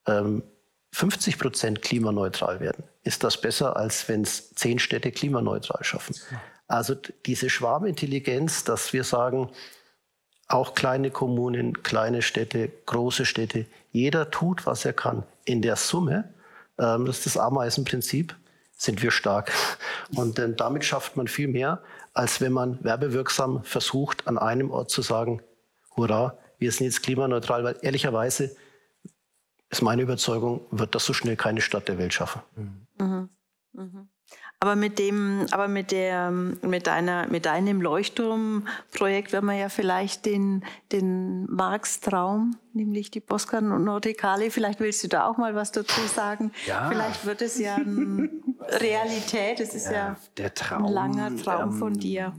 ähm, 0.06 0.42
50 0.92 1.38
Prozent 1.38 1.82
klimaneutral 1.82 2.60
werden, 2.60 2.84
ist 3.02 3.24
das 3.24 3.40
besser, 3.40 3.76
als 3.76 4.08
wenn 4.08 4.22
es 4.22 4.54
zehn 4.54 4.78
Städte 4.78 5.10
klimaneutral 5.10 5.82
schaffen. 5.84 6.14
Also 6.68 6.94
diese 7.26 7.50
Schwarmintelligenz, 7.50 8.64
dass 8.64 8.92
wir 8.92 9.04
sagen, 9.04 9.50
auch 10.48 10.74
kleine 10.74 11.10
Kommunen, 11.10 11.82
kleine 11.82 12.20
Städte, 12.20 12.70
große 12.86 13.24
Städte, 13.24 13.66
jeder 13.90 14.30
tut, 14.30 14.66
was 14.66 14.84
er 14.84 14.92
kann. 14.92 15.24
In 15.44 15.62
der 15.62 15.76
Summe, 15.76 16.32
ähm, 16.78 17.06
das 17.06 17.18
ist 17.18 17.26
das 17.26 17.36
Ameisenprinzip, 17.38 18.36
sind 18.76 19.02
wir 19.02 19.10
stark. 19.10 19.52
Und 20.14 20.38
ähm, 20.38 20.56
damit 20.56 20.84
schafft 20.84 21.16
man 21.16 21.26
viel 21.26 21.48
mehr, 21.48 21.82
als 22.12 22.40
wenn 22.42 22.52
man 22.52 22.82
werbewirksam 22.84 23.64
versucht, 23.64 24.26
an 24.26 24.36
einem 24.36 24.70
Ort 24.70 24.90
zu 24.90 25.00
sagen, 25.00 25.40
hurra, 25.96 26.36
wir 26.58 26.70
sind 26.70 26.86
jetzt 26.86 27.02
klimaneutral, 27.02 27.64
weil 27.64 27.76
ehrlicherweise 27.80 28.54
ist 29.73 29.83
meine 29.83 30.02
Überzeugung, 30.02 30.60
wird 30.70 30.94
das 30.94 31.04
so 31.04 31.12
schnell 31.12 31.37
keine 31.37 31.60
Stadt 31.60 31.88
der 31.88 31.98
Welt 31.98 32.12
schaffen. 32.12 32.42
Mhm. 32.98 33.29
Mhm. 33.73 34.08
Aber 34.60 34.77
mit 34.77 35.00
dem, 35.00 35.46
aber 35.50 35.66
mit 35.66 35.90
der, 35.90 36.31
mit 36.31 36.87
deiner, 36.87 37.27
mit 37.27 37.46
deinem 37.46 37.81
Leuchtturmprojekt 37.83 39.33
werden 39.33 39.46
wir 39.46 39.56
ja 39.56 39.68
vielleicht 39.68 40.25
den, 40.25 40.62
den 40.92 41.46
Marx-Traum, 41.46 42.56
nämlich 42.73 43.10
die 43.10 43.18
Boskan 43.18 43.73
und 43.73 43.83
Nordikale, 43.83 44.52
vielleicht 44.52 44.79
willst 44.79 45.02
du 45.02 45.08
da 45.08 45.27
auch 45.27 45.37
mal 45.37 45.56
was 45.56 45.73
dazu 45.73 46.00
sagen. 46.02 46.52
Ja. 46.66 46.88
Vielleicht 46.90 47.27
wird 47.27 47.42
es 47.42 47.58
ja 47.58 47.77
Realität. 48.60 49.58
Es 49.58 49.75
ist 49.75 49.90
ja, 49.90 50.16
ja 50.38 50.48
Traum, 50.50 50.85
ein 50.85 50.92
langer 50.92 51.37
Traum 51.38 51.73
ähm, 51.73 51.79
von 51.79 51.94
dir. 51.94 52.33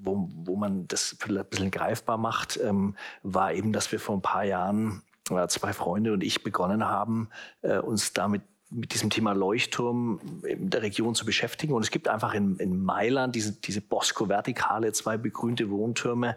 Wo, 0.00 0.28
wo 0.34 0.56
man 0.56 0.88
das 0.88 1.16
ein 1.28 1.44
bisschen 1.48 1.70
greifbar 1.70 2.18
macht, 2.18 2.58
ähm, 2.60 2.96
war 3.22 3.52
eben, 3.52 3.72
dass 3.72 3.92
wir 3.92 4.00
vor 4.00 4.16
ein 4.16 4.22
paar 4.22 4.44
Jahren 4.44 5.02
zwei 5.48 5.72
Freunde 5.72 6.12
und 6.12 6.22
ich 6.22 6.42
begonnen 6.42 6.86
haben, 6.86 7.28
äh, 7.62 7.78
uns 7.78 8.12
damit 8.12 8.42
mit 8.70 8.92
diesem 8.92 9.08
Thema 9.08 9.32
Leuchtturm 9.32 10.20
in 10.46 10.68
der 10.68 10.82
Region 10.82 11.14
zu 11.14 11.24
beschäftigen. 11.24 11.72
Und 11.72 11.82
es 11.82 11.90
gibt 11.90 12.08
einfach 12.08 12.34
in, 12.34 12.56
in 12.56 12.82
Mailand 12.82 13.34
diese, 13.34 13.52
diese 13.52 13.80
Bosco-Vertikale, 13.80 14.92
zwei 14.92 15.16
begrünte 15.16 15.70
Wohntürme, 15.70 16.36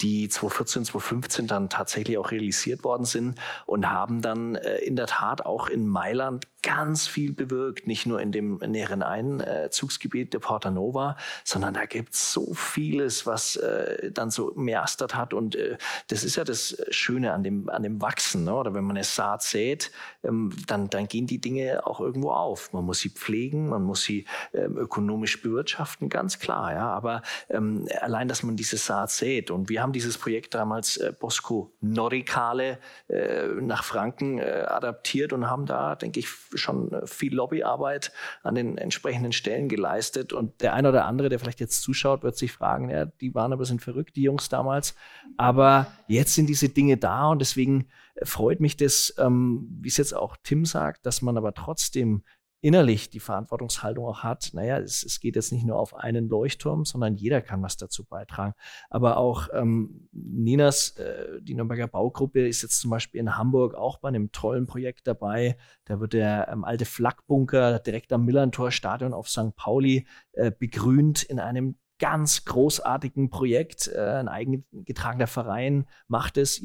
die 0.00 0.28
2014, 0.28 0.84
2015 0.84 1.46
dann 1.46 1.70
tatsächlich 1.70 2.18
auch 2.18 2.30
realisiert 2.30 2.84
worden 2.84 3.04
sind 3.04 3.38
und 3.66 3.88
haben 3.90 4.20
dann 4.20 4.56
äh, 4.56 4.78
in 4.78 4.96
der 4.96 5.06
Tat 5.06 5.46
auch 5.46 5.68
in 5.68 5.86
Mailand 5.86 6.46
ganz 6.62 7.06
viel 7.06 7.32
bewirkt, 7.32 7.86
nicht 7.86 8.06
nur 8.06 8.20
in 8.20 8.32
dem 8.32 8.58
näheren 8.58 9.02
Einzugsgebiet 9.02 10.34
der 10.34 10.40
Porta 10.40 10.70
Nova, 10.70 11.16
sondern 11.44 11.74
da 11.74 11.86
gibt's 11.86 12.32
so 12.32 12.52
vieles, 12.52 13.26
was 13.26 13.56
äh, 13.56 14.10
dann 14.12 14.30
so 14.30 14.52
meastert 14.56 15.14
hat. 15.14 15.32
Und 15.32 15.56
äh, 15.56 15.78
das 16.08 16.24
ist 16.24 16.36
ja 16.36 16.44
das 16.44 16.76
Schöne 16.90 17.32
an 17.32 17.42
dem, 17.42 17.68
an 17.70 17.82
dem 17.82 18.02
Wachsen. 18.02 18.44
Ne? 18.44 18.54
Oder 18.54 18.74
wenn 18.74 18.84
man 18.84 18.96
eine 18.96 19.04
Saat 19.04 19.42
sät, 19.42 19.90
ähm, 20.22 20.52
dann, 20.66 20.90
dann 20.90 21.08
gehen 21.08 21.26
die 21.26 21.40
Dinge 21.40 21.69
auch 21.78 22.00
irgendwo 22.00 22.30
auf. 22.30 22.72
Man 22.72 22.84
muss 22.84 23.00
sie 23.00 23.10
pflegen, 23.10 23.68
man 23.68 23.82
muss 23.82 24.02
sie 24.02 24.26
ähm, 24.52 24.76
ökonomisch 24.76 25.42
bewirtschaften, 25.42 26.08
ganz 26.08 26.38
klar. 26.38 26.72
Ja? 26.72 26.90
Aber 26.90 27.22
ähm, 27.48 27.86
allein, 28.00 28.28
dass 28.28 28.42
man 28.42 28.56
diese 28.56 28.76
Saat 28.76 29.10
sät. 29.10 29.50
Und 29.50 29.68
wir 29.68 29.82
haben 29.82 29.92
dieses 29.92 30.18
Projekt 30.18 30.54
damals 30.54 30.96
äh, 30.96 31.12
Bosco 31.18 31.72
Noricale 31.80 32.78
äh, 33.08 33.46
nach 33.60 33.84
Franken 33.84 34.38
äh, 34.38 34.64
adaptiert 34.66 35.32
und 35.32 35.48
haben 35.48 35.66
da, 35.66 35.96
denke 35.96 36.20
ich, 36.20 36.28
schon 36.54 36.92
äh, 36.92 37.06
viel 37.06 37.34
Lobbyarbeit 37.34 38.12
an 38.42 38.54
den 38.54 38.78
entsprechenden 38.78 39.32
Stellen 39.32 39.68
geleistet. 39.68 40.32
Und 40.32 40.60
der 40.62 40.74
eine 40.74 40.88
oder 40.88 41.06
andere, 41.06 41.28
der 41.28 41.38
vielleicht 41.38 41.60
jetzt 41.60 41.82
zuschaut, 41.82 42.22
wird 42.22 42.36
sich 42.36 42.52
fragen, 42.52 42.90
ja, 42.90 43.06
die 43.06 43.34
waren 43.34 43.52
aber 43.52 43.64
sind 43.64 43.82
verrückt, 43.82 44.16
die 44.16 44.22
Jungs 44.22 44.48
damals. 44.48 44.94
Aber 45.36 45.86
jetzt 46.08 46.34
sind 46.34 46.46
diese 46.46 46.68
Dinge 46.68 46.96
da 46.96 47.28
und 47.28 47.40
deswegen 47.40 47.88
freut 48.22 48.60
mich 48.60 48.76
das, 48.76 49.14
ähm, 49.18 49.68
wie 49.80 49.88
es 49.88 49.96
jetzt 49.96 50.14
auch 50.14 50.36
Tim 50.42 50.64
sagt, 50.64 51.06
dass 51.06 51.22
man 51.22 51.36
aber 51.36 51.54
trotzdem 51.54 52.22
innerlich 52.62 53.08
die 53.08 53.20
Verantwortungshaltung 53.20 54.04
auch 54.04 54.22
hat, 54.22 54.50
naja, 54.52 54.78
es, 54.78 55.02
es 55.02 55.20
geht 55.20 55.36
jetzt 55.36 55.52
nicht 55.52 55.64
nur 55.64 55.78
auf 55.78 55.94
einen 55.94 56.28
Leuchtturm, 56.28 56.84
sondern 56.84 57.14
jeder 57.14 57.40
kann 57.40 57.62
was 57.62 57.76
dazu 57.76 58.04
beitragen. 58.04 58.54
Aber 58.90 59.16
auch 59.16 59.48
ähm, 59.54 60.08
Ninas, 60.12 60.90
äh, 60.98 61.40
die 61.40 61.54
Nürnberger 61.54 61.88
Baugruppe, 61.88 62.46
ist 62.46 62.62
jetzt 62.62 62.80
zum 62.80 62.90
Beispiel 62.90 63.20
in 63.20 63.36
Hamburg 63.36 63.74
auch 63.74 63.98
bei 63.98 64.08
einem 64.08 64.30
tollen 64.30 64.66
Projekt 64.66 65.06
dabei. 65.06 65.56
Da 65.86 66.00
wird 66.00 66.12
der 66.12 66.48
ähm, 66.52 66.64
alte 66.64 66.84
Flakbunker 66.84 67.78
direkt 67.78 68.12
am 68.12 68.26
Millantor 68.26 68.70
Stadion 68.70 69.14
auf 69.14 69.30
St. 69.30 69.56
Pauli 69.56 70.06
äh, 70.32 70.50
begrünt 70.50 71.22
in 71.22 71.40
einem 71.40 71.76
ganz 72.00 72.44
großartigen 72.46 73.30
Projekt. 73.30 73.86
Äh, 73.86 74.00
ein 74.00 74.28
eingetragener 74.28 75.28
Verein 75.28 75.86
macht 76.08 76.36
es, 76.36 76.60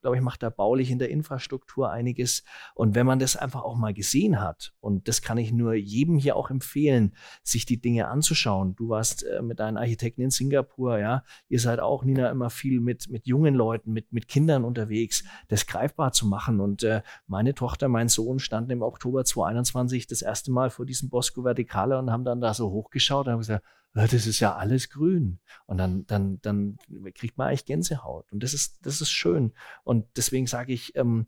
glaube 0.00 0.16
ich, 0.16 0.22
macht 0.22 0.42
da 0.42 0.50
baulich 0.50 0.90
in 0.90 0.98
der 0.98 1.10
Infrastruktur 1.10 1.90
einiges. 1.90 2.42
Und 2.74 2.96
wenn 2.96 3.06
man 3.06 3.20
das 3.20 3.36
einfach 3.36 3.62
auch 3.62 3.76
mal 3.76 3.94
gesehen 3.94 4.40
hat, 4.40 4.72
und 4.80 5.06
das 5.06 5.22
kann 5.22 5.38
ich 5.38 5.52
nur 5.52 5.74
jedem 5.74 6.16
hier 6.16 6.34
auch 6.34 6.50
empfehlen, 6.50 7.14
sich 7.44 7.66
die 7.66 7.80
Dinge 7.80 8.08
anzuschauen. 8.08 8.74
Du 8.74 8.88
warst 8.88 9.22
äh, 9.22 9.42
mit 9.42 9.60
deinen 9.60 9.76
Architekten 9.76 10.22
in 10.22 10.30
Singapur, 10.30 10.98
ja. 10.98 11.22
Ihr 11.48 11.60
seid 11.60 11.78
auch, 11.78 12.02
Nina, 12.04 12.30
immer 12.30 12.50
viel 12.50 12.80
mit, 12.80 13.08
mit 13.08 13.26
jungen 13.26 13.54
Leuten, 13.54 13.92
mit, 13.92 14.12
mit 14.12 14.26
Kindern 14.26 14.64
unterwegs, 14.64 15.22
das 15.48 15.66
greifbar 15.66 16.12
zu 16.12 16.26
machen. 16.26 16.60
Und 16.60 16.82
äh, 16.82 17.02
meine 17.26 17.54
Tochter, 17.54 17.88
mein 17.88 18.08
Sohn 18.08 18.38
standen 18.38 18.70
im 18.70 18.82
Oktober 18.82 19.24
2021 19.24 20.06
das 20.06 20.22
erste 20.22 20.50
Mal 20.50 20.70
vor 20.70 20.86
diesem 20.86 21.10
Bosco 21.10 21.44
Vertikale 21.44 21.98
und 21.98 22.10
haben 22.10 22.24
dann 22.24 22.40
da 22.40 22.54
so 22.54 22.70
hochgeschaut 22.70 23.26
und 23.26 23.32
haben 23.32 23.40
gesagt, 23.40 23.64
das 24.06 24.26
ist 24.26 24.40
ja 24.40 24.54
alles 24.56 24.90
grün. 24.90 25.40
Und 25.66 25.78
dann, 25.78 26.06
dann, 26.06 26.40
dann 26.42 26.76
kriegt 27.14 27.38
man 27.38 27.48
eigentlich 27.48 27.64
Gänsehaut. 27.64 28.30
Und 28.32 28.42
das 28.42 28.54
ist, 28.54 28.78
das 28.82 29.00
ist 29.00 29.10
schön. 29.10 29.52
Und 29.84 30.06
deswegen 30.16 30.46
sage 30.46 30.72
ich, 30.72 30.94
ähm, 30.96 31.26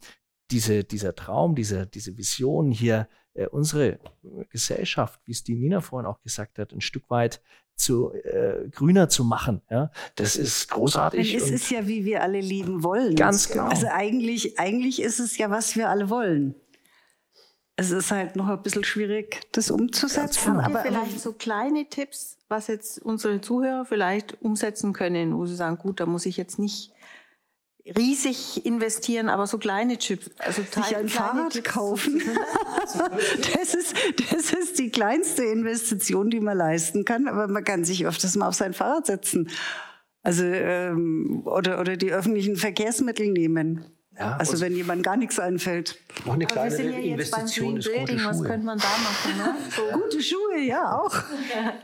diese, 0.51 0.85
dieser 0.85 1.15
Traum, 1.15 1.55
diese, 1.55 1.87
diese 1.87 2.17
Vision 2.17 2.71
hier, 2.71 3.09
äh, 3.35 3.47
unsere 3.47 4.01
Gesellschaft, 4.51 5.21
wie 5.25 5.33
es 5.33 5.45
die 5.45 5.55
Nina 5.55 5.81
vorhin 5.81 6.07
auch 6.07 6.21
gesagt 6.23 6.59
hat, 6.59 6.73
ein 6.73 6.81
Stück 6.81 7.09
weit 7.11 7.41
zu 7.77 8.13
äh, 8.13 8.69
grüner 8.71 9.09
zu 9.09 9.25
machen. 9.25 9.63
Ja, 9.71 9.91
das 10.17 10.37
ist 10.37 10.69
großartig. 10.71 11.35
es 11.35 11.51
ist 11.51 11.71
ja, 11.71 11.87
wie 11.87 12.05
wir 12.05 12.23
alle 12.23 12.41
leben 12.41 12.83
wollen. 12.83 13.15
Ganz 13.15 13.49
genau. 13.49 13.69
Also 13.69 13.87
eigentlich, 13.87 14.59
eigentlich 14.59 15.01
ist 15.01 15.19
es 15.19 15.39
ja, 15.39 15.51
was 15.51 15.77
wir 15.77 15.89
alle 15.89 16.11
wollen 16.11 16.55
es 17.81 17.91
ist 17.93 18.11
halt 18.11 18.37
noch 18.37 18.49
ein 18.49 18.63
bisschen 18.63 18.85
schwierig, 18.85 19.41
das 19.53 19.71
umzusetzen. 19.71 20.53
Genau. 20.53 20.65
Aber 20.65 20.81
vielleicht 20.81 21.19
so 21.19 21.33
kleine 21.33 21.89
Tipps, 21.89 22.37
was 22.49 22.67
jetzt 22.67 23.01
unsere 23.01 23.41
Zuhörer 23.41 23.87
vielleicht 23.87 24.41
umsetzen 24.43 24.93
können, 24.93 25.35
wo 25.37 25.47
sie 25.47 25.57
sagen, 25.57 25.79
gut, 25.79 25.99
da 25.99 26.05
muss 26.05 26.27
ich 26.27 26.37
jetzt 26.37 26.59
nicht 26.59 26.93
riesig 27.97 28.67
investieren, 28.67 29.31
aber 29.31 29.47
so 29.47 29.57
kleine 29.57 29.97
Chips, 29.97 30.31
also 30.39 30.63
sich 30.63 30.95
ein 30.95 31.09
Fahrrad 31.09 31.55
Tipps. 31.55 31.73
kaufen. 31.73 32.21
das 33.55 33.75
ist 33.75 33.95
das 34.31 34.53
ist 34.53 34.79
die 34.79 34.91
kleinste 34.91 35.45
Investition, 35.45 36.29
die 36.29 36.41
man 36.41 36.59
leisten 36.59 37.07
kann, 37.07 37.29
aber 37.29 37.49
man 37.49 37.65
kann 37.65 37.85
sich 37.87 38.07
öfters 38.07 38.37
mal 38.37 38.49
auf 38.49 38.55
sein 38.55 38.75
Fahrrad 38.75 39.07
setzen. 39.07 39.49
Also 40.23 40.45
ähm, 40.45 41.43
oder 41.47 41.81
oder 41.81 41.97
die 41.97 42.13
öffentlichen 42.13 42.57
Verkehrsmittel 42.57 43.33
nehmen. 43.33 43.87
Ja, 44.21 44.37
also 44.37 44.61
wenn 44.61 44.77
jemand 44.77 45.03
gar 45.03 45.17
nichts 45.17 45.41
einfällt. 45.41 45.99
Noch 46.27 46.35
eine 46.35 46.45
kleine 46.45 46.77
ja 46.77 46.99
Investition 46.99 47.79
ist 47.79 47.91
gute 47.91 48.19
Schuhe. 48.19 48.29
Was 48.29 48.43
könnte 48.43 48.67
man 48.67 48.79
da 48.79 48.85
machen? 48.85 49.39
Ne? 49.39 49.55
So. 49.71 49.83
Gute 49.99 50.23
Schuhe, 50.23 50.61
ja 50.61 50.99
auch. 50.99 51.15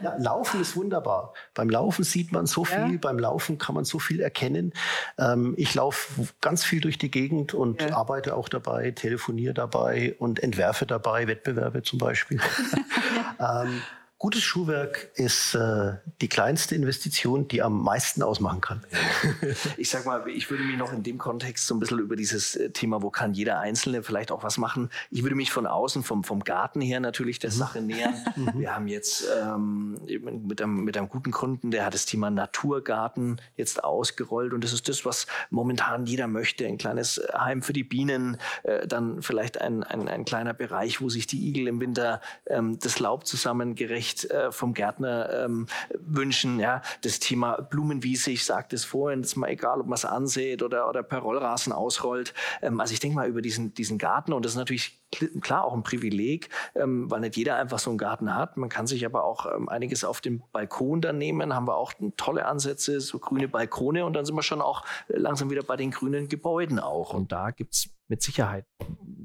Ja, 0.03 0.16
Laufen 0.18 0.61
ist 0.61 0.76
wunderbar. 0.76 1.32
Beim 1.55 1.70
Laufen 1.70 2.05
sieht 2.05 2.32
man 2.32 2.47
so 2.47 2.64
viel, 2.64 2.76
ja. 2.76 2.99
beim 3.01 3.18
Laufen 3.18 3.57
kann 3.57 3.74
man 3.74 3.84
so 3.84 3.99
viel 3.99 4.20
erkennen. 4.20 4.72
Ähm, 5.18 5.55
ich 5.57 5.74
laufe 5.74 6.28
ganz 6.41 6.64
viel 6.64 6.80
durch 6.80 6.99
die 6.99 7.11
Gegend 7.11 7.55
und 7.55 7.93
arbeite 7.93 8.37
auch 8.37 8.49
dabei, 8.49 8.91
telefoniere 8.91 9.55
dabei 9.55 10.14
und 10.18 10.43
entwerfe 10.43 10.84
dabei, 10.84 11.26
Wettbewerbe 11.26 11.82
zum 11.82 11.99
Beispiel. 11.99 12.41
ähm, 13.41 13.82
Gutes 14.19 14.43
Schuhwerk 14.45 15.11
ist 15.17 15.55
äh, 15.55 15.93
die 16.23 16.29
kleinste 16.29 16.75
Investition, 16.75 17.49
die 17.49 17.61
am 17.61 17.83
meisten 17.83 18.23
ausmachen 18.23 18.62
kann. 18.62 18.83
Ich 19.77 19.91
sag 19.91 20.07
mal, 20.07 20.27
ich 20.29 20.51
würde 20.51 20.64
mich 20.64 20.79
noch 20.79 20.93
in 20.93 21.03
dem 21.03 21.19
Kontext 21.19 21.67
so 21.67 21.75
ein 21.75 21.81
bisschen 21.81 21.99
über 21.99 22.17
dieses 22.17 22.57
äh, 22.57 22.71
Thema, 22.71 23.03
wo 23.03 23.11
kann 23.11 23.35
jeder 23.35 23.61
Einzelne 23.61 24.03
vielleicht 24.03 24.33
auch 24.33 24.43
was 24.43 24.57
machen. 24.57 24.91
Ich 25.11 25.23
würde 25.23 25.35
mich 25.35 25.53
von 25.53 25.67
außen, 25.67 26.03
vom, 26.03 26.25
vom 26.25 26.41
Garten 26.45 26.81
her 26.81 27.01
natürlich 27.01 27.39
der 27.39 27.51
mhm. 27.51 27.55
Sache 27.55 27.83
nähern. 27.83 28.14
Mhm. 28.37 28.53
Wir 28.57 28.75
haben 28.75 28.87
jetzt 28.87 29.25
ähm, 29.41 29.99
mit, 30.47 30.61
einem, 30.61 30.85
mit 30.85 30.97
einem 30.97 31.09
guten 31.09 31.31
Kunden, 31.31 31.71
der 31.71 31.87
hat 31.87 31.95
das 31.95 32.05
Thema 32.05 32.31
Naturgarten 32.31 33.41
jetzt 33.57 33.83
ausgerollt 33.83 34.53
und 34.53 34.62
das 34.62 34.73
ist 34.73 34.89
das, 34.89 35.05
was 35.05 35.27
momentan 35.49 36.07
jeder 36.07 36.27
möchte. 36.27 36.67
Ein 36.67 36.77
kleines 36.77 37.21
Heim 37.33 37.62
für 37.62 37.73
die 37.73 37.85
Bienen, 37.85 38.37
äh, 38.64 38.87
dann 38.87 39.23
vielleicht 39.23 39.61
ein, 39.61 39.85
ein, 39.85 40.09
ein 40.09 40.25
kleiner 40.25 40.53
Bereich, 40.55 41.01
wo 41.01 41.09
sich 41.09 41.27
die 41.27 41.49
Igel 41.49 41.69
im 41.69 41.81
Winter 41.81 42.21
ähm, 42.47 42.79
das 42.79 42.99
Laub 42.99 43.27
zusammengerecht 43.27 44.06
Bericht 44.07 44.31
äh, 44.31 44.53
vom 44.53 44.75
Gärtner 44.75 45.45
ähm, 45.45 45.67
wünschen. 45.99 46.61
Ja, 46.61 46.83
das 47.03 47.19
Thema 47.19 47.61
Blumenwiese, 47.61 48.31
ich 48.31 48.45
sagte 48.45 48.77
es 48.77 48.85
vorhin, 48.85 49.23
ist 49.23 49.37
mal 49.37 49.49
egal, 49.49 49.81
ob 49.81 49.87
man 49.87 49.95
es 49.95 50.05
ansieht 50.05 50.63
oder, 50.63 50.89
oder 50.89 51.03
per 51.03 51.19
Rollrasen 51.19 51.73
ausrollt. 51.73 52.33
Ähm, 52.63 52.81
also 52.81 52.93
ich 52.93 53.01
denke 53.01 53.17
mal 53.17 53.29
über 53.29 53.43
diesen, 53.43 53.75
diesen 53.75 53.99
Garten 53.99 54.33
und 54.33 54.45
das 54.45 54.53
ist 54.53 54.59
natürlich 54.59 55.01
klar 55.41 55.65
auch 55.65 55.73
ein 55.73 55.83
Privileg, 55.83 56.51
ähm, 56.75 57.11
weil 57.11 57.21
nicht 57.21 57.37
jeder 57.37 57.57
einfach 57.57 57.79
so 57.79 57.91
einen 57.91 57.99
Garten 57.99 58.35
hat. 58.35 58.57
Man 58.57 58.69
kann 58.69 58.87
sich 58.87 59.05
aber 59.05 59.25
auch 59.25 59.47
ähm, 59.47 59.69
einiges 59.69 60.05
auf 60.05 60.21
dem 60.21 60.43
Balkon 60.53 61.01
dann 61.01 61.19
nehmen. 61.19 61.55
Haben 61.55 61.67
wir 61.67 61.77
auch 61.77 61.93
tolle 62.17 62.47
Ansätze, 62.47 63.01
so 63.01 63.19
grüne 63.19 63.49
Balkone 63.49 64.05
und 64.05 64.15
dann 64.15 64.25
sind 64.25 64.37
wir 64.37 64.43
schon 64.43 64.61
auch 64.61 64.85
langsam 65.09 65.51
wieder 65.51 65.63
bei 65.63 65.77
den 65.77 65.91
grünen 65.91 66.29
Gebäuden 66.29 66.79
auch. 66.79 67.13
Und 67.13 67.33
da 67.33 67.51
gibt's 67.51 67.89
mit 68.09 68.23
Sicherheit, 68.23 68.67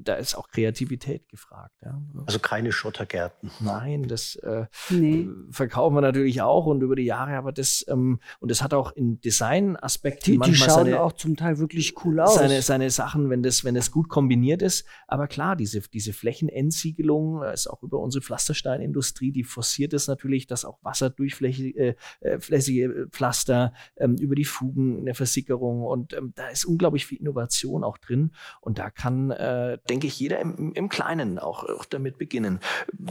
da 0.04 0.14
ist 0.14 0.34
auch 0.34 0.48
Kreativität 0.48 1.28
gefragt. 1.28 1.74
Ja. 1.84 2.00
Also 2.26 2.38
keine 2.38 2.72
Schottergärten. 2.72 3.50
Nein, 3.60 4.08
das 4.08 4.36
äh, 4.36 4.66
nee. 4.90 5.28
verkaufen 5.50 5.94
wir 5.94 6.00
natürlich 6.00 6.42
auch 6.42 6.66
und 6.66 6.82
über 6.82 6.96
die 6.96 7.04
Jahre, 7.04 7.36
aber 7.36 7.52
das 7.52 7.84
ähm, 7.88 8.20
und 8.40 8.50
das 8.50 8.62
hat 8.62 8.74
auch 8.74 8.92
in 8.92 9.20
Design-Aspekten 9.20 10.36
manchmal 10.36 10.52
die 10.52 10.56
schauen 10.56 10.84
seine, 10.86 11.00
auch 11.00 11.12
zum 11.12 11.36
Teil 11.36 11.58
wirklich 11.58 11.94
cool 12.04 12.20
aus. 12.20 12.34
Seine, 12.34 12.62
seine 12.62 12.90
Sachen, 12.90 13.30
wenn 13.30 13.42
das, 13.42 13.64
wenn 13.64 13.74
das 13.74 13.90
gut 13.90 14.08
kombiniert 14.08 14.62
ist. 14.62 14.84
Aber 15.06 15.28
klar, 15.28 15.56
diese, 15.56 15.80
diese 15.80 16.12
Flächenentsiegelung 16.12 17.42
ist 17.44 17.68
auch 17.68 17.82
über 17.82 17.98
unsere 18.00 18.22
Pflastersteinindustrie, 18.22 19.32
die 19.32 19.44
forciert 19.44 19.92
es 19.92 20.08
natürlich, 20.08 20.46
dass 20.46 20.64
auch 20.64 20.78
wasserdurchflächige 20.82 21.78
äh, 21.78 21.94
äh, 22.20 22.34
äh, 22.34 23.06
Pflaster 23.10 23.72
ähm, 23.96 24.16
über 24.16 24.34
die 24.34 24.44
Fugen, 24.44 25.00
eine 25.00 25.14
Versickerung 25.14 25.82
und 25.82 26.12
ähm, 26.14 26.32
da 26.34 26.48
ist 26.48 26.64
unglaublich 26.64 27.06
viel 27.06 27.18
Innovation 27.18 27.84
auch 27.84 27.98
drin. 27.98 28.32
Und 28.60 28.71
und 28.72 28.78
da 28.78 28.88
kann, 28.88 29.30
äh, 29.30 29.76
denke 29.90 30.06
ich, 30.06 30.18
jeder 30.18 30.38
im, 30.38 30.72
im 30.72 30.88
Kleinen 30.88 31.38
auch, 31.38 31.64
auch 31.64 31.84
damit 31.84 32.16
beginnen. 32.16 32.58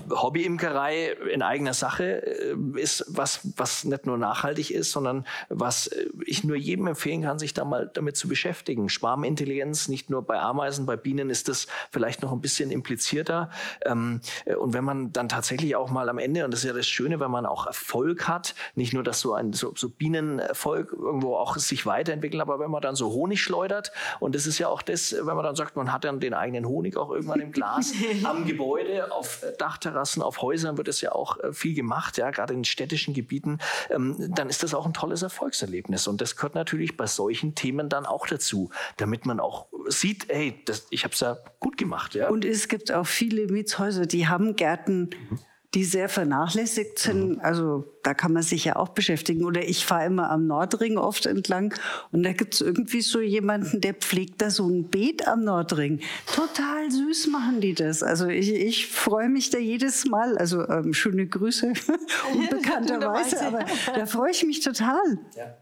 Hobbyimkerei 0.10 1.12
in 1.32 1.44
eigener 1.44 1.76
Sache 1.76 2.26
äh, 2.26 2.56
ist 2.82 3.06
was, 3.08 3.42
was 3.58 3.84
nicht 3.84 4.08
nur 4.08 4.18
nachhaltig 4.18 4.72
ist, 4.72 4.92
sondern 4.92 5.24
was 5.50 5.86
äh, 5.86 6.08
ich 6.26 6.44
nur 6.44 6.56
jedem 6.56 6.88
empfehlen 6.88 7.22
kann, 7.22 7.38
sich 7.38 7.54
da 7.54 7.64
mal 7.64 7.92
damit 7.94 8.18
zu 8.18 8.28
beschäftigen. 8.28 8.90
Schwarmintelligenz, 8.90 9.88
nicht 9.88 10.10
nur 10.10 10.24
bei 10.24 10.40
Ameisen, 10.40 10.88
bei 10.88 10.98
Bienen 10.98 11.30
ist 11.30 11.48
das 11.48 11.68
vielleicht 11.92 12.24
noch 12.24 12.32
ein 12.32 12.42
bisschen 12.42 12.72
implizierter. 12.72 13.52
Ähm, 13.86 14.22
äh, 14.46 14.56
und 14.56 14.74
wenn 14.74 14.84
man 14.84 15.12
dann 15.12 15.30
tatsächlich 15.30 15.76
auch 15.76 15.92
mal 15.92 16.10
am 16.10 16.18
Ende, 16.18 16.44
und 16.44 16.50
das 16.50 16.62
ist 16.62 16.70
ja 16.70 16.74
das 16.74 16.88
Schöne, 16.88 17.20
wenn 17.20 17.30
man 17.30 17.46
auch 17.46 17.68
Erfolg 17.68 18.28
hat, 18.28 18.56
nicht 18.74 18.94
nur, 18.94 19.04
dass 19.04 19.20
so 19.20 19.36
ein 19.36 19.54
so, 19.54 19.76
so 19.76 19.90
Bienenerfolg 19.90 20.92
irgendwo 20.92 21.36
auch 21.36 21.56
sich 21.58 21.86
weiterentwickelt, 21.86 22.42
aber 22.42 22.60
wenn 22.60 22.72
man 22.72 22.82
dann 22.82 22.96
so 22.96 23.12
Honig 23.12 23.44
schleudert, 23.44 23.92
und 24.20 24.34
das 24.34 24.48
ist 24.48 24.58
ja 24.58 24.68
auch 24.68 24.82
das, 24.82 25.14
wenn 25.14 25.36
man 25.36 25.44
dann 25.44 25.51
sagt, 25.56 25.76
man 25.76 25.92
hat 25.92 26.04
dann 26.04 26.20
den 26.20 26.34
eigenen 26.34 26.66
Honig 26.66 26.98
auch 26.98 27.12
irgendwann 27.12 27.40
im 27.40 27.52
Glas 27.52 27.94
am 28.24 28.46
Gebäude, 28.46 29.12
auf 29.12 29.44
Dachterrassen, 29.58 30.22
auf 30.22 30.42
Häusern 30.42 30.78
wird 30.78 30.88
es 30.88 31.02
ja 31.02 31.12
auch 31.12 31.40
äh, 31.40 31.54
viel 31.54 31.74
gemacht, 31.74 32.18
ja, 32.18 32.30
gerade 32.32 32.54
in 32.54 32.64
städtischen 32.64 33.14
Gebieten, 33.14 33.60
ähm, 33.90 34.16
dann 34.34 34.50
ist 34.50 34.64
das 34.64 34.74
auch 34.74 34.86
ein 34.86 34.94
tolles 34.94 35.22
Erfolgserlebnis. 35.22 36.08
Und 36.08 36.22
das 36.22 36.36
gehört 36.36 36.56
natürlich 36.56 36.98
bei 36.98 37.08
solchen 37.08 37.56
Themen 37.56 37.90
dann 37.90 38.06
auch 38.06 38.28
dazu, 38.28 38.70
damit 38.98 39.26
man 39.26 39.40
auch 39.40 39.68
sieht, 39.88 40.28
hey, 40.30 40.62
das, 40.66 40.88
ich 40.90 41.04
habe 41.04 41.14
es 41.14 41.20
ja 41.20 41.38
gut 41.60 41.78
gemacht. 41.78 42.16
Ja. 42.16 42.30
Und 42.30 42.46
es 42.46 42.68
gibt 42.68 42.92
auch 42.92 43.08
viele 43.08 43.48
Mietshäuser, 43.48 44.06
die 44.06 44.28
haben 44.28 44.56
Gärten. 44.56 45.10
Mhm 45.30 45.40
die 45.74 45.86
sehr 45.86 46.10
vernachlässigt 46.10 47.00
sind. 47.00 47.38
Mhm. 47.38 47.40
Also 47.42 47.86
da 48.04 48.14
kann 48.14 48.34
man 48.34 48.44
sich 48.44 48.66
ja 48.66 48.76
auch 48.76 48.90
beschäftigen. 48.90 49.46
Oder 49.46 49.64
ich 49.68 49.86
fahre 49.86 50.06
immer 50.06 50.30
am 50.30 50.48
Nordring 50.48 50.98
oft 50.98 51.26
entlang 51.26 51.74
und 52.12 52.24
da 52.24 52.34
gibt 52.34 52.56
es 52.56 52.62
irgendwie 52.62 53.02
so 53.02 53.22
jemanden, 53.22 53.80
der 53.80 53.94
pflegt 53.94 54.42
da 54.42 54.50
so 54.50 54.68
ein 54.68 54.90
Beet 54.90 55.28
am 55.28 55.44
Nordring. 55.44 56.02
Total 56.28 56.92
süß 56.92 57.28
machen 57.28 57.62
die 57.62 57.74
das. 57.74 58.04
Also 58.04 58.28
ich, 58.28 58.54
ich 58.54 58.88
freue 58.88 59.30
mich 59.30 59.50
da 59.50 59.60
jedes 59.60 60.06
Mal. 60.06 60.38
Also 60.38 60.68
ähm, 60.68 60.94
schöne 60.94 61.26
Grüße, 61.28 61.72
unbekannterweise, 62.34 63.42
aber 63.46 63.66
da 63.96 64.06
freue 64.06 64.32
ich 64.32 64.44
mich 64.44 64.60
total. 64.60 65.20
Ja. 65.38 65.56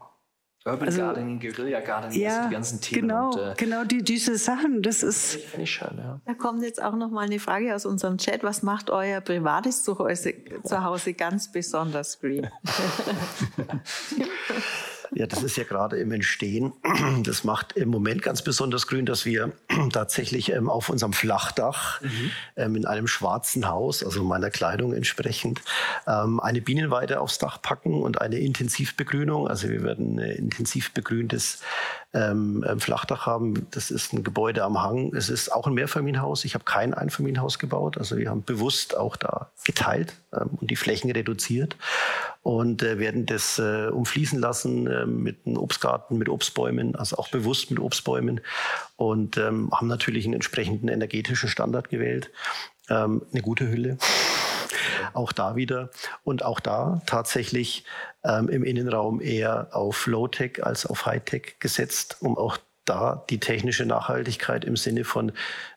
Urban 0.66 0.88
also, 0.88 1.00
Gardening, 1.00 1.40
Guerilla 1.40 1.80
Gardening, 1.80 2.20
ja, 2.20 2.36
also 2.36 2.48
die 2.48 2.54
ganzen 2.54 2.80
Themen. 2.82 3.08
Genau, 3.08 3.30
und, 3.30 3.38
äh, 3.38 3.54
genau 3.56 3.84
die, 3.84 4.02
diese 4.02 4.36
Sachen, 4.36 4.82
das 4.82 5.02
ist... 5.02 5.36
Finde 5.36 5.62
ich 5.62 5.70
schön, 5.70 5.96
ja. 5.96 6.20
Da 6.26 6.34
kommt 6.34 6.62
jetzt 6.62 6.82
auch 6.82 6.94
noch 6.94 7.10
mal 7.10 7.24
eine 7.24 7.38
Frage 7.38 7.74
aus 7.74 7.86
unserem 7.86 8.18
Chat. 8.18 8.42
Was 8.42 8.62
macht 8.62 8.90
euer 8.90 9.22
privates 9.22 9.82
Zuhause, 9.84 10.34
Zuhause 10.64 11.14
ganz 11.14 11.50
besonders 11.50 12.20
green? 12.20 12.50
Ja, 15.12 15.26
das 15.26 15.42
ist 15.42 15.56
ja 15.56 15.64
gerade 15.64 15.98
im 15.98 16.12
Entstehen. 16.12 16.72
Das 17.24 17.44
macht 17.44 17.72
im 17.72 17.88
Moment 17.88 18.22
ganz 18.22 18.42
besonders 18.42 18.86
grün, 18.86 19.04
dass 19.04 19.24
wir 19.24 19.52
tatsächlich 19.92 20.52
ähm, 20.52 20.68
auf 20.70 20.88
unserem 20.88 21.12
Flachdach 21.12 22.00
mhm. 22.00 22.30
ähm, 22.56 22.76
in 22.76 22.86
einem 22.86 23.06
schwarzen 23.06 23.68
Haus, 23.68 24.04
also 24.04 24.22
meiner 24.24 24.50
Kleidung 24.50 24.92
entsprechend, 24.92 25.60
ähm, 26.06 26.40
eine 26.40 26.60
Bienenweide 26.60 27.20
aufs 27.20 27.38
Dach 27.38 27.60
packen 27.60 28.02
und 28.02 28.20
eine 28.20 28.38
Intensivbegrünung. 28.38 29.48
Also 29.48 29.68
wir 29.68 29.82
werden 29.82 30.18
ein 30.18 30.30
intensiv 30.30 30.92
begrüntes 30.92 31.60
ähm, 32.12 32.64
Flachdach 32.78 33.26
haben. 33.26 33.66
Das 33.70 33.90
ist 33.90 34.12
ein 34.12 34.24
Gebäude 34.24 34.64
am 34.64 34.82
Hang. 34.82 35.14
Es 35.14 35.28
ist 35.28 35.52
auch 35.52 35.66
ein 35.66 35.74
Mehrfamilienhaus. 35.74 36.44
Ich 36.44 36.54
habe 36.54 36.64
kein 36.64 36.92
Einfamilienhaus 36.92 37.58
gebaut. 37.58 37.98
Also 37.98 38.16
wir 38.16 38.30
haben 38.30 38.42
bewusst 38.42 38.96
auch 38.96 39.16
da 39.16 39.50
geteilt 39.64 40.14
ähm, 40.32 40.50
und 40.60 40.70
die 40.70 40.76
Flächen 40.76 41.10
reduziert 41.10 41.76
und 42.42 42.82
äh, 42.82 42.98
werden 42.98 43.26
das 43.26 43.58
äh, 43.58 43.88
umfließen 43.88 44.40
lassen 44.40 44.86
äh, 44.86 45.06
mit 45.06 45.46
einem 45.46 45.58
Obstgarten, 45.58 46.18
mit 46.18 46.28
Obstbäumen, 46.28 46.96
also 46.96 47.16
auch 47.16 47.28
bewusst 47.28 47.70
mit 47.70 47.78
Obstbäumen 47.78 48.40
und 48.96 49.36
ähm, 49.36 49.70
haben 49.72 49.88
natürlich 49.88 50.24
einen 50.24 50.34
entsprechenden 50.34 50.88
energetischen 50.88 51.48
Standard 51.48 51.90
gewählt. 51.90 52.30
Ähm, 52.88 53.22
eine 53.32 53.42
gute 53.42 53.68
Hülle. 53.68 53.98
Auch 55.12 55.32
da 55.32 55.56
wieder. 55.56 55.90
Und 56.24 56.44
auch 56.44 56.60
da 56.60 57.00
tatsächlich 57.06 57.84
ähm, 58.24 58.48
im 58.48 58.64
Innenraum 58.64 59.20
eher 59.20 59.68
auf 59.72 60.06
Low-Tech 60.06 60.64
als 60.64 60.86
auf 60.86 61.06
High-Tech 61.06 61.56
gesetzt, 61.58 62.18
um 62.20 62.36
auch 62.36 62.58
da 62.84 63.24
die 63.30 63.40
technische 63.40 63.86
Nachhaltigkeit 63.86 64.64
im 64.64 64.76
Sinne 64.76 65.04
von, 65.04 65.32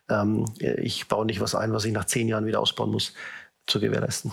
ähm, 0.09 0.45
ich 0.59 1.07
baue 1.07 1.25
nicht 1.25 1.41
was 1.41 1.55
ein, 1.55 1.73
was 1.73 1.85
ich 1.85 1.93
nach 1.93 2.05
zehn 2.05 2.27
Jahren 2.27 2.45
wieder 2.45 2.59
ausbauen 2.59 2.91
muss, 2.91 3.13
zu 3.67 3.79
gewährleisten. 3.79 4.31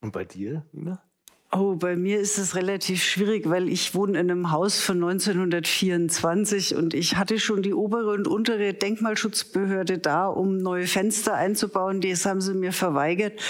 Und 0.00 0.12
bei 0.12 0.24
dir, 0.24 0.64
Nina? 0.72 1.02
Oh, 1.50 1.76
bei 1.76 1.96
mir 1.96 2.20
ist 2.20 2.36
es 2.36 2.56
relativ 2.56 3.02
schwierig, 3.02 3.48
weil 3.48 3.70
ich 3.70 3.94
wohne 3.94 4.20
in 4.20 4.30
einem 4.30 4.50
Haus 4.50 4.80
von 4.80 5.02
1924 5.02 6.76
und 6.76 6.92
ich 6.92 7.16
hatte 7.16 7.38
schon 7.38 7.62
die 7.62 7.72
obere 7.72 8.10
und 8.10 8.28
untere 8.28 8.74
Denkmalschutzbehörde 8.74 9.96
da, 9.96 10.26
um 10.26 10.58
neue 10.58 10.86
Fenster 10.86 11.32
einzubauen. 11.32 12.02
Das 12.02 12.26
haben 12.26 12.42
sie 12.42 12.52
mir 12.52 12.74
verweigert. 12.74 13.40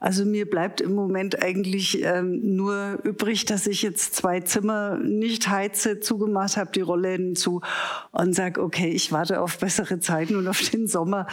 Also 0.00 0.24
mir 0.24 0.50
bleibt 0.50 0.80
im 0.80 0.96
Moment 0.96 1.44
eigentlich 1.44 2.02
ähm, 2.02 2.56
nur 2.56 2.98
übrig, 3.04 3.44
dass 3.44 3.68
ich 3.68 3.82
jetzt 3.82 4.16
zwei 4.16 4.40
Zimmer 4.40 4.98
nicht 4.98 5.48
heize, 5.48 6.00
zugemacht 6.00 6.56
habe, 6.56 6.72
die 6.72 6.80
Rollläden 6.80 7.36
zu 7.36 7.60
und 8.10 8.34
sage, 8.34 8.60
okay, 8.60 8.88
ich 8.88 9.12
warte 9.12 9.40
auf 9.40 9.58
bessere 9.58 10.00
Zeiten 10.00 10.34
und 10.34 10.48
auf 10.48 10.60
den 10.70 10.88
Sommer, 10.88 11.28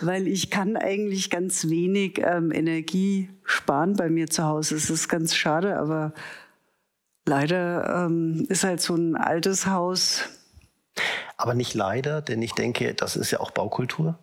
weil 0.00 0.26
ich 0.26 0.48
kann 0.48 0.74
eigentlich 0.78 1.28
ganz 1.28 1.68
wenig 1.68 2.18
ähm, 2.24 2.50
Energie 2.50 3.28
sparen 3.46 3.94
bei 3.94 4.10
mir 4.10 4.28
zu 4.28 4.44
Hause. 4.44 4.76
Es 4.76 4.90
ist 4.90 5.08
ganz 5.08 5.34
schade, 5.34 5.78
aber 5.78 6.12
leider 7.24 8.06
ähm, 8.06 8.46
ist 8.48 8.64
halt 8.64 8.80
so 8.80 8.94
ein 8.94 9.16
altes 9.16 9.66
Haus. 9.66 10.28
Aber 11.36 11.54
nicht 11.54 11.74
leider, 11.74 12.22
denn 12.22 12.42
ich 12.42 12.52
denke, 12.52 12.94
das 12.94 13.16
ist 13.16 13.30
ja 13.30 13.40
auch 13.40 13.50
Baukultur. 13.50 14.18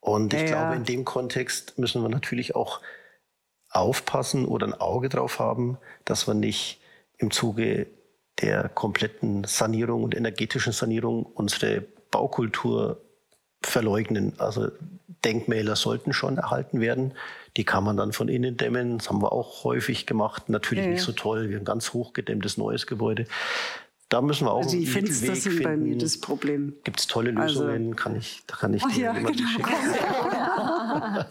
Und 0.00 0.34
ich 0.34 0.42
ja, 0.42 0.46
glaube, 0.46 0.76
in 0.76 0.84
dem 0.84 1.04
Kontext 1.04 1.78
müssen 1.78 2.02
wir 2.02 2.08
natürlich 2.08 2.54
auch 2.54 2.80
aufpassen 3.70 4.46
oder 4.46 4.66
ein 4.66 4.74
Auge 4.74 5.08
drauf 5.08 5.38
haben, 5.38 5.78
dass 6.04 6.26
wir 6.26 6.34
nicht 6.34 6.80
im 7.18 7.30
Zuge 7.30 7.86
der 8.40 8.68
kompletten 8.68 9.44
Sanierung 9.44 10.02
und 10.04 10.14
energetischen 10.14 10.72
Sanierung 10.72 11.24
unsere 11.24 11.80
Baukultur 12.10 13.00
verleugnen. 13.62 14.34
Also 14.38 14.68
Denkmäler 15.24 15.76
sollten 15.76 16.12
schon 16.12 16.38
erhalten 16.38 16.80
werden. 16.80 17.14
Die 17.56 17.64
kann 17.64 17.84
man 17.84 17.96
dann 17.96 18.12
von 18.12 18.28
innen 18.28 18.56
dämmen. 18.56 18.98
Das 18.98 19.08
haben 19.08 19.22
wir 19.22 19.32
auch 19.32 19.64
häufig 19.64 20.06
gemacht. 20.06 20.48
Natürlich 20.48 20.84
ja, 20.84 20.90
nicht 20.90 21.02
so 21.02 21.12
toll. 21.12 21.48
Wir 21.48 21.56
haben 21.56 21.62
ein 21.62 21.66
ganz 21.66 21.92
hochgedämmtes 21.92 22.58
neues 22.58 22.86
Gebäude. 22.86 23.26
Da 24.08 24.22
müssen 24.22 24.46
wir 24.46 24.52
auch 24.52 24.62
also 24.62 24.76
die 24.76 24.86
Fenster 24.86 25.34
sind 25.34 25.54
finden. 25.54 25.64
bei 25.64 25.76
mir 25.76 25.98
das 25.98 26.20
Problem. 26.20 26.74
Gibt 26.84 27.00
es 27.00 27.08
tolle 27.08 27.36
also 27.36 27.64
Lösungen? 27.64 27.88
Also, 27.88 27.96
kann 27.96 28.14
ich, 28.16 28.42
da 28.46 28.56
kann 28.56 28.72
ich 28.72 28.84
dir 28.84 29.04
ja, 29.04 29.12
genau. 29.12 29.30
schicken. 29.30 29.66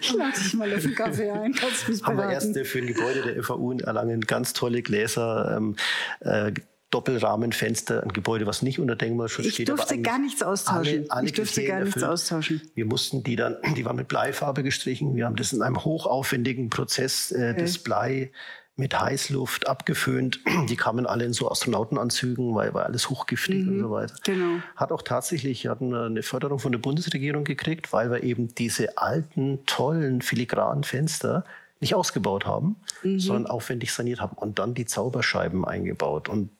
ich 0.00 0.14
lade 0.14 0.38
dich 0.38 0.54
mal 0.54 0.72
auf 0.72 0.82
den 0.82 0.94
Kaffee 0.94 1.30
ein. 1.30 1.52
Kannst 1.54 1.88
mich 1.88 2.04
Haben 2.04 2.18
wir 2.18 2.30
erste 2.30 2.64
für 2.64 2.78
ein 2.78 2.86
Gebäude 2.86 3.22
der 3.22 3.42
FAU 3.42 3.72
in 3.72 3.80
Erlangen 3.80 4.20
ganz 4.20 4.52
tolle 4.52 4.82
Gläser. 4.82 5.56
Ähm, 5.56 5.74
äh, 6.20 6.52
Doppelrahmenfenster, 6.90 8.02
ein 8.02 8.12
Gebäude, 8.12 8.46
was 8.46 8.62
nicht 8.62 8.78
unter 8.78 8.96
Denkmalschutz 8.96 9.46
ich 9.46 9.54
steht. 9.54 9.68
Ich 9.68 9.74
durfte 9.74 10.00
gar 10.00 10.18
nichts 10.18 10.42
austauschen. 10.42 11.00
Alle, 11.02 11.10
alle 11.10 11.26
ich 11.26 11.34
durfte 11.34 11.64
gar 11.64 11.80
nichts 11.80 11.96
erfüllt. 11.96 12.12
austauschen. 12.12 12.62
Wir 12.74 12.86
mussten 12.86 13.22
die 13.22 13.36
dann, 13.36 13.56
die 13.76 13.84
waren 13.84 13.96
mit 13.96 14.08
Bleifarbe 14.08 14.62
gestrichen. 14.62 15.14
Wir 15.14 15.26
haben 15.26 15.36
das 15.36 15.52
in 15.52 15.60
einem 15.60 15.84
hochaufwendigen 15.84 16.70
Prozess, 16.70 17.30
äh, 17.30 17.50
okay. 17.52 17.60
das 17.60 17.78
Blei 17.78 18.32
mit 18.78 18.98
Heißluft 18.98 19.68
abgeföhnt. 19.68 20.40
Die 20.68 20.76
kamen 20.76 21.04
alle 21.04 21.24
in 21.24 21.32
so 21.32 21.50
Astronautenanzügen, 21.50 22.54
weil 22.54 22.72
war 22.72 22.86
alles 22.86 23.10
hochgiftig 23.10 23.66
mhm, 23.66 23.72
und 23.72 23.80
so 23.80 23.90
weiter. 23.90 24.14
Genau. 24.24 24.62
Hat 24.76 24.92
auch 24.92 25.02
tatsächlich, 25.02 25.66
hatten 25.66 25.90
wir 25.90 26.04
eine 26.04 26.22
Förderung 26.22 26.58
von 26.58 26.72
der 26.72 26.78
Bundesregierung 26.78 27.44
gekriegt, 27.44 27.92
weil 27.92 28.10
wir 28.10 28.22
eben 28.22 28.54
diese 28.54 28.96
alten, 28.96 29.66
tollen, 29.66 30.22
filigranen 30.22 30.84
Fenster 30.84 31.44
nicht 31.80 31.94
ausgebaut 31.94 32.46
haben, 32.46 32.76
mhm. 33.02 33.18
sondern 33.20 33.46
aufwendig 33.46 33.92
saniert 33.92 34.20
haben 34.20 34.36
und 34.36 34.58
dann 34.58 34.74
die 34.74 34.86
Zauberscheiben 34.86 35.64
eingebaut. 35.64 36.28
Und 36.28 36.50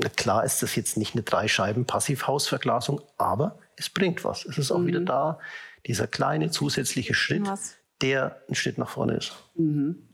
klar 0.00 0.44
ist 0.44 0.62
das 0.62 0.74
jetzt 0.76 0.96
nicht 0.96 1.14
eine 1.14 1.22
Drei-Scheiben-Passivhausverglasung, 1.22 3.00
aber 3.18 3.58
es 3.76 3.90
bringt 3.90 4.24
was. 4.24 4.44
Es 4.44 4.58
ist 4.58 4.72
auch 4.72 4.78
mhm. 4.78 4.86
wieder 4.86 5.00
da, 5.00 5.38
dieser 5.86 6.06
kleine 6.06 6.50
zusätzliche 6.50 7.14
Schritt, 7.14 7.46
was? 7.46 7.76
der 8.00 8.42
ein 8.48 8.54
Schritt 8.54 8.78
nach 8.78 8.88
vorne 8.88 9.16
ist. 9.16 9.34
Mhm. 9.54 10.08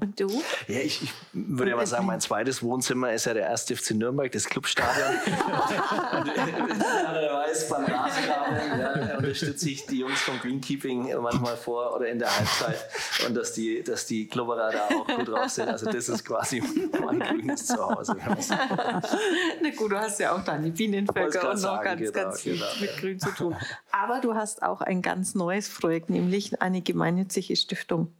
Und 0.00 0.20
du? 0.20 0.28
Ja, 0.68 0.78
ich, 0.78 1.02
ich 1.02 1.12
würde 1.32 1.70
ja 1.72 1.76
mal 1.76 1.86
sagen, 1.86 2.06
mein 2.06 2.20
zweites 2.20 2.62
Wohnzimmer 2.62 3.12
ist 3.12 3.24
ja 3.24 3.34
der 3.34 3.46
erste 3.46 3.76
FC 3.76 3.92
Nürnberg, 3.92 4.30
das 4.30 4.46
Clubstadion. 4.46 5.08
und, 6.12 6.28
äh, 6.28 7.32
weiß, 7.52 7.68
beim 7.68 7.84
Rasenrahmen 7.84 8.80
ja, 8.80 9.16
unterstütze 9.18 9.70
ich 9.70 9.86
die 9.86 9.98
Jungs 9.98 10.20
vom 10.20 10.38
Greenkeeping 10.38 11.12
manchmal 11.20 11.56
vor 11.56 11.94
oder 11.96 12.08
in 12.08 12.18
der 12.18 12.34
Halbzeit 12.34 12.86
und 13.26 13.34
dass 13.34 13.52
die, 13.52 13.82
dass 13.82 14.06
die 14.06 14.28
Klubberer 14.28 14.70
da 14.70 14.86
auch 14.86 15.06
gut 15.06 15.28
drauf 15.28 15.48
sind. 15.48 15.68
Also 15.68 15.90
das 15.90 16.08
ist 16.08 16.24
quasi 16.24 16.62
mein 17.00 17.20
grünes 17.20 17.66
Zuhause. 17.66 18.16
Na 18.18 19.70
gut, 19.76 19.92
du 19.92 19.98
hast 19.98 20.20
ja 20.20 20.34
auch 20.34 20.44
deine 20.44 20.70
Bienenvölker 20.70 21.42
und 21.42 21.54
noch 21.54 21.56
sagen, 21.56 21.84
ganz, 21.84 22.00
genau, 22.00 22.12
ganz 22.12 22.40
viel 22.40 22.54
genau. 22.54 22.66
mit 22.80 22.96
Grün 22.98 23.18
zu 23.18 23.30
tun. 23.30 23.56
Aber 23.90 24.20
du 24.20 24.34
hast 24.34 24.62
auch 24.62 24.80
ein 24.80 25.02
ganz 25.02 25.34
neues 25.34 25.68
Projekt, 25.68 26.10
nämlich 26.10 26.60
eine 26.62 26.82
gemeinnützige 26.82 27.56
Stiftung. 27.56 28.12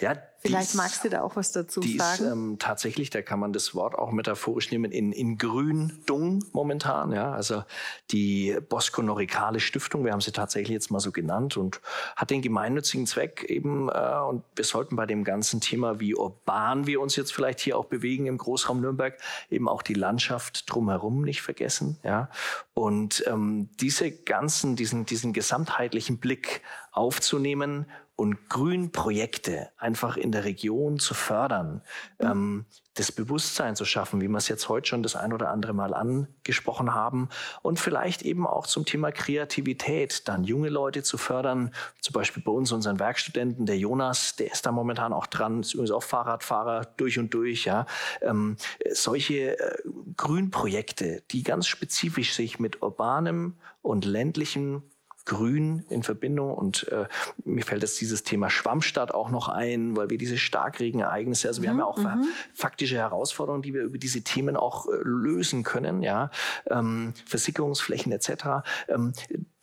Ja, 0.00 0.14
Vielleicht 0.40 0.76
magst 0.76 1.02
du 1.02 1.08
da 1.08 1.22
auch 1.22 1.34
was 1.34 1.50
dazu 1.50 1.80
die 1.80 1.98
sagen. 1.98 2.24
Ähm, 2.30 2.56
tatsächlich, 2.60 3.10
da 3.10 3.22
kann 3.22 3.40
man 3.40 3.52
das 3.52 3.74
Wort 3.74 3.96
auch 3.96 4.12
metaphorisch 4.12 4.70
nehmen, 4.70 4.92
in, 4.92 5.10
in 5.10 5.36
Grün-Dung 5.36 6.44
momentan. 6.52 7.10
Ja? 7.10 7.32
Also 7.32 7.64
die 8.12 8.56
Bosco-Norikale 8.68 9.58
Stiftung, 9.58 10.04
wir 10.04 10.12
haben 10.12 10.20
sie 10.20 10.30
tatsächlich 10.30 10.74
jetzt 10.74 10.92
mal 10.92 11.00
so 11.00 11.10
genannt 11.10 11.56
und 11.56 11.80
hat 12.14 12.30
den 12.30 12.40
gemeinnützigen 12.40 13.06
Zweck 13.06 13.44
eben, 13.48 13.88
äh, 13.88 14.20
und 14.28 14.44
wir 14.54 14.64
sollten 14.64 14.94
bei 14.94 15.06
dem 15.06 15.24
ganzen 15.24 15.60
Thema, 15.60 15.98
wie 15.98 16.14
urban 16.14 16.86
wir 16.86 17.00
uns 17.00 17.16
jetzt 17.16 17.32
vielleicht 17.32 17.58
hier 17.58 17.76
auch 17.76 17.86
bewegen 17.86 18.26
im 18.26 18.38
Großraum 18.38 18.80
Nürnberg, 18.80 19.18
eben 19.50 19.68
auch 19.68 19.82
die 19.82 19.94
Landschaft 19.94 20.72
drumherum 20.72 21.22
nicht 21.22 21.42
vergessen. 21.42 21.98
Ja? 22.04 22.30
Und 22.74 23.24
ähm, 23.26 23.70
diese 23.80 24.12
ganzen, 24.12 24.76
diesen, 24.76 25.04
diesen 25.04 25.32
gesamtheitlichen 25.32 26.18
Blick 26.18 26.62
aufzunehmen 26.92 27.86
und 28.18 28.48
Grünprojekte 28.48 29.70
einfach 29.76 30.16
in 30.16 30.32
der 30.32 30.42
Region 30.42 30.98
zu 30.98 31.14
fördern, 31.14 31.82
ähm, 32.18 32.66
das 32.94 33.12
Bewusstsein 33.12 33.76
zu 33.76 33.84
schaffen, 33.84 34.20
wie 34.20 34.26
wir 34.26 34.38
es 34.38 34.48
jetzt 34.48 34.68
heute 34.68 34.88
schon 34.88 35.04
das 35.04 35.14
ein 35.14 35.32
oder 35.32 35.50
andere 35.50 35.72
Mal 35.72 35.94
angesprochen 35.94 36.94
haben. 36.94 37.28
Und 37.62 37.78
vielleicht 37.78 38.22
eben 38.22 38.44
auch 38.44 38.66
zum 38.66 38.84
Thema 38.84 39.12
Kreativität, 39.12 40.26
dann 40.26 40.42
junge 40.42 40.68
Leute 40.68 41.04
zu 41.04 41.16
fördern, 41.16 41.72
zum 42.00 42.12
Beispiel 42.12 42.42
bei 42.42 42.50
uns 42.50 42.72
unseren 42.72 42.98
Werkstudenten, 42.98 43.66
der 43.66 43.78
Jonas, 43.78 44.34
der 44.34 44.50
ist 44.50 44.66
da 44.66 44.72
momentan 44.72 45.12
auch 45.12 45.28
dran, 45.28 45.60
ist 45.60 45.74
übrigens 45.74 45.92
auch 45.92 46.02
Fahrradfahrer 46.02 46.86
durch 46.96 47.20
und 47.20 47.32
durch, 47.32 47.66
ja, 47.66 47.86
ähm, 48.20 48.56
solche 48.90 49.60
äh, 49.60 49.78
Grünprojekte, 50.16 51.22
die 51.30 51.44
ganz 51.44 51.68
spezifisch 51.68 52.34
sich 52.34 52.58
mit 52.58 52.82
urbanem 52.82 53.54
und 53.80 54.04
ländlichem 54.04 54.82
Grün 55.28 55.84
in 55.90 56.02
Verbindung. 56.02 56.52
Und 56.54 56.88
äh, 56.88 57.06
mir 57.44 57.64
fällt 57.64 57.82
jetzt 57.82 58.00
dieses 58.00 58.24
Thema 58.24 58.50
Schwammstadt 58.50 59.14
auch 59.14 59.30
noch 59.30 59.48
ein, 59.48 59.96
weil 59.96 60.10
wir 60.10 60.18
diese 60.18 60.38
Starkregenereignisse, 60.38 61.46
also 61.46 61.62
wir 61.62 61.68
mhm, 61.68 61.72
haben 61.74 61.78
ja 61.80 61.84
auch 61.84 62.16
mhm. 62.16 62.24
faktische 62.54 62.96
Herausforderungen, 62.96 63.62
die 63.62 63.74
wir 63.74 63.82
über 63.82 63.98
diese 63.98 64.22
Themen 64.22 64.56
auch 64.56 64.86
äh, 64.86 64.96
lösen 65.02 65.62
können, 65.62 66.02
ja, 66.02 66.30
ähm, 66.70 67.12
Versickerungsflächen 67.26 68.10
etc. 68.10 68.64
Ähm, 68.88 69.12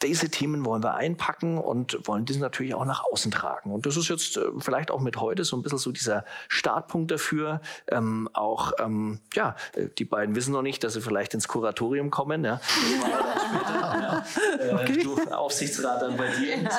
diese 0.02 0.30
Themen 0.30 0.66
wollen 0.66 0.84
wir 0.84 0.96
einpacken 0.96 1.58
und 1.58 2.08
wollen 2.08 2.26
diese 2.26 2.40
natürlich 2.40 2.76
auch 2.76 2.86
nach 2.86 3.04
außen 3.12 3.32
tragen. 3.32 3.72
Und 3.72 3.86
das 3.86 3.96
ist 3.96 4.10
jetzt 4.10 4.38
äh, 4.38 4.42
vielleicht 4.60 4.92
auch 4.92 5.00
mit 5.00 5.18
heute 5.18 5.44
so 5.44 5.56
ein 5.56 5.62
bisschen 5.62 5.78
so 5.78 5.92
dieser 5.92 6.26
Startpunkt 6.50 7.12
dafür. 7.12 7.62
Ähm, 7.88 8.30
auch, 8.34 8.74
ähm, 8.80 9.20
ja, 9.34 9.56
äh, 9.74 9.88
die 9.98 10.06
beiden 10.06 10.36
wissen 10.36 10.52
noch 10.52 10.62
nicht, 10.62 10.84
dass 10.84 10.94
sie 10.94 11.02
vielleicht 11.02 11.34
ins 11.34 11.48
Kuratorium 11.48 12.12
kommen. 12.12 12.44
Ja. 12.44 12.60
ja. 13.80 14.26
Äh, 14.60 14.74
okay. 14.74 15.00
Du 15.02 15.16
Aufsichtsrat 15.32 16.02
dann 16.02 16.18
bei 16.18 16.30
dir. 16.30 16.58
Ja. 16.58 16.70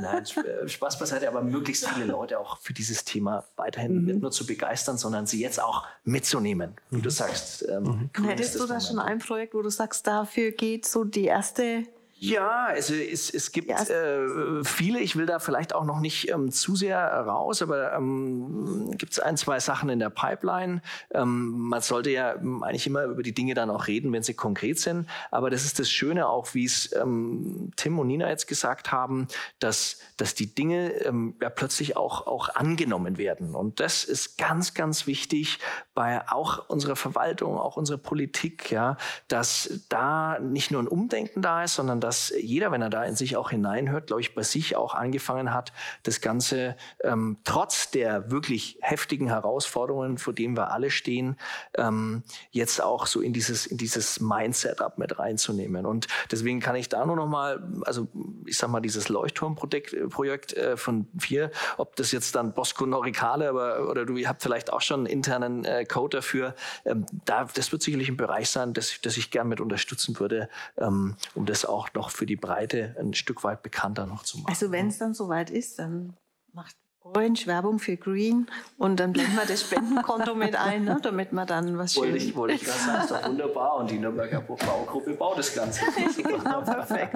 Nein, 0.00 0.24
äh, 0.24 0.68
Spaß 0.68 0.98
beiseite, 0.98 1.28
aber 1.28 1.42
möglichst 1.42 1.88
viele 1.88 2.06
Leute 2.06 2.38
auch 2.38 2.58
für 2.58 2.74
dieses 2.74 3.04
Thema 3.04 3.44
weiterhin 3.56 4.00
mhm. 4.00 4.04
nicht 4.04 4.20
nur 4.20 4.30
zu 4.30 4.46
begeistern, 4.46 4.98
sondern 4.98 5.26
sie 5.26 5.40
jetzt 5.40 5.62
auch 5.62 5.86
mitzunehmen, 6.04 6.76
wie 6.90 6.98
mhm. 6.98 7.02
du 7.02 7.10
sagst. 7.10 7.66
Ähm, 7.68 8.10
mhm. 8.14 8.24
Hättest 8.24 8.58
du 8.60 8.66
da 8.66 8.80
schon 8.80 8.98
ein 8.98 9.18
Projekt, 9.18 9.54
wo 9.54 9.62
du 9.62 9.70
sagst, 9.70 10.06
dafür 10.06 10.50
geht 10.52 10.86
so 10.86 11.04
die 11.04 11.24
erste 11.24 11.86
ja, 12.22 12.66
also 12.66 12.92
es, 12.92 13.32
es 13.32 13.50
gibt 13.50 13.70
ja. 13.70 13.82
äh, 13.82 14.62
viele. 14.62 15.00
Ich 15.00 15.16
will 15.16 15.24
da 15.24 15.38
vielleicht 15.38 15.74
auch 15.74 15.84
noch 15.84 16.00
nicht 16.00 16.28
ähm, 16.28 16.52
zu 16.52 16.76
sehr 16.76 17.00
raus, 17.00 17.62
aber 17.62 17.94
ähm, 17.94 18.90
gibt 18.98 19.12
es 19.12 19.20
ein, 19.20 19.38
zwei 19.38 19.58
Sachen 19.58 19.88
in 19.88 20.00
der 20.00 20.10
Pipeline. 20.10 20.82
Ähm, 21.14 21.52
man 21.52 21.80
sollte 21.80 22.10
ja 22.10 22.34
eigentlich 22.34 22.86
immer 22.86 23.04
über 23.04 23.22
die 23.22 23.32
Dinge 23.32 23.54
dann 23.54 23.70
auch 23.70 23.86
reden, 23.86 24.12
wenn 24.12 24.22
sie 24.22 24.34
konkret 24.34 24.78
sind. 24.78 25.08
Aber 25.30 25.48
das 25.48 25.64
ist 25.64 25.78
das 25.78 25.90
Schöne 25.90 26.28
auch, 26.28 26.52
wie 26.52 26.66
es 26.66 26.94
ähm, 26.94 27.70
Tim 27.76 27.98
und 27.98 28.08
Nina 28.08 28.28
jetzt 28.28 28.46
gesagt 28.46 28.92
haben, 28.92 29.26
dass, 29.58 30.00
dass 30.18 30.34
die 30.34 30.54
Dinge 30.54 30.90
ähm, 31.06 31.36
ja 31.40 31.48
plötzlich 31.48 31.96
auch, 31.96 32.26
auch 32.26 32.54
angenommen 32.54 33.16
werden. 33.16 33.54
Und 33.54 33.80
das 33.80 34.04
ist 34.04 34.36
ganz, 34.36 34.74
ganz 34.74 35.06
wichtig 35.06 35.58
bei 35.94 36.28
auch 36.28 36.68
unserer 36.68 36.96
Verwaltung, 36.96 37.56
auch 37.56 37.78
unserer 37.78 37.96
Politik, 37.96 38.70
ja, 38.70 38.98
dass 39.28 39.80
da 39.88 40.38
nicht 40.38 40.70
nur 40.70 40.82
ein 40.82 40.88
Umdenken 40.88 41.40
da 41.40 41.64
ist, 41.64 41.76
sondern 41.76 42.00
dass 42.00 42.09
dass 42.10 42.34
jeder, 42.36 42.72
wenn 42.72 42.82
er 42.82 42.90
da 42.90 43.04
in 43.04 43.14
sich 43.14 43.36
auch 43.36 43.50
hineinhört, 43.50 44.08
glaube 44.08 44.20
ich, 44.20 44.34
bei 44.34 44.42
sich 44.42 44.74
auch 44.74 44.96
angefangen 44.96 45.54
hat, 45.54 45.72
das 46.02 46.20
Ganze 46.20 46.74
ähm, 47.04 47.36
trotz 47.44 47.92
der 47.92 48.32
wirklich 48.32 48.78
heftigen 48.80 49.28
Herausforderungen, 49.28 50.18
vor 50.18 50.32
denen 50.32 50.56
wir 50.56 50.72
alle 50.72 50.90
stehen, 50.90 51.36
ähm, 51.78 52.24
jetzt 52.50 52.82
auch 52.82 53.06
so 53.06 53.20
in 53.20 53.32
dieses, 53.32 53.64
in 53.64 53.76
dieses 53.76 54.18
Mindset-up 54.18 54.98
mit 54.98 55.20
reinzunehmen. 55.20 55.86
Und 55.86 56.08
deswegen 56.32 56.58
kann 56.58 56.74
ich 56.74 56.88
da 56.88 57.06
nur 57.06 57.14
noch 57.14 57.28
mal, 57.28 57.62
also 57.82 58.08
ich 58.44 58.58
sag 58.58 58.70
mal, 58.70 58.80
dieses 58.80 59.08
Leuchtturmprojekt 59.08 60.52
äh, 60.54 60.76
von 60.76 61.06
vier, 61.16 61.52
ob 61.76 61.94
das 61.94 62.10
jetzt 62.10 62.34
dann 62.34 62.54
Bosco 62.54 62.86
Noricale, 62.86 63.48
aber 63.48 63.88
oder 63.88 64.04
du 64.04 64.16
ihr 64.16 64.28
habt 64.28 64.42
vielleicht 64.42 64.72
auch 64.72 64.80
schon 64.80 65.00
einen 65.00 65.06
internen 65.06 65.64
äh, 65.64 65.84
Code 65.84 66.16
dafür, 66.16 66.56
ähm, 66.84 67.06
da, 67.24 67.44
das 67.44 67.70
wird 67.70 67.82
sicherlich 67.82 68.08
ein 68.08 68.16
Bereich 68.16 68.50
sein, 68.50 68.72
das, 68.72 69.00
das 69.00 69.16
ich 69.16 69.30
gern 69.30 69.46
mit 69.46 69.60
unterstützen 69.60 70.18
würde, 70.18 70.48
ähm, 70.76 71.14
um 71.36 71.46
das 71.46 71.64
auch 71.64 71.88
noch 71.94 71.99
noch 72.00 72.08
für 72.10 72.24
die 72.24 72.36
Breite 72.36 72.96
ein 72.98 73.12
Stück 73.12 73.44
weit 73.44 73.62
bekannter 73.62 74.06
noch 74.06 74.22
zu 74.22 74.38
machen. 74.38 74.48
Also 74.48 74.72
wenn 74.72 74.88
es 74.88 74.96
dann 74.96 75.12
soweit 75.12 75.50
ist, 75.50 75.78
dann 75.78 76.16
macht 76.54 76.74
Orange 77.02 77.46
Werbung 77.46 77.78
für 77.78 77.96
Green 77.96 78.46
und 78.78 79.00
dann 79.00 79.12
blenden 79.12 79.36
wir 79.36 79.44
das 79.44 79.62
Spendenkonto 79.62 80.34
mit 80.34 80.56
ein, 80.56 80.84
ne, 80.84 80.98
damit 81.02 81.32
man 81.32 81.46
dann 81.46 81.76
was 81.76 81.96
wollte 81.96 82.16
ich, 82.16 82.34
wollte 82.34 82.54
ich 82.54 82.64
gerade 82.64 82.78
sagen, 82.78 83.02
ist 83.02 83.10
doch 83.10 83.28
wunderbar 83.28 83.76
und 83.76 83.90
die 83.90 83.98
Nürnberger 83.98 84.40
Baugruppe 84.40 85.12
baut 85.12 85.38
das 85.38 85.54
Ganze. 85.54 85.82
genau, 86.16 86.62
perfekt. 86.62 87.14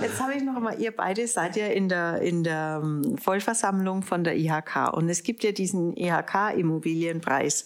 Jetzt 0.00 0.20
habe 0.20 0.34
ich 0.34 0.42
noch 0.42 0.56
einmal, 0.56 0.80
ihr 0.80 0.94
beide 0.94 1.26
seid 1.26 1.56
ja 1.56 1.66
in 1.66 1.88
der, 1.88 2.20
in 2.20 2.44
der 2.44 2.80
ähm, 2.82 3.16
Vollversammlung 3.18 4.02
von 4.02 4.24
der 4.24 4.36
IHK 4.36 4.92
und 4.92 5.08
es 5.08 5.22
gibt 5.22 5.44
ja 5.44 5.52
diesen 5.52 5.96
IHK-Immobilienpreis. 5.96 7.64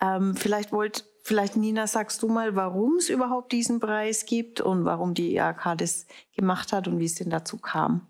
Ähm, 0.00 0.34
vielleicht 0.36 0.72
wollt 0.72 1.04
Vielleicht, 1.28 1.58
Nina, 1.58 1.86
sagst 1.86 2.22
du 2.22 2.28
mal, 2.28 2.56
warum 2.56 2.96
es 2.96 3.10
überhaupt 3.10 3.52
diesen 3.52 3.80
Preis 3.80 4.24
gibt 4.24 4.62
und 4.62 4.86
warum 4.86 5.12
die 5.12 5.34
IAK 5.34 5.76
das 5.76 6.06
gemacht 6.34 6.72
hat 6.72 6.88
und 6.88 7.00
wie 7.00 7.04
es 7.04 7.16
denn 7.16 7.28
dazu 7.28 7.58
kam? 7.58 8.06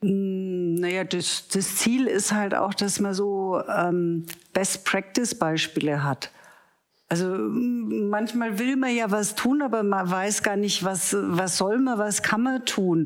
Mm, 0.00 0.76
naja, 0.76 1.04
das, 1.04 1.46
das 1.48 1.76
Ziel 1.76 2.06
ist 2.06 2.32
halt 2.32 2.54
auch, 2.54 2.72
dass 2.72 3.00
man 3.00 3.12
so 3.12 3.60
ähm, 3.68 4.24
Best-Practice-Beispiele 4.54 6.04
hat. 6.04 6.30
Also 7.10 7.26
mm, 7.26 8.08
manchmal 8.08 8.58
will 8.58 8.76
man 8.76 8.96
ja 8.96 9.10
was 9.10 9.34
tun, 9.34 9.60
aber 9.60 9.82
man 9.82 10.10
weiß 10.10 10.42
gar 10.42 10.56
nicht, 10.56 10.84
was, 10.84 11.14
was 11.14 11.58
soll 11.58 11.78
man, 11.80 11.98
was 11.98 12.22
kann 12.22 12.40
man 12.40 12.64
tun. 12.64 13.04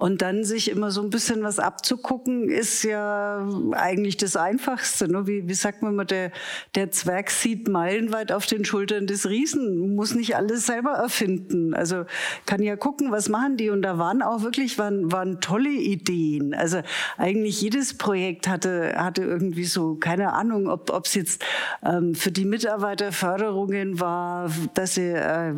Und 0.00 0.22
dann 0.22 0.44
sich 0.44 0.70
immer 0.70 0.90
so 0.90 1.02
ein 1.02 1.10
bisschen 1.10 1.42
was 1.42 1.58
abzugucken, 1.58 2.48
ist 2.48 2.84
ja 2.84 3.46
eigentlich 3.72 4.16
das 4.16 4.34
Einfachste. 4.34 5.08
Ne? 5.08 5.26
Wie, 5.26 5.46
wie 5.46 5.52
sagt 5.52 5.82
man 5.82 5.94
mal, 5.94 6.06
der, 6.06 6.32
der 6.74 6.90
Zwerg 6.90 7.30
sieht 7.30 7.68
meilenweit 7.68 8.32
auf 8.32 8.46
den 8.46 8.64
Schultern 8.64 9.06
des 9.06 9.28
Riesen, 9.28 9.94
muss 9.94 10.14
nicht 10.14 10.36
alles 10.36 10.64
selber 10.64 10.92
erfinden. 10.92 11.74
Also 11.74 12.06
kann 12.46 12.62
ja 12.62 12.76
gucken, 12.76 13.12
was 13.12 13.28
machen 13.28 13.58
die. 13.58 13.68
Und 13.68 13.82
da 13.82 13.98
waren 13.98 14.22
auch 14.22 14.42
wirklich 14.42 14.78
waren, 14.78 15.12
waren 15.12 15.42
tolle 15.42 15.68
Ideen. 15.68 16.54
Also 16.54 16.80
eigentlich 17.18 17.60
jedes 17.60 17.98
Projekt 17.98 18.48
hatte, 18.48 18.94
hatte 18.96 19.20
irgendwie 19.20 19.66
so, 19.66 19.96
keine 19.96 20.32
Ahnung, 20.32 20.66
ob 20.70 21.04
es 21.04 21.14
jetzt 21.14 21.44
ähm, 21.84 22.14
für 22.14 22.32
die 22.32 22.46
Mitarbeiterförderungen 22.46 24.00
war, 24.00 24.50
dass 24.72 24.94
sie 24.94 25.10
äh, 25.10 25.52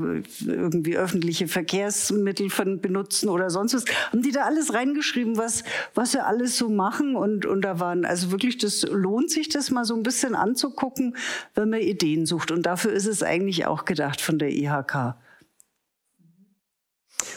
irgendwie 0.44 0.96
öffentliche 0.96 1.46
Verkehrsmittel 1.46 2.50
von 2.50 2.80
benutzen 2.80 3.28
oder 3.28 3.48
sonst 3.48 3.74
was. 3.74 3.84
Und 4.12 4.24
die 4.24 4.31
da 4.32 4.44
alles 4.44 4.74
reingeschrieben, 4.74 5.36
was, 5.36 5.64
was 5.94 6.12
sie 6.12 6.24
alles 6.24 6.58
so 6.58 6.68
machen. 6.68 7.16
Und, 7.16 7.46
und 7.46 7.62
da 7.62 7.78
waren, 7.80 8.04
also 8.04 8.30
wirklich, 8.30 8.58
das 8.58 8.82
lohnt 8.82 9.30
sich, 9.30 9.48
das 9.48 9.70
mal 9.70 9.84
so 9.84 9.94
ein 9.94 10.02
bisschen 10.02 10.34
anzugucken, 10.34 11.16
wenn 11.54 11.70
man 11.70 11.80
Ideen 11.80 12.26
sucht. 12.26 12.50
Und 12.50 12.64
dafür 12.64 12.92
ist 12.92 13.06
es 13.06 13.22
eigentlich 13.22 13.66
auch 13.66 13.84
gedacht 13.84 14.20
von 14.20 14.38
der 14.38 14.50
IHK. 14.50 15.14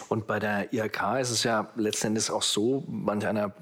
Und 0.10 0.28
bei 0.28 0.40
der 0.40 0.74
IHK 0.74 1.20
ist 1.20 1.32
es 1.32 1.44
ja 1.44 1.70
letztendlich 1.76 2.30
auch 2.30 2.42
so, 2.42 2.84
manch 2.88 3.26
einer, 3.26 3.54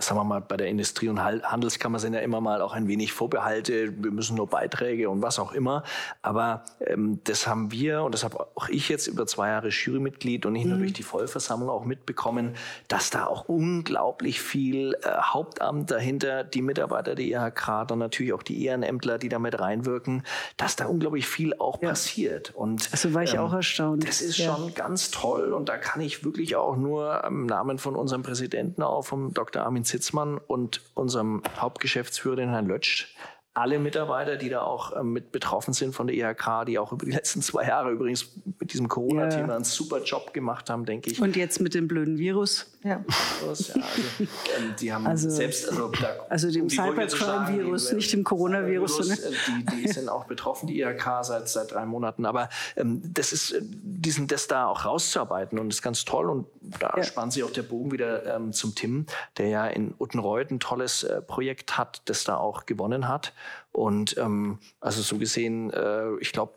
sagen 0.00 0.20
wir 0.20 0.24
mal, 0.24 0.40
bei 0.40 0.56
der 0.56 0.68
Industrie- 0.68 1.08
und 1.08 1.22
Handelskammer 1.22 1.98
sind 1.98 2.14
ja 2.14 2.20
immer 2.20 2.40
mal 2.40 2.62
auch 2.62 2.72
ein 2.72 2.88
wenig 2.88 3.12
Vorbehalte, 3.12 3.92
wir 4.02 4.10
müssen 4.10 4.36
nur 4.36 4.48
Beiträge 4.48 5.08
und 5.10 5.22
was 5.22 5.38
auch 5.38 5.52
immer. 5.52 5.84
Aber 6.22 6.64
ähm, 6.80 7.20
das 7.24 7.46
haben 7.46 7.70
wir 7.72 8.02
und 8.02 8.12
das 8.12 8.24
habe 8.24 8.40
auch 8.54 8.68
ich 8.68 8.88
jetzt 8.88 9.06
über 9.06 9.26
zwei 9.26 9.48
Jahre 9.48 9.68
Jurymitglied 9.68 10.46
und 10.46 10.54
nicht 10.54 10.66
nur 10.66 10.76
mhm. 10.76 10.82
durch 10.82 10.92
die 10.92 11.02
Vollversammlung 11.02 11.68
auch 11.68 11.84
mitbekommen, 11.84 12.54
dass 12.88 13.10
da 13.10 13.26
auch 13.26 13.48
unglaublich 13.48 14.40
viel 14.40 14.94
äh, 15.02 15.10
Hauptamt 15.20 15.90
dahinter, 15.90 16.44
die 16.44 16.62
Mitarbeiter 16.62 17.14
der 17.14 17.24
IHK, 17.24 17.86
dann 17.88 17.98
natürlich 17.98 18.32
auch 18.32 18.42
die 18.42 18.64
Ehrenämtler, 18.64 19.18
die 19.18 19.28
damit 19.28 19.60
reinwirken, 19.60 20.24
dass 20.56 20.76
da 20.76 20.86
unglaublich 20.86 21.26
viel 21.26 21.54
auch 21.58 21.80
ja. 21.82 21.90
passiert. 21.90 22.54
Und, 22.54 22.88
also 22.92 23.12
war 23.14 23.22
ich 23.22 23.34
ähm, 23.34 23.40
auch 23.40 23.52
erstaunt. 23.52 24.06
Das 24.06 24.20
ist 24.20 24.38
ja. 24.38 24.54
schon 24.54 24.74
ganz 24.74 25.10
toll 25.10 25.52
und 25.52 25.68
da 25.68 25.76
kann 25.76 26.00
ich 26.00 26.24
wirklich 26.24 26.56
auch 26.56 26.76
nur 26.76 27.24
im 27.24 27.46
Namen 27.46 27.78
von 27.78 27.96
unserem 27.96 28.22
Präsidenten 28.22 28.82
auch, 28.82 29.04
vom 29.04 29.34
Dr. 29.34 29.62
Armin 29.62 29.84
Zitzmann 29.90 30.38
und 30.38 30.82
unserem 30.94 31.42
Hauptgeschäftsführer, 31.56 32.36
den 32.36 32.50
Herrn 32.50 32.66
Lötsch, 32.66 33.14
alle 33.52 33.80
Mitarbeiter, 33.80 34.36
die 34.36 34.48
da 34.48 34.62
auch 34.62 34.96
ähm, 34.96 35.12
mit 35.12 35.32
betroffen 35.32 35.74
sind 35.74 35.92
von 35.92 36.06
der 36.06 36.14
IHK, 36.16 36.66
die 36.66 36.78
auch 36.78 36.92
über 36.92 37.04
die 37.04 37.10
letzten 37.20 37.42
zwei 37.42 37.66
Jahre 37.66 37.90
übrigens 37.90 38.28
mit 38.60 38.72
diesem 38.72 38.88
Corona-Thema 38.88 39.48
ja. 39.48 39.56
einen 39.56 39.64
super 39.64 40.02
Job 40.02 40.32
gemacht 40.32 40.70
haben, 40.70 40.84
denke 40.84 41.10
ich. 41.10 41.20
Und 41.20 41.34
jetzt 41.34 41.60
mit 41.60 41.74
dem 41.74 41.88
blöden 41.88 42.18
Virus. 42.18 42.70
Ja. 42.84 43.04
Virus, 43.40 43.68
ja 43.68 43.74
also, 43.74 44.02
ähm, 44.56 44.74
die 44.80 44.92
haben 44.92 45.06
also, 45.06 45.28
selbst, 45.28 45.68
also, 45.68 45.88
da, 45.88 46.14
also 46.28 46.50
dem 46.50 46.70
Cybercrime-Virus, 46.70 47.92
nicht 47.92 48.12
dem 48.12 48.22
Coronavirus. 48.22 49.08
Ne? 49.08 49.18
Die, 49.48 49.82
die 49.82 49.88
sind 49.88 50.08
auch 50.08 50.26
betroffen, 50.26 50.68
die 50.68 50.80
IHK, 50.80 51.22
seit, 51.22 51.48
seit 51.48 51.72
drei 51.72 51.84
Monaten. 51.86 52.26
Aber 52.26 52.48
ähm, 52.76 53.02
das 53.02 53.32
ist, 53.32 53.50
äh, 53.50 53.62
diesen, 53.62 54.28
das 54.28 54.46
da 54.46 54.66
auch 54.66 54.84
rauszuarbeiten 54.84 55.58
und 55.58 55.68
das 55.68 55.78
ist 55.78 55.82
ganz 55.82 56.04
toll. 56.04 56.30
Und 56.30 56.46
da 56.78 56.94
ja. 56.96 57.02
spannt 57.02 57.32
sich 57.32 57.42
auch 57.42 57.52
der 57.52 57.62
Bogen 57.62 57.90
wieder 57.90 58.36
ähm, 58.36 58.52
zum 58.52 58.76
Tim, 58.76 59.06
der 59.38 59.48
ja 59.48 59.66
in 59.66 59.94
Uttenreuth 59.98 60.52
ein 60.52 60.60
tolles 60.60 61.02
äh, 61.02 61.20
Projekt 61.20 61.76
hat, 61.76 62.02
das 62.04 62.22
da 62.22 62.36
auch 62.36 62.64
gewonnen 62.66 63.08
hat. 63.08 63.32
Und 63.72 64.16
ähm, 64.18 64.58
also 64.80 65.00
so 65.02 65.16
gesehen, 65.16 65.72
äh, 65.72 66.16
ich 66.20 66.32
glaube, 66.32 66.52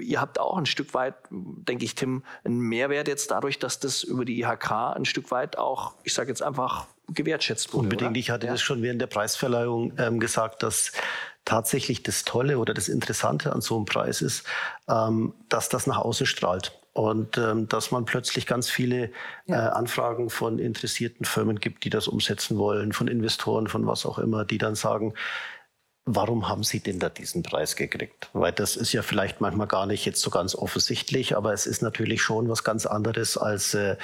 ihr 0.00 0.20
habt 0.20 0.40
auch 0.40 0.56
ein 0.56 0.66
Stück 0.66 0.94
weit, 0.94 1.14
denke 1.30 1.84
ich, 1.84 1.94
Tim, 1.94 2.22
einen 2.44 2.60
Mehrwert 2.60 3.08
jetzt 3.08 3.30
dadurch, 3.30 3.58
dass 3.58 3.78
das 3.78 4.02
über 4.02 4.24
die 4.24 4.40
IHK 4.40 4.70
ein 4.70 5.04
Stück 5.04 5.30
weit 5.30 5.58
auch, 5.58 5.94
ich 6.04 6.14
sage 6.14 6.28
jetzt 6.28 6.42
einfach, 6.42 6.86
gewertschätzt 7.08 7.72
wurde. 7.72 7.84
Unbedingt. 7.84 8.12
Oder? 8.12 8.18
Ich 8.18 8.30
hatte 8.30 8.46
ja. 8.46 8.52
das 8.52 8.62
schon 8.62 8.82
während 8.82 9.00
der 9.00 9.06
Preisverleihung 9.08 9.92
ähm, 9.98 10.20
gesagt, 10.20 10.62
dass 10.62 10.92
tatsächlich 11.44 12.02
das 12.02 12.24
Tolle 12.24 12.58
oder 12.58 12.74
das 12.74 12.88
Interessante 12.88 13.52
an 13.52 13.60
so 13.60 13.76
einem 13.76 13.84
Preis 13.84 14.22
ist, 14.22 14.44
ähm, 14.88 15.34
dass 15.48 15.68
das 15.68 15.86
nach 15.86 15.98
außen 15.98 16.26
strahlt. 16.26 16.76
Und 16.92 17.38
ähm, 17.38 17.68
dass 17.68 17.92
man 17.92 18.04
plötzlich 18.04 18.46
ganz 18.46 18.68
viele 18.68 19.12
ja. 19.46 19.68
äh, 19.68 19.70
Anfragen 19.70 20.28
von 20.28 20.58
interessierten 20.58 21.24
Firmen 21.24 21.60
gibt, 21.60 21.84
die 21.84 21.90
das 21.90 22.08
umsetzen 22.08 22.58
wollen, 22.58 22.92
von 22.92 23.06
Investoren, 23.06 23.68
von 23.68 23.86
was 23.86 24.04
auch 24.04 24.18
immer, 24.18 24.44
die 24.44 24.58
dann 24.58 24.74
sagen, 24.74 25.14
Warum 26.06 26.48
haben 26.48 26.62
Sie 26.62 26.80
denn 26.80 26.98
da 26.98 27.08
diesen 27.08 27.42
Preis 27.42 27.76
gekriegt? 27.76 28.30
Weil 28.32 28.52
das 28.52 28.76
ist 28.76 28.92
ja 28.92 29.02
vielleicht 29.02 29.40
manchmal 29.40 29.66
gar 29.66 29.86
nicht 29.86 30.06
jetzt 30.06 30.22
so 30.22 30.30
ganz 30.30 30.54
offensichtlich, 30.54 31.36
aber 31.36 31.52
es 31.52 31.66
ist 31.66 31.82
natürlich 31.82 32.22
schon 32.22 32.48
was 32.48 32.64
ganz 32.64 32.86
anderes 32.86 33.36
als 33.36 33.74
äh, 33.74 33.96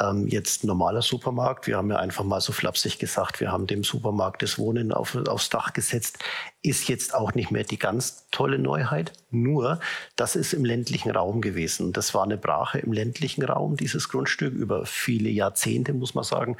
ähm, 0.00 0.26
jetzt 0.26 0.64
normaler 0.64 1.02
Supermarkt. 1.02 1.66
Wir 1.66 1.76
haben 1.76 1.90
ja 1.90 1.96
einfach 1.96 2.24
mal 2.24 2.40
so 2.40 2.52
flapsig 2.52 2.98
gesagt, 2.98 3.40
wir 3.40 3.52
haben 3.52 3.66
dem 3.66 3.84
Supermarkt 3.84 4.42
das 4.42 4.58
Wohnen 4.58 4.92
auf, 4.92 5.16
aufs 5.28 5.50
Dach 5.50 5.72
gesetzt. 5.72 6.18
Ist 6.62 6.88
jetzt 6.88 7.14
auch 7.14 7.34
nicht 7.34 7.50
mehr 7.50 7.64
die 7.64 7.78
ganz 7.78 8.28
tolle 8.30 8.58
Neuheit. 8.58 9.12
Nur, 9.30 9.80
das 10.16 10.36
ist 10.36 10.52
im 10.52 10.64
ländlichen 10.64 11.10
Raum 11.10 11.40
gewesen. 11.40 11.92
Das 11.92 12.14
war 12.14 12.24
eine 12.24 12.36
Brache 12.36 12.78
im 12.78 12.92
ländlichen 12.92 13.42
Raum, 13.44 13.76
dieses 13.76 14.08
Grundstück, 14.08 14.54
über 14.54 14.86
viele 14.86 15.30
Jahrzehnte, 15.30 15.92
muss 15.92 16.14
man 16.14 16.24
sagen. 16.24 16.56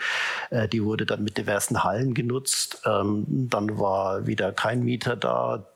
Äh, 0.50 0.68
die 0.68 0.84
wurde 0.84 1.06
dann 1.06 1.24
mit 1.24 1.36
diversen 1.38 1.84
Hallen 1.84 2.14
genutzt. 2.14 2.82
Ähm, 2.84 3.24
dann 3.28 3.78
war 3.78 4.26
wieder 4.26 4.52
kein 4.52 4.82
Mieter 4.84 5.16
da 5.16 5.66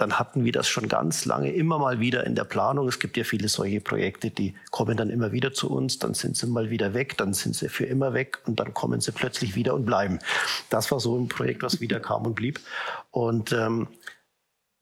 dann 0.00 0.18
hatten 0.18 0.44
wir 0.44 0.52
das 0.52 0.66
schon 0.66 0.88
ganz 0.88 1.26
lange 1.26 1.52
immer 1.52 1.78
mal 1.78 2.00
wieder 2.00 2.24
in 2.24 2.34
der 2.34 2.44
Planung. 2.44 2.88
Es 2.88 3.00
gibt 3.00 3.18
ja 3.18 3.24
viele 3.24 3.48
solche 3.48 3.80
Projekte, 3.80 4.30
die 4.30 4.54
kommen 4.70 4.96
dann 4.96 5.10
immer 5.10 5.30
wieder 5.32 5.52
zu 5.52 5.70
uns, 5.70 5.98
dann 5.98 6.14
sind 6.14 6.38
sie 6.38 6.46
mal 6.46 6.70
wieder 6.70 6.94
weg, 6.94 7.18
dann 7.18 7.34
sind 7.34 7.54
sie 7.54 7.68
für 7.68 7.84
immer 7.84 8.14
weg 8.14 8.38
und 8.46 8.60
dann 8.60 8.72
kommen 8.72 9.00
sie 9.00 9.12
plötzlich 9.12 9.54
wieder 9.56 9.74
und 9.74 9.84
bleiben. 9.84 10.18
Das 10.70 10.90
war 10.90 11.00
so 11.00 11.18
ein 11.18 11.28
Projekt, 11.28 11.62
was 11.62 11.80
wieder 11.82 12.00
kam 12.00 12.24
und 12.24 12.34
blieb. 12.34 12.60
Und 13.10 13.52
ähm, 13.52 13.88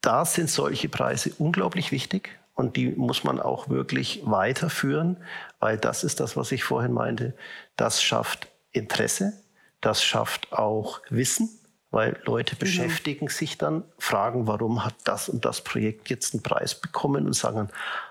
da 0.03 0.25
sind 0.25 0.51
solche 0.51 0.89
Preise 0.89 1.33
unglaublich 1.39 1.91
wichtig 1.91 2.39
und 2.55 2.77
die 2.77 2.91
muss 2.91 3.25
man 3.25 3.41
auch 3.41 3.69
wirklich 3.69 4.23
weiterführen, 4.25 5.17
weil 5.59 5.79
das 5.79 6.05
ist 6.05 6.21
das, 6.21 6.37
was 6.37 6.53
ich 6.53 6.63
vorhin 6.63 6.93
meinte. 6.93 7.35
Das 7.77 8.03
schafft 8.03 8.47
Interesse, 8.71 9.33
das 9.81 10.05
schafft 10.05 10.53
auch 10.53 11.01
Wissen 11.11 11.58
weil 11.91 12.21
Leute 12.25 12.55
mhm. 12.55 12.59
beschäftigen 12.59 13.29
sich 13.29 13.59
dann, 13.59 13.85
fragen, 13.99 14.47
warum 14.47 14.85
hat 14.85 14.95
das 15.05 15.29
und 15.29 15.45
das 15.45 15.63
Projekt 15.63 16.11
jetzt 16.11 16.35
einen 16.35 16.43
Preis 16.43 16.75
bekommen 16.75 17.27
und 17.27 17.35
sagen, 17.35 17.69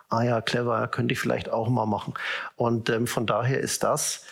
ah 0.09 0.23
ja, 0.23 0.41
clever, 0.41 0.88
könnte 0.88 1.13
ich 1.13 1.19
vielleicht 1.19 1.49
auch 1.49 1.69
mal 1.69 1.86
machen. 1.86 2.13
Und 2.55 2.89
ähm, 2.89 3.07
von 3.07 3.25
daher 3.25 3.59
ist 3.59 3.84
das 3.84 4.25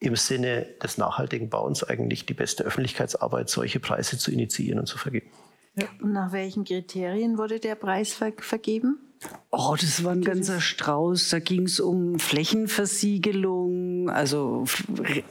im 0.00 0.16
Sinne 0.16 0.62
des 0.82 0.96
nachhaltigen 0.96 1.50
Bauens 1.50 1.82
eigentlich 1.82 2.24
die 2.24 2.34
beste 2.34 2.64
Öffentlichkeitsarbeit, 2.64 3.50
solche 3.50 3.80
Preise 3.80 4.16
zu 4.16 4.30
initiieren 4.30 4.78
und 4.78 4.86
zu 4.86 4.96
vergeben. 4.96 5.30
Ja. 5.74 5.86
Und 6.00 6.12
nach 6.12 6.32
welchen 6.32 6.64
Kriterien 6.64 7.38
wurde 7.38 7.60
der 7.60 7.74
Preis 7.74 8.14
ver 8.14 8.32
vergeben? 8.38 9.07
Oh, 9.50 9.74
das 9.80 10.04
war 10.04 10.12
ein 10.12 10.22
ganzer 10.22 10.60
Strauß. 10.60 11.30
Da 11.30 11.38
ging 11.38 11.62
es 11.62 11.80
um 11.80 12.18
Flächenversiegelung, 12.18 14.10
also, 14.10 14.64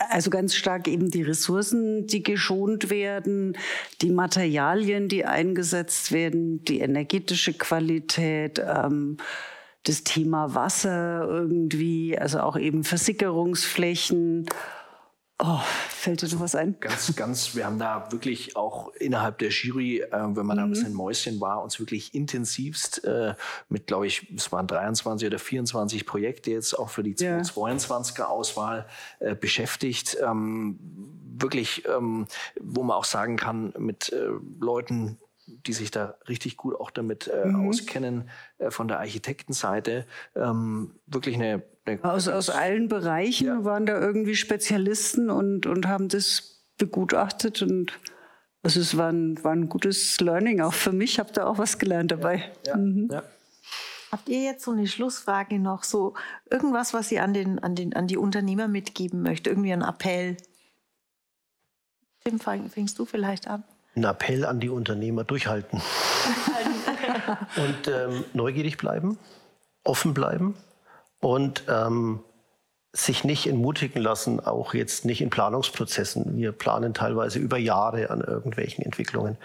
also 0.09 0.29
ganz 0.29 0.55
stark 0.55 0.88
eben 0.88 1.09
die 1.09 1.21
Ressourcen, 1.21 2.07
die 2.07 2.23
geschont 2.23 2.89
werden, 2.89 3.57
die 4.01 4.09
Materialien, 4.09 5.07
die 5.07 5.25
eingesetzt 5.25 6.11
werden, 6.11 6.63
die 6.65 6.79
energetische 6.79 7.53
Qualität, 7.53 8.59
ähm, 8.59 9.17
das 9.83 10.03
Thema 10.03 10.53
Wasser 10.53 11.25
irgendwie, 11.27 12.17
also 12.17 12.39
auch 12.39 12.57
eben 12.57 12.83
Versickerungsflächen. 12.83 14.47
Oh, 15.39 15.59
fällt 15.89 16.23
dir 16.23 16.29
noch 16.33 16.39
was 16.39 16.55
ein? 16.55 16.79
Ganz, 16.79 17.15
ganz, 17.15 17.55
wir 17.55 17.67
haben 17.67 17.77
da 17.77 18.11
wirklich 18.11 18.55
auch 18.55 18.91
innerhalb 18.95 19.38
der 19.38 19.49
Jury, 19.49 19.99
äh, 19.99 20.11
wenn 20.11 20.47
man 20.47 20.57
mhm. 20.57 20.57
da 20.57 20.63
ein 20.63 20.69
bisschen 20.71 20.93
Mäuschen 20.93 21.39
war, 21.39 21.61
uns 21.61 21.79
wirklich 21.79 22.15
intensivst 22.15 23.03
äh, 23.03 23.35
mit, 23.69 23.85
glaube 23.85 24.07
ich, 24.07 24.33
es 24.35 24.51
waren 24.51 24.65
23 24.65 25.27
oder 25.27 25.38
24 25.38 26.07
Projekte 26.07 26.49
jetzt 26.49 26.73
auch 26.73 26.89
für 26.89 27.03
die 27.03 27.15
ja. 27.19 27.38
22er 27.38 28.23
Auswahl 28.23 28.88
äh, 29.19 29.35
beschäftigt. 29.35 30.17
Ähm, 30.25 30.79
wirklich, 31.39 31.85
ähm, 31.88 32.25
wo 32.59 32.81
man 32.81 32.97
auch 32.97 33.05
sagen 33.05 33.38
kann, 33.38 33.75
mit 33.77 34.11
äh, 34.11 34.29
Leuten, 34.59 35.19
die 35.45 35.73
sich 35.73 35.91
da 35.91 36.15
richtig 36.27 36.57
gut 36.57 36.75
auch 36.79 36.89
damit 36.89 37.27
äh, 37.27 37.45
mhm. 37.45 37.69
auskennen 37.69 38.29
äh, 38.57 38.71
von 38.71 38.88
der 38.88 38.99
Architektenseite. 38.99 40.07
Ähm, 40.35 40.95
wirklich 41.05 41.35
eine 41.35 41.63
aus, 42.03 42.27
aus 42.27 42.49
allen 42.49 42.88
Bereichen 42.88 43.47
ja. 43.47 43.63
waren 43.63 43.85
da 43.85 43.99
irgendwie 43.99 44.35
Spezialisten 44.35 45.29
und, 45.29 45.65
und 45.65 45.88
haben 45.88 46.09
das 46.09 46.63
begutachtet 46.77 47.61
und 47.61 47.99
also 48.63 48.79
es 48.79 48.97
war 48.97 49.09
ein, 49.11 49.41
war 49.43 49.53
ein 49.53 49.69
gutes 49.69 50.19
Learning 50.19 50.61
auch 50.61 50.73
für 50.73 50.91
mich. 50.91 51.19
Habe 51.19 51.31
da 51.31 51.45
auch 51.45 51.57
was 51.57 51.77
gelernt 51.79 52.11
dabei. 52.11 52.51
Ja. 52.65 52.75
Mhm. 52.75 53.07
ja. 53.11 53.23
Habt 54.11 54.29
ihr 54.29 54.41
jetzt 54.41 54.63
so 54.63 54.71
eine 54.71 54.88
Schlussfrage 54.88 55.59
noch, 55.59 55.83
so 55.83 56.13
irgendwas, 56.49 56.93
was 56.93 57.11
ihr 57.11 57.23
an, 57.23 57.33
den, 57.33 57.59
an, 57.59 57.75
den, 57.75 57.93
an 57.93 58.07
die 58.07 58.17
Unternehmer 58.17 58.67
mitgeben 58.67 59.21
möchtet, 59.21 59.47
irgendwie 59.47 59.73
ein 59.73 59.81
Appell? 59.81 60.38
Tim, 62.23 62.39
fängst 62.39 62.99
du 62.99 63.05
vielleicht 63.05 63.47
an? 63.47 63.63
ein 63.97 64.03
Appell 64.03 64.45
an 64.45 64.59
die 64.59 64.69
Unternehmer, 64.69 65.23
durchhalten. 65.23 65.81
und 67.57 67.88
ähm, 67.88 68.23
neugierig 68.33 68.77
bleiben, 68.77 69.17
offen 69.83 70.13
bleiben 70.13 70.55
und 71.20 71.63
ähm, 71.68 72.22
sich 72.93 73.24
nicht 73.24 73.47
entmutigen 73.47 74.01
lassen, 74.01 74.39
auch 74.39 74.74
jetzt 74.74 75.05
nicht 75.05 75.22
in 75.22 75.30
Planungsprozessen. 75.30 76.38
Wir 76.38 76.51
planen 76.51 76.93
teilweise 76.93 77.39
über 77.39 77.57
Jahre 77.57 78.09
an 78.09 78.22
irgendwelchen 78.22 78.84
Entwicklungen. 78.84 79.38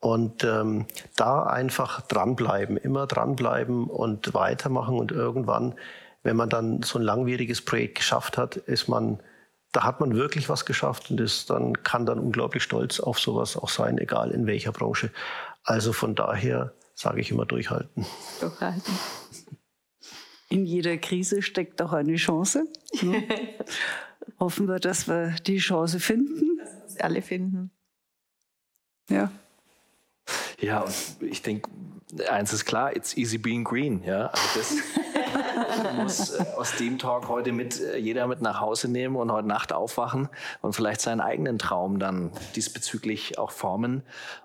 Und 0.00 0.44
ähm, 0.44 0.86
da 1.16 1.44
einfach 1.44 2.00
dranbleiben, 2.02 2.76
immer 2.76 3.06
dranbleiben 3.06 3.88
und 3.88 4.34
weitermachen. 4.34 4.98
Und 4.98 5.12
irgendwann, 5.12 5.74
wenn 6.22 6.36
man 6.36 6.48
dann 6.48 6.82
so 6.82 6.98
ein 6.98 7.04
langwieriges 7.04 7.64
Projekt 7.64 7.96
geschafft 7.96 8.38
hat, 8.38 8.56
ist 8.56 8.88
man 8.88 9.20
da 9.72 9.84
hat 9.84 10.00
man 10.00 10.14
wirklich 10.14 10.48
was 10.48 10.64
geschafft 10.64 11.10
und 11.10 11.20
ist 11.20 11.50
dann, 11.50 11.82
kann 11.82 12.06
dann 12.06 12.18
unglaublich 12.18 12.62
stolz 12.62 13.00
auf 13.00 13.18
sowas 13.18 13.56
auch 13.56 13.68
sein, 13.68 13.98
egal 13.98 14.30
in 14.30 14.46
welcher 14.46 14.72
Branche. 14.72 15.10
Also 15.62 15.92
von 15.92 16.14
daher 16.14 16.72
sage 16.94 17.20
ich 17.20 17.30
immer 17.30 17.44
durchhalten. 17.44 18.06
Durchhalten. 18.40 18.98
In 20.48 20.64
jeder 20.64 20.96
Krise 20.96 21.42
steckt 21.42 21.80
auch 21.82 21.92
eine 21.92 22.16
Chance. 22.16 22.66
Ne? 23.02 23.26
Hoffen 24.40 24.66
wir, 24.66 24.78
dass 24.78 25.08
wir 25.08 25.36
die 25.46 25.58
Chance 25.58 26.00
finden. 26.00 26.58
Dass 26.58 26.72
wir 26.72 26.88
sie 26.88 27.00
alle 27.00 27.22
finden. 27.22 27.70
Ja. 29.10 29.30
Ja, 30.60 30.80
und 30.80 30.94
ich 31.20 31.42
denke, 31.42 31.70
eins 32.28 32.52
ist 32.52 32.64
klar, 32.64 32.94
it's 32.96 33.16
easy 33.16 33.38
being 33.38 33.64
green. 33.64 34.02
Ja, 34.04 34.26
also 34.28 34.58
das 34.58 34.76
muss 35.96 36.30
äh, 36.30 36.44
aus 36.56 36.76
dem 36.76 36.98
Talk 36.98 37.28
heute 37.28 37.52
mit 37.52 37.80
äh, 37.80 37.98
jeder 37.98 38.26
mit 38.26 38.40
nach 38.40 38.60
Hause 38.60 38.88
nehmen 38.88 39.16
und 39.16 39.32
heute 39.32 39.48
Nacht 39.48 39.72
aufwachen 39.72 40.28
und 40.62 40.74
vielleicht 40.74 41.00
seinen 41.00 41.20
eigenen 41.20 41.58
Traum 41.58 41.98
dann 41.98 42.30
diesbezüglich 42.56 43.38
auch 43.38 43.50
formen. 43.50 44.02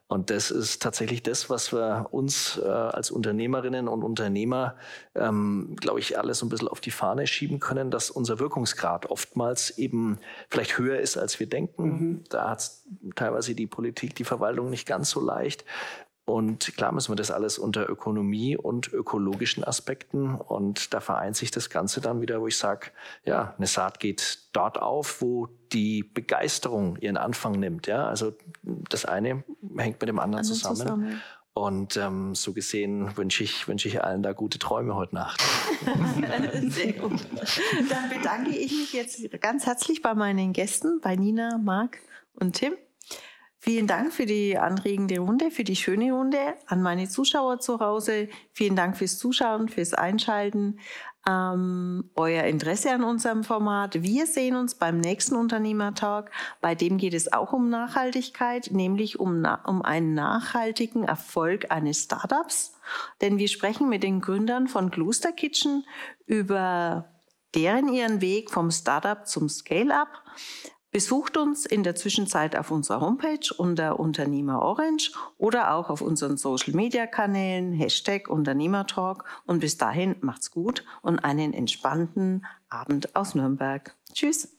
Und 0.07 0.29
das 0.29 0.51
ist 0.51 0.81
tatsächlich 0.81 1.23
das, 1.23 1.49
was 1.49 1.73
wir 1.73 2.07
uns 2.11 2.61
äh, 2.63 2.67
als 2.67 3.09
Unternehmerinnen 3.09 3.87
und 3.87 4.03
Unternehmer, 4.03 4.75
ähm, 5.15 5.75
glaube 5.79 5.99
ich, 6.01 6.19
alles 6.19 6.39
so 6.39 6.45
ein 6.45 6.49
bisschen 6.49 6.67
auf 6.67 6.81
die 6.81 6.91
Fahne 6.91 7.25
schieben 7.25 7.59
können, 7.59 7.89
dass 7.89 8.11
unser 8.11 8.37
Wirkungsgrad 8.37 9.07
oftmals 9.07 9.71
eben 9.77 10.19
vielleicht 10.49 10.77
höher 10.77 10.99
ist, 10.99 11.17
als 11.17 11.39
wir 11.39 11.47
denken. 11.47 11.83
Mhm. 11.83 12.23
Da 12.29 12.51
hat 12.51 12.69
teilweise 13.15 13.55
die 13.55 13.65
Politik, 13.65 14.13
die 14.13 14.23
Verwaltung 14.23 14.69
nicht 14.69 14.85
ganz 14.85 15.09
so 15.09 15.19
leicht. 15.19 15.65
Und 16.25 16.75
klar 16.77 16.93
müssen 16.93 17.11
wir 17.11 17.17
das 17.17 17.31
alles 17.31 17.57
unter 17.57 17.89
Ökonomie 17.89 18.55
und 18.55 18.93
ökologischen 18.93 19.63
Aspekten. 19.63 20.35
Und 20.35 20.93
da 20.93 21.01
vereint 21.01 21.35
sich 21.35 21.51
das 21.51 21.69
Ganze 21.69 21.99
dann 21.99 22.21
wieder, 22.21 22.39
wo 22.39 22.47
ich 22.47 22.57
sage, 22.57 22.91
ja, 23.25 23.53
eine 23.57 23.67
Saat 23.67 23.99
geht 23.99 24.39
dort 24.53 24.81
auf, 24.81 25.21
wo 25.21 25.49
die 25.73 26.03
Begeisterung 26.03 26.95
ihren 26.97 27.17
Anfang 27.17 27.53
nimmt. 27.59 27.87
Ja, 27.87 28.07
also 28.07 28.33
das 28.63 29.03
eine 29.03 29.43
hängt 29.77 29.99
mit 29.99 30.07
dem 30.07 30.19
anderen 30.19 30.45
zusammen. 30.45 30.77
zusammen. 30.77 31.21
Und 31.53 31.97
ähm, 31.97 32.33
so 32.33 32.53
gesehen 32.53 33.15
wünsche 33.15 33.43
ich, 33.43 33.67
wünsche 33.67 33.87
ich 33.87 34.03
allen 34.03 34.23
da 34.23 34.33
gute 34.33 34.57
Träume 34.57 34.95
heute 34.95 35.13
Nacht. 35.13 35.39
Sehr 36.69 36.93
gut. 36.93 37.21
Dann 37.89 38.09
bedanke 38.09 38.49
ich 38.49 38.71
mich 38.71 38.93
jetzt 38.93 39.21
ganz 39.39 39.67
herzlich 39.67 40.01
bei 40.01 40.15
meinen 40.15 40.53
Gästen, 40.53 40.99
bei 40.99 41.15
Nina, 41.15 41.59
Marc 41.59 41.99
und 42.33 42.53
Tim. 42.53 42.73
Vielen 43.65 43.87
Dank 43.87 44.11
für 44.11 44.25
die 44.25 44.57
anregende 44.57 45.19
Runde, 45.19 45.49
für 45.49 45.63
die 45.63 45.77
schöne 45.77 46.11
Runde. 46.11 46.55
An 46.67 46.81
meine 46.81 47.07
Zuschauer 47.07 47.61
zu 47.61 47.79
Hause, 47.79 48.27
vielen 48.51 48.75
Dank 48.75 48.97
fürs 48.97 49.17
Zuschauen, 49.17 49.69
fürs 49.69 49.93
Einschalten, 49.93 50.79
ähm, 51.25 52.11
euer 52.15 52.43
Interesse 52.43 52.91
an 52.91 53.05
unserem 53.05 53.45
Format. 53.45 54.03
Wir 54.03 54.27
sehen 54.27 54.57
uns 54.57 54.75
beim 54.75 54.99
nächsten 54.99 55.37
Unternehmertag. 55.37 56.29
Bei 56.59 56.75
dem 56.75 56.97
geht 56.97 57.13
es 57.13 57.31
auch 57.31 57.53
um 57.53 57.69
Nachhaltigkeit, 57.69 58.71
nämlich 58.73 59.21
um, 59.21 59.47
um 59.65 59.81
einen 59.81 60.13
nachhaltigen 60.13 61.05
Erfolg 61.05 61.71
eines 61.71 62.03
Startups. 62.03 62.73
Denn 63.21 63.37
wir 63.37 63.47
sprechen 63.47 63.87
mit 63.87 64.03
den 64.03 64.19
Gründern 64.19 64.67
von 64.67 64.91
Gloucester 64.91 65.31
Kitchen 65.31 65.85
über 66.25 67.05
deren 67.55 67.87
ihren 67.87 68.19
Weg 68.19 68.51
vom 68.51 68.71
Startup 68.71 69.25
zum 69.25 69.47
Scale-up. 69.47 70.21
Besucht 70.93 71.37
uns 71.37 71.65
in 71.65 71.81
der 71.81 71.95
Zwischenzeit 71.95 72.55
auf 72.55 72.69
unserer 72.69 73.01
Homepage 73.01 73.51
unter 73.57 73.99
Unternehmer 73.99 74.61
Orange 74.61 75.11
oder 75.39 75.73
auch 75.73 75.89
auf 75.89 76.01
unseren 76.01 76.37
Social 76.37 76.75
Media 76.75 77.07
Kanälen, 77.07 77.73
Hashtag 77.73 78.29
Unternehmertalk. 78.29 79.23
Und 79.47 79.61
bis 79.61 79.77
dahin 79.77 80.15
macht's 80.21 80.51
gut 80.51 80.85
und 81.01 81.17
einen 81.17 81.51
entspannten 81.51 82.45
Abend 82.69 83.15
aus 83.15 83.33
Nürnberg. 83.33 83.95
Tschüss. 84.13 84.55